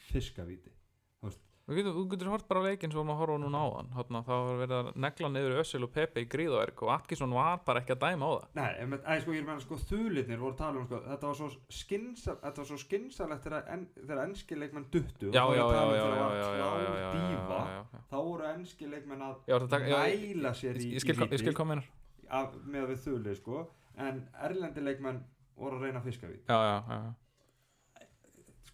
fiskavíti 0.08 0.72
Þú 1.18 1.30
getur, 1.32 1.47
þú 1.68 2.04
getur 2.08 2.30
hort 2.32 2.46
bara 2.48 2.62
á 2.64 2.68
leikinn 2.68 2.92
sem 2.94 3.04
maður 3.04 3.18
horfa 3.20 3.36
á 3.36 3.40
núna 3.42 3.60
á 3.60 3.66
hann 3.76 3.90
Þarna, 3.92 4.22
það 4.24 4.44
var 4.46 4.60
verið 4.62 4.76
að 4.78 4.88
negla 5.04 5.28
niður 5.34 5.56
Össil 5.62 5.80
og 5.84 5.92
Pepe 5.92 6.22
í 6.24 6.28
gríðaverk 6.32 6.82
og 6.86 6.92
Atkinson 6.94 7.34
var 7.36 7.60
bara 7.66 7.82
ekki 7.82 7.94
að 7.94 8.00
dæma 8.06 8.24
á 8.24 8.32
það. 8.32 8.46
Nei, 8.58 8.70
en, 8.84 8.96
en 8.96 9.22
sko, 9.24 9.34
ég 9.36 9.46
meina 9.48 9.64
sko 9.64 9.78
þulirnir 9.82 10.40
voru 10.40 10.54
að 10.54 10.62
tala 10.62 10.80
um 10.80 10.88
sko, 10.88 11.02
þetta 11.10 11.30
var 11.30 11.38
svo 11.42 11.50
skinsa, 11.80 12.36
þetta 12.44 12.62
var 12.62 12.70
svo 12.70 12.80
skinsalegt 12.84 13.48
þegar, 13.48 13.68
en, 13.74 13.86
þegar 13.98 14.22
enski 14.24 14.60
leikmenn 14.62 14.88
duttu. 14.96 15.32
Já, 15.34 15.42
og 15.44 15.52
þá 15.52 15.58
já, 15.58 15.62
já, 15.62 15.70
talað 15.76 15.92
um 15.92 15.98
já, 15.98 16.08
já, 16.08 16.40
já, 16.40 16.50
já, 16.58 17.12
já, 17.12 17.70
já, 17.76 18.02
þá 18.08 18.18
voru 18.18 18.50
enski 18.54 18.92
leikmenn 18.96 19.26
að 19.28 19.40
næla 19.76 20.54
sér 20.56 20.80
í, 20.80 20.92
Ég 20.96 21.04
skil, 21.04 21.80
af, 22.28 22.56
með 22.64 22.92
við 22.94 23.04
þulir 23.04 23.40
sko. 23.40 23.66
En 23.98 24.24
erlendi 24.46 24.84
leikmenn 24.84 25.24
voru 25.58 25.78
að 25.80 25.88
reyna 25.88 26.02
fiskavít 26.04 26.46
Já, 26.46 26.54
já, 26.54 26.76
já, 26.88 26.98
já 27.08 27.27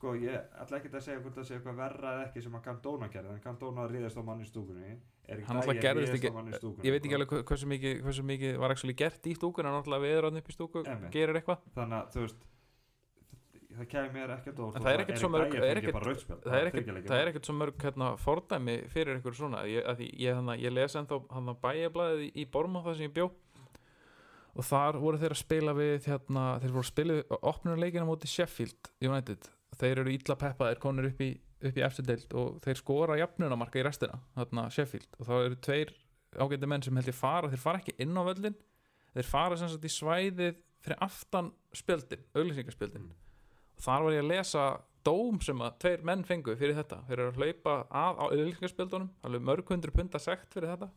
sko 0.05 0.13
ég 0.21 0.37
ætla 0.61 0.79
ekki 0.83 0.91
að 0.93 1.05
segja 1.07 1.21
hvort 1.25 1.37
það 1.41 1.47
sé 1.49 1.57
eitthvað 1.57 1.77
verra 1.81 2.11
eða 2.15 2.25
ekki 2.29 2.43
sem 2.45 2.57
að 2.59 2.65
Cantona 2.69 3.09
gerði 3.09 3.35
en 3.35 3.43
Cantona 3.45 3.87
ríðast 3.89 4.19
á 4.21 4.23
manni 4.29 4.45
stúkunni. 4.45 4.97
Erik 5.25 5.47
Hann 5.49 5.61
Dyer 5.65 5.81
gerðist 5.81 6.17
ekki- 6.19 6.33
stúkunni, 6.59 6.85
Ég 6.85 6.93
veit 6.93 7.05
ekki 7.09 7.17
alveg 7.17 7.31
hve- 7.33 7.45
hversu 7.49 7.69
mikið, 7.73 8.03
hversu 8.05 8.25
mikið 8.29 8.59
var 8.61 8.71
actually 8.75 8.93
gert 8.95 9.25
í 9.25 9.33
stúkun 9.39 9.65
en 9.65 9.73
náttúrulega 9.79 10.05
við 10.05 10.19
erum 10.19 10.37
upp 10.37 10.49
í 10.49 10.57
stúku 10.59 10.83
gerir 11.11 11.41
eitthvað. 11.41 11.63
Þannig 11.75 11.97
að 12.03 12.11
þú 12.13 12.21
veist 12.27 12.45
það 13.75 13.89
kemur 13.91 14.13
mér 14.15 14.31
ekkert 14.37 14.59
En 14.77 14.83
það 14.85 14.93
er 14.95 15.01
ekkert 15.05 15.19
svo 15.19 15.29
mörg- 15.33 15.51
það 15.51 15.65
er 15.65 15.79
ekkert- 15.81 17.11
er 17.11 17.29
er 17.29 17.41
svo 17.41 17.55
mörg 17.59 17.79
hérna, 17.83 18.11
fordæmi 18.21 18.77
fyrir 18.93 19.19
ykkur 19.21 19.35
svona. 19.35 19.65
Ég, 19.67 19.83
að 19.89 20.05
ég, 20.13 20.35
hana, 20.35 20.53
ég 20.57 20.71
les 20.73 20.95
ennþá 20.95 21.25
hana, 21.33 21.55
bæjablaðið 21.55 22.21
í, 22.29 22.31
í 22.37 22.45
Borma 22.51 22.83
það 22.85 22.97
sem 22.97 23.09
ég 23.09 23.15
bjó. 23.15 23.31
Og 24.55 24.63
þar 24.63 25.01
voru 25.03 25.19
þeir 25.19 25.31
að 25.35 25.41
spila 25.43 25.73
við 25.75 26.05
hérna, 26.07 26.61
þeir 26.63 26.71
voru 26.71 26.85
að 26.85 26.93
spila 26.93 27.15
opnunarleikina 27.43 28.07
móti 28.07 28.29
Sheffield 28.31 28.93
United 29.03 29.49
þeir 29.81 30.01
eru 30.05 30.13
illa 30.15 30.37
peppaðir 30.41 30.81
konur 30.83 31.09
upp 31.11 31.21
í, 31.25 31.31
upp 31.65 31.79
í 31.81 31.85
eftir 31.87 32.07
deild 32.09 32.35
og 32.41 32.61
þeir 32.65 32.81
skora 32.81 33.19
jafnunamarka 33.21 33.81
í 33.81 33.85
restina 33.87 34.21
hérna, 34.39 34.69
Sheffield 34.75 35.19
og 35.19 35.27
þá 35.29 35.35
eru 35.45 35.59
tveir 35.69 35.93
ágæti 36.35 36.67
menn 36.71 36.83
sem 36.83 36.97
held 36.99 37.11
ég 37.13 37.19
fara 37.19 37.51
þeir 37.53 37.63
fara 37.63 37.81
ekki 37.83 37.95
inn 38.03 38.17
á 38.19 38.23
völlin 38.27 38.57
þeir 39.15 39.29
fara 39.31 39.57
sem 39.61 39.69
sagt 39.71 39.85
í 39.87 39.93
svæðið 39.95 40.57
fyrir 40.85 40.99
aftan 41.07 41.53
spjöldin, 41.73 42.25
auglýsingaspjöldin 42.37 43.07
Mm. 43.09 43.79
og 43.79 43.83
þar 43.87 44.03
var 44.05 44.13
ég 44.15 44.23
að 44.25 44.29
lesa 44.31 44.65
dóm 45.05 45.39
sem 45.43 45.59
að 45.65 45.79
tveir 45.83 46.03
menn 46.07 46.25
fengu 46.25 46.55
fyrir 46.57 46.77
þetta 46.79 46.99
þeir 47.09 47.19
eru 47.19 47.31
að 47.33 47.39
hlaupa 47.41 47.73
að 47.91 48.21
á 48.21 48.25
auðlýsingarspjöldunum 48.31 49.09
alveg 49.27 49.43
mörg 49.49 49.73
hundru 49.73 49.93
punta 49.97 50.21
sekt 50.23 50.55
fyrir 50.55 50.71
þetta 50.75 50.91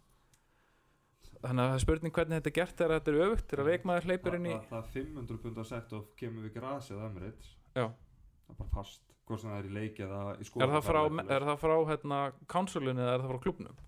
þannig 1.41 1.61
að 1.63 1.69
það 1.71 1.75
er 1.77 1.83
spurning 1.85 2.13
hvernig 2.17 2.39
þetta 2.39 2.49
er 2.51 2.55
gert 2.57 2.77
þegar 2.79 2.93
þetta 2.97 3.11
er 3.13 3.19
öfugt 3.27 3.49
þegar 3.51 3.67
leikmaður 3.71 4.07
hleypur 4.09 4.37
inn 4.37 4.45
í 4.47 4.53
það, 4.53 4.67
það 4.69 4.77
er 4.79 4.91
500 4.97 5.41
pund 5.43 5.57
að 5.63 5.67
sett 5.71 5.95
og 5.97 6.05
kemur 6.21 6.45
við 6.47 6.53
grasið 6.57 7.03
Emirates 7.07 7.49
Já. 7.77 7.85
Það 8.47 8.55
er 8.55 8.59
bara 8.63 8.73
fast 8.77 9.03
hvort 9.27 9.41
sem 9.43 9.51
það 9.51 9.59
er 9.59 9.67
í 9.67 9.73
leiki 9.75 10.05
eða 10.07 10.21
í 10.37 10.39
er 10.39 10.47
skóla 10.49 10.69
það 10.71 10.87
frá, 10.87 11.01
er 11.37 11.45
það 11.51 11.61
frá 11.65 11.75
hérna, 11.91 12.19
councilinu 12.55 13.03
eða 13.03 13.13
er 13.17 13.23
það 13.25 13.33
frá 13.33 13.43
klubnum 13.45 13.83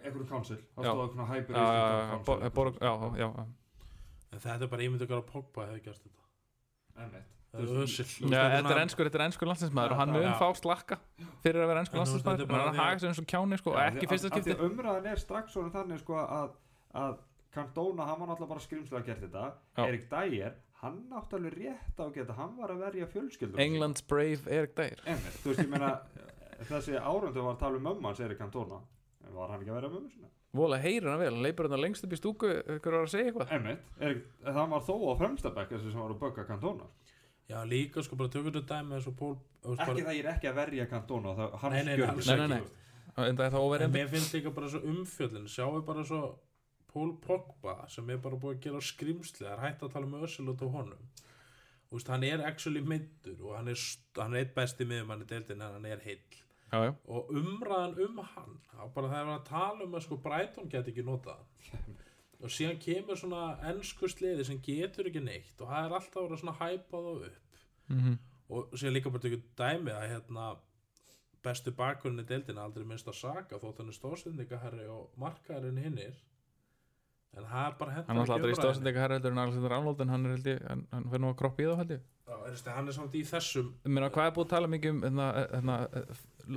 einhverjum 0.00 0.28
council 0.28 0.56
það 0.76 0.86
Já. 0.86 0.92
stóð 0.92 1.04
eitthvað 1.08 1.34
hyper 1.34 2.72
já, 2.80 2.92
já, 3.20 3.26
já. 3.26 3.46
En 4.30 4.40
þetta 4.44 4.64
er 4.64 4.70
bara 4.72 4.86
ímynd 4.86 5.04
okkar 5.04 5.20
að 5.20 5.28
Pogba 5.32 5.64
hefði 5.66 5.80
gert 5.88 6.04
þetta. 6.06 6.26
Er 7.00 7.14
Já, 7.50 8.42
þetta 8.54 8.70
er 8.70 8.78
ennskur, 8.84 9.08
þetta 9.08 9.18
er 9.18 9.24
ennskur 9.26 9.48
landslinsmaður 9.50 9.94
og 9.96 9.98
hann 9.98 10.12
mun 10.14 10.34
fá 10.38 10.46
slakka 10.54 11.00
fyrir 11.42 11.64
að 11.64 11.70
vera 11.72 11.80
ennskur 11.82 11.98
En 11.98 12.06
þetta 12.06 12.20
er 12.20 12.28
hann 12.30 12.44
er 12.44 12.50
bara 12.52 12.68
að 12.68 12.70
því 12.70 12.78
að- 12.78 12.84
haga 12.84 13.00
sig 13.02 13.08
eins 13.10 13.18
og 13.18 13.26
kjáni 13.32 13.58
sko, 13.58 13.72
og 13.72 13.80
Já, 13.80 13.86
ekki 13.90 14.08
fyrsta 14.12 14.30
skipti 14.30 14.54
umræðan 14.68 15.08
er 15.10 15.18
strax 15.24 15.56
svona 15.56 15.72
þannig 15.74 15.98
sko 16.04 16.14
að, 16.22 16.52
að 16.94 17.16
Cantona, 17.50 18.06
hann 18.06 18.20
var 18.20 18.28
náttúrulega 18.30 18.52
bara 18.54 18.62
skrimslega 18.62 19.00
að 19.02 19.06
gert 19.10 19.22
þetta. 19.26 19.44
Erik 19.82 20.04
Dyer, 20.12 20.54
hann 20.80 20.98
átti 21.18 21.38
alveg 21.38 21.56
rétt 21.58 22.00
á 22.00 22.04
að 22.06 22.14
geta 22.16 22.36
hann 22.38 22.56
var 22.58 22.74
að 22.74 22.82
verja 22.86 23.08
fjölskyldur 23.12 23.62
Englands 23.62 24.04
Brave 24.08 24.58
Erik 24.58 24.74
Dyer. 24.78 25.02
Einmitt, 25.06 25.38
þú 25.42 25.52
veist, 25.52 25.62
ég 25.64 25.70
meina 25.72 25.94
þessi 26.70 26.98
árundu 26.98 27.44
var 27.46 27.56
að 27.56 27.62
tala 27.64 27.80
um 27.80 27.88
mömmu 27.88 28.10
hans 28.10 28.22
Erik 28.24 28.40
Cantona. 28.40 28.82
Var 29.30 29.52
hann 29.52 29.60
ekki 29.62 29.72
að 29.72 29.80
vera 29.80 29.94
mömmu 29.94 30.12
sinna 30.14 30.30
vola 30.50 30.80
heyrir 30.82 31.06
hann 31.06 31.20
vel, 31.20 31.30
hann 31.30 31.44
leipur 31.44 31.68
hann 31.70 31.78
lengst 31.78 32.02
upp 32.02 32.10
í 32.10 32.18
stúku 32.18 32.48
ykkur 32.50 32.96
var 32.96 33.04
að 33.04 33.12
segja 33.12 33.28
eitthvað? 33.30 33.52
Einmitt, 33.54 33.84
Erik, 34.02 34.24
það 34.42 34.72
var 34.72 34.82
þó 34.88 34.94
á 34.98 35.12
fremstabæk 35.20 35.68
þessi 35.76 35.92
sem 35.92 36.02
var 36.02 36.14
að 36.16 36.22
bögga 36.24 36.46
Cantona. 36.48 36.88
Já, 37.50 37.60
líka 37.66 38.02
sko 38.02 38.18
bara 38.18 38.30
tökur 38.30 38.54
þetta 38.54 38.78
dæmi 38.80 38.98
ekki 38.98 39.12
bara, 39.18 39.86
það 39.86 40.00
ég 40.14 40.20
er 40.24 40.28
ekki 40.34 40.50
að 40.50 40.58
verja 40.58 40.86
Cantona 40.90 41.32
það, 41.38 41.56
Nei, 41.72 41.80
nei, 41.86 41.96
nei, 42.50 42.60
en 43.26 43.38
það 43.38 43.44
er 43.46 43.54
það 43.54 43.56
En 43.56 43.64
óverið 43.64 43.94
mér 43.96 44.10
finnst 44.12 44.36
líka 44.36 44.52
bara 44.54 44.68
svo 44.70 44.80
umfjöllin 44.86 45.48
Sjáu 45.50 45.80
bara 45.86 46.04
svo 46.06 46.20
Pól 46.90 47.14
Pogba 47.22 47.76
sem 47.92 48.08
er 48.10 48.20
bara 48.22 48.38
búið 48.40 48.56
að 48.56 48.62
gera 48.66 49.52
er 49.52 49.64
hægt 49.64 49.82
að 49.82 49.92
tala 49.94 50.08
um 50.08 50.22
Özil 50.24 50.48
út 50.52 50.62
á 50.64 50.68
honum. 50.76 51.08
Veist, 51.90 52.08
hann 52.08 52.24
er 52.26 52.44
actually 52.46 52.80
meiddur 52.80 53.40
og 53.48 53.56
hann 53.58 53.68
er, 53.68 53.80
hann 54.16 54.34
er 54.34 54.44
eitt 54.44 54.54
besti 54.54 54.86
miðum 54.86 55.10
hann 55.10 55.24
er 55.24 55.30
deildin 55.32 55.62
en 55.62 55.74
hann 55.78 55.86
er 55.86 56.02
heill. 56.04 56.38
Já, 56.70 56.84
já. 56.86 56.92
og 57.10 57.30
umræðan 57.34 57.96
um 58.04 58.20
hann 58.34 58.58
bara 58.94 59.08
það 59.10 59.20
er 59.20 59.30
að 59.32 59.46
tala 59.48 59.86
um 59.86 59.96
að 59.98 60.04
sko 60.04 60.18
Brighton 60.22 60.68
get 60.70 60.88
ekki 60.88 61.02
hann. 61.02 61.46
og 62.42 62.52
síðan 62.54 62.78
kemur 62.80 63.18
svona 63.18 63.58
ennsku 63.72 64.08
sliði 64.08 64.46
sem 64.46 64.60
getur 64.62 65.10
ekki 65.10 65.20
neitt 65.20 65.58
og 65.58 65.66
það 65.66 65.86
er 65.86 65.96
alltaf 65.98 66.22
verið 66.22 66.42
svona 66.42 66.58
hæpað 66.60 67.08
og 67.14 67.24
upp. 67.30 67.62
Mm 67.90 68.18
og 68.50 68.74
síðan 68.74 68.96
líka 68.96 69.12
bara 69.12 69.22
tökur 69.22 69.42
dæmi 69.58 69.92
að 69.94 70.08
hérna 70.10 70.46
bestu 71.44 71.72
bakurinn 71.76 72.22
í 72.22 72.26
deildina 72.26 72.64
aldrei 72.66 72.84
minnst 72.86 73.08
að 73.08 73.20
saka 73.20 73.60
þótt 73.62 73.80
hann 73.80 73.92
er 73.92 73.96
stóðsendingaherri 73.96 74.86
og 74.90 75.14
markaðurinn 75.20 75.84
hinnir 75.84 76.16
en 77.36 77.46
það 77.46 77.66
er 77.66 77.76
bara 77.80 77.94
hendur 77.96 78.08
hann 78.10 78.16
er 78.18 78.22
alltaf 78.24 78.36
aldrei 78.38 78.56
stóðsendika 78.58 79.02
herra 79.04 79.18
heldur 79.18 79.34
en 79.34 79.42
Alexander 79.44 79.74
Arnold 79.76 80.00
en 80.04 80.12
hann 80.14 80.26
er 80.26 80.34
held 80.36 80.48
ég, 80.50 80.64
hann, 80.66 80.82
hann 80.94 81.06
fyrir 81.12 81.24
nú 81.24 81.30
að 81.30 81.36
kroppa 81.42 81.62
í 81.62 81.68
þá 81.68 81.76
held 81.82 81.94
ég. 81.96 82.08
Hann 82.30 82.90
er 82.90 82.96
samt 82.96 83.14
í 83.18 83.22
þessum 83.26 83.70
Ég 83.84 83.94
meina, 83.94 84.10
hvað 84.14 84.30
er 84.30 84.34
búið 84.36 84.46
að 84.46 84.54
tala 84.54 84.70
mikið 84.70 84.94
um 84.94 85.00
hérna, 85.06 85.28
hérna, 85.54 85.78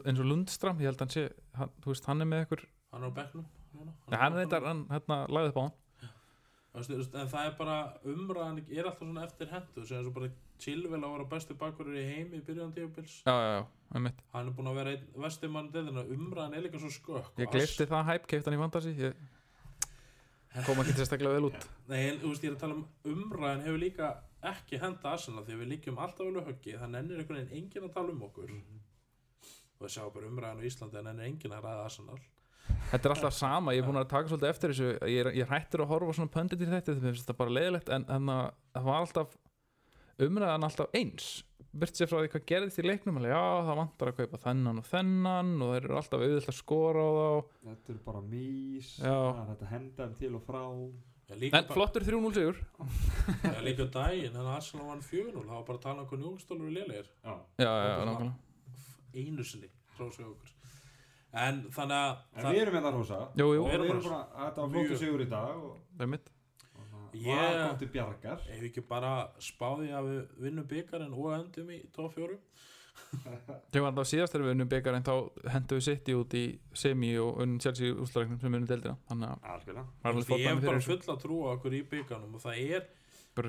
eins 0.04 0.24
og 0.24 0.30
Lundstram 0.30 0.82
ég 0.82 0.90
held 0.90 1.00
að 1.00 1.06
hann 1.06 1.14
sé, 1.14 1.24
hann, 1.60 1.74
þú 1.84 1.94
veist, 1.94 2.10
hann 2.10 2.26
er 2.26 2.30
með 2.30 2.46
ykkur 2.48 2.66
hann 2.94 3.06
er 3.06 3.14
á 3.14 3.18
bekknum 3.20 3.48
núna. 3.74 3.96
Nei, 4.10 4.20
hann 4.22 4.38
reyndar, 4.38 4.68
hann 4.70 4.84
hérna, 4.94 5.20
lagði 5.34 5.54
upp 5.54 5.62
á 5.62 5.64
hann. 5.64 5.80
Veist, 6.74 7.14
en 7.14 7.30
það 7.30 7.48
er 7.52 7.56
bara 7.60 7.78
umræðan 8.10 8.64
er 8.64 8.88
alltaf 8.88 9.04
svona 9.06 9.28
eftir 9.28 9.52
hendu 9.54 9.86
sem 9.86 10.00
er 10.00 10.08
svo 10.08 10.14
bara 10.16 10.32
Chilwell 10.64 11.04
að 11.04 11.12
vera 11.12 11.26
bestu 11.30 11.56
bakurinn 11.60 12.00
í 12.00 12.06
heimi 12.08 12.40
í 12.40 12.46
byrjun 12.46 12.72
tíupils 12.74 13.20
já, 13.28 13.34
já, 13.34 13.60
já, 13.60 13.66
hann 13.94 14.10
er 14.50 14.56
búin 14.58 14.70
að 14.72 14.80
vera 14.80 14.94
deðina 15.74 16.06
umræðan 16.16 16.58
er 16.58 16.66
líka 16.66 16.82
svo 16.82 16.90
skökk 16.94 17.42
ég 17.44 17.52
glifti 17.54 17.86
það 17.90 18.08
hæp, 18.10 18.26
keipt 18.32 18.50
hann 18.50 18.58
í 18.58 18.62
Fantasy 18.64 18.94
ég 18.98 19.20
kom 20.68 20.82
ekki 20.84 20.94
sérstaklega 21.00 21.34
vel 21.34 21.48
út. 21.50 21.66
Nei, 21.90 22.00
en 22.12 22.20
þú 22.22 22.34
veist, 22.34 22.44
ég 22.46 22.52
er 22.52 22.58
að 22.58 22.62
tala 22.62 22.76
um 22.78 23.14
umræðan 23.14 23.64
hefur 23.66 23.82
líka 23.82 24.10
ekki 24.54 24.80
henda 24.82 25.14
Arsenal 25.16 25.46
því 25.48 25.58
við 25.62 25.72
líkjum 25.72 26.02
alltaf 26.04 26.28
vel 26.28 26.36
við 26.38 26.50
höggi 26.52 26.76
það 26.78 26.94
nennir 26.94 27.24
einhvern 27.24 27.40
veginn 27.40 27.64
enginn 27.64 27.88
að 27.88 27.96
tala 27.96 28.14
um 28.14 28.28
okkur. 28.28 28.54
Og 28.54 29.88
við 29.88 29.96
sjáum 29.96 30.14
bara 30.14 30.30
umræðan 30.30 30.62
á 30.62 30.68
Íslandi 30.70 31.00
að 31.00 31.08
nennir 31.10 31.30
enginn 31.32 31.56
að 31.58 31.66
ræða 31.66 31.88
Arsenal. 31.88 32.20
Þetta 32.92 33.10
er 33.10 33.16
alltaf 33.16 33.36
sama, 33.36 33.74
ég 33.74 33.82
er 33.82 33.88
búin 33.88 34.00
að 34.00 34.12
taka 34.12 34.30
svolítið 34.30 34.52
eftir 34.52 34.74
þessu. 34.74 34.92
Ég 35.10 35.24
er, 35.24 35.32
ég 35.40 35.48
er 35.48 35.52
hættur 35.52 35.84
að 35.84 35.90
horfa 35.90 36.14
á 36.14 36.18
svona 36.20 36.34
pöndit 36.36 36.62
í 36.62 36.70
þetta 36.70 36.96
þetta 37.02 37.36
bara 37.40 37.56
leiðilegt 37.58 37.90
En, 37.92 38.06
en 38.14 38.30
að, 38.32 38.46
það 38.76 38.88
var 38.88 39.00
alltaf 39.02 39.34
umræðan 40.24 40.68
alltaf 40.68 40.96
eins 40.96 41.28
Burt 41.74 41.98
sér 41.98 42.10
frá 42.12 42.20
því 42.22 42.30
hvað 42.34 42.44
gerðist 42.52 42.80
í 42.80 42.86
leiknum 42.86 43.16
alveg, 43.18 43.32
Já, 43.34 43.44
það 43.66 43.80
vantar 43.80 44.12
að 44.12 44.18
kaupa 44.20 44.40
þennan 44.44 44.82
og 44.84 44.86
þennan 44.92 45.50
Og 45.66 45.72
þeir 45.74 45.88
eru 45.88 45.98
alltaf 45.98 46.22
auðvitað 46.22 46.52
að 46.54 46.58
skora 46.60 47.02
á 47.02 47.12
þá. 47.18 47.50
Þetta 47.70 47.94
eru 47.94 48.04
bara 48.06 48.22
mís 48.28 48.92
það 49.00 49.42
er 49.42 49.58
að 49.58 49.66
henda 49.74 50.04
þeim 50.04 50.16
til 50.22 50.32
og 50.38 50.46
frá. 50.46 50.62
En 51.34 51.68
flottur 51.72 52.04
3-0 52.06 52.34
sigur. 52.36 52.58
Bara, 52.78 53.54
já, 53.56 53.62
líka 53.66 53.88
á 53.88 53.96
daginn 53.96 54.36
þannig 54.36 54.50
að 54.52 54.56
Arsenal 54.58 54.90
vann 54.92 55.06
4-0 55.08 55.34
það 55.40 55.54
var 55.56 55.64
bara 55.70 55.78
að 55.80 55.86
tala 55.88 56.04
um 56.04 56.10
hvað 56.12 56.24
njúkstólur 56.28 56.68
er. 56.68 56.76
Lélegir 56.78 57.08
Já. 57.24 57.34
Já, 57.64 57.72
já, 57.88 58.34
einu 59.14 59.46
sinni 59.48 59.70
hrósa 59.98 60.26
okkur. 60.28 60.52
En 61.34 61.64
þannig 61.74 61.98
að 61.98 62.18
En 62.38 62.48
við 62.52 62.60
erum 62.62 62.76
með 62.78 62.84
það 62.86 62.98
og 63.02 63.54
við 63.66 63.74
erum 63.74 63.88
bara- 63.88 64.04
bara 64.04 64.20
að 64.22 64.44
þetta 64.46 64.62
var 64.62 64.70
flottu 64.70 64.90
Mjög. 64.94 65.00
sigur 65.02 65.24
í 65.24 65.30
dag 65.30 65.56
og, 65.58 65.78
það 65.98 66.06
er 66.06 66.12
mitt 66.14 66.30
Ég- 67.22 67.28
var 67.38 67.68
kom 67.70 67.78
til 67.80 67.88
bjargar? 67.94 68.40
Ef 68.50 68.62
við 68.62 68.70
ekki 68.72 68.84
bara 68.88 69.14
spáði 69.40 69.92
að 69.94 70.08
við 70.10 70.22
vinnum 70.48 70.68
byggarinn 70.68 71.14
og 71.14 71.34
endum 71.38 71.70
í 71.70 71.82
4 72.16 72.38
Ég 73.74 73.82
var 73.82 73.92
alltaf 73.92 74.08
síðast 74.10 74.34
þegar 74.34 74.46
við 74.48 74.54
unnum 74.56 74.70
byggar 74.72 74.96
En 74.98 75.04
þá 75.06 75.14
hendum 75.54 75.78
við 75.80 75.86
City 75.86 76.16
út 76.18 76.34
í 76.38 76.44
semi 76.74 77.12
Og 77.22 77.40
unnum 77.44 77.60
Chelsea 77.62 77.94
úrslagnum 77.94 78.40
sem 78.42 78.54
unnum 78.54 78.68
deildina. 78.70 78.96
Þannig 79.10 79.30
að 79.30 79.44
ég 80.40 80.48
hef 80.48 80.64
bara 80.66 80.80
þessu. 80.80 80.90
full 81.04 81.14
að 81.16 81.22
trúa 81.24 81.54
okkur 81.58 81.74
í 81.78 81.82
byggarnum 81.90 82.36
og 82.36 82.42
það 82.42 82.64
er 82.78 82.88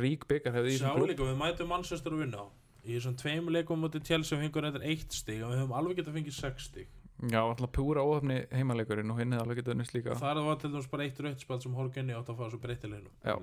rík 0.01 0.27
í 0.73 0.79
klúbb. 0.97 1.09
líka 1.13 1.29
við 1.29 1.41
mætum 1.41 1.69
Manchester 1.69 2.13
og 2.17 2.21
vinna 2.25 2.45
í 2.85 2.97
þessum 2.99 3.17
tveim 3.21 3.49
leikum 3.53 3.81
mútið 3.85 4.05
Chelsea 4.05 4.37
og 4.39 4.43
fengur 4.45 4.65
eitthvað 4.69 4.87
eitt 4.93 5.13
stig 5.13 5.43
og 5.45 5.53
við 5.53 5.61
höfum 5.63 5.77
alveg 5.79 5.97
getað 6.01 6.17
fengið 6.19 6.37
sex 6.39 6.69
stig 6.71 6.89
Já, 7.31 7.41
alltaf 7.41 7.71
púra 7.73 8.03
óhefni 8.03 8.41
heimaleikurinn 8.51 9.13
Og 9.15 9.21
hinn 9.21 9.33
hefði 9.33 9.45
alveg 9.45 9.61
getað 9.61 9.77
unnist 9.77 9.95
líka. 9.95 10.15
Og 10.17 10.19
það 10.21 10.41
var 10.49 10.57
til 10.61 10.71
dæmis 10.73 10.89
bara 10.91 11.05
eitt 11.07 11.21
rauðspall 11.23 11.61
sem 11.63 11.77
Horgenni 11.79 12.17
átt 12.17 12.33
að 12.33 12.41
fá 12.41 12.49
svo 12.51 12.59
breytileginu. 12.65 13.13
Já, 13.23 13.37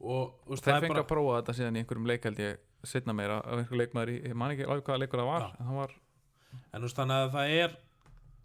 og 0.00 0.34
þú 0.44 0.52
veist, 0.52 0.64
þeir 0.64 0.72
það 0.72 0.76
er 0.76 0.84
fengi 0.84 0.94
bara 0.94 1.04
að 1.04 1.10
prófa 1.10 1.38
þetta 1.38 1.54
síðan 1.58 1.78
í 1.78 1.82
einhverjum 1.82 2.10
leik 2.10 2.28
held 2.28 2.42
ég 2.44 2.88
setna 2.92 3.16
meira 3.16 3.40
af 3.40 3.60
einhver 3.60 3.80
leikmaður 3.80 4.12
í, 4.12 4.18
ég 4.30 4.36
man 4.36 4.54
ekki 4.54 4.66
alveg 4.68 4.86
hvaða 4.86 5.02
leikur 5.02 5.20
það 5.20 5.30
var 5.30 5.46
Já. 5.46 5.50
en 5.60 5.72
var, 5.76 5.94
en 6.72 6.86
veist 6.86 7.00
þannig 7.00 7.24
að 7.24 7.32
það 7.34 7.54
er 7.56 7.76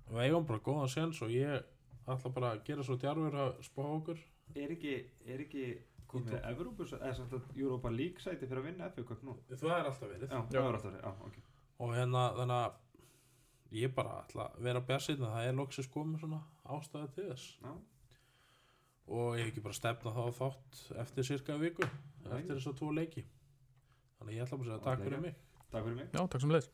við 0.10 0.24
eigum 0.26 0.47
bara 0.49 0.64
góðan 0.66 0.91
sens 0.91 1.22
og 1.24 1.32
ég 1.36 1.70
ætla 2.06 2.32
bara 2.36 2.53
að 2.53 2.64
gera 2.68 2.86
svo 2.86 2.97
djarfur 3.01 3.38
að 3.45 3.51
spá 3.66 3.84
okkur. 3.86 4.24
Er 4.56 4.74
ekki, 4.76 4.95
er 5.26 5.43
ekki 5.45 5.66
komið 6.12 6.36
Evrópus, 6.51 6.93
eða 6.99 7.14
samt 7.18 7.34
að 7.36 7.47
Europa 7.58 7.91
League 7.91 8.24
sæti 8.24 8.45
fyrir 8.45 8.62
að 8.62 8.68
vinna 8.70 8.89
Cup 8.95 9.24
nú? 9.26 9.36
Það 9.49 9.72
er 9.74 9.89
alltaf 9.89 10.12
verið. 10.12 10.28
Já, 10.30 10.41
það 10.51 10.60
er 10.62 10.78
alltaf, 10.78 10.99
já, 11.01 11.14
ok. 11.28 11.39
Og 11.86 11.95
hérna 11.95 12.26
þannig 12.38 12.60
að 12.60 12.76
ég 13.76 13.93
bara 13.95 14.21
ætla 14.23 14.47
að 14.51 14.63
vera 14.67 14.84
björnsinn 14.88 15.21
það 15.23 15.49
er 15.49 15.57
loksins 15.59 15.91
komið 15.93 16.23
svona 16.23 16.41
ástæða 16.76 17.11
til 17.15 17.28
þess. 17.32 17.47
Já, 17.61 17.73
og 19.05 19.36
ég 19.38 19.43
hef 19.43 19.51
ekki 19.51 19.65
bara 19.65 19.78
stefna 19.78 20.15
þá 20.15 20.21
á 20.26 20.38
þátt 20.39 20.82
eftir 21.03 21.30
cirka 21.30 21.59
viku 21.61 21.86
Nei. 21.86 22.39
eftir 22.39 22.55
þess 22.55 22.71
að 22.71 22.80
tvo 22.82 22.95
leiki. 22.95 23.26
Þannig 24.17 24.32
að 24.32 24.38
ég 24.38 24.47
ætla 24.47 24.61
bara 24.61 24.65
að 24.65 24.73
segja 24.73 24.88
takk 24.89 25.05
fyrir 25.05 25.23
mig. 25.28 25.38
Takk 25.69 25.84
fyrir 25.84 25.99
mig. 25.99 26.09
Já, 26.13 26.21
takk 26.26 26.45
sem 26.45 26.55
leis 26.55 26.71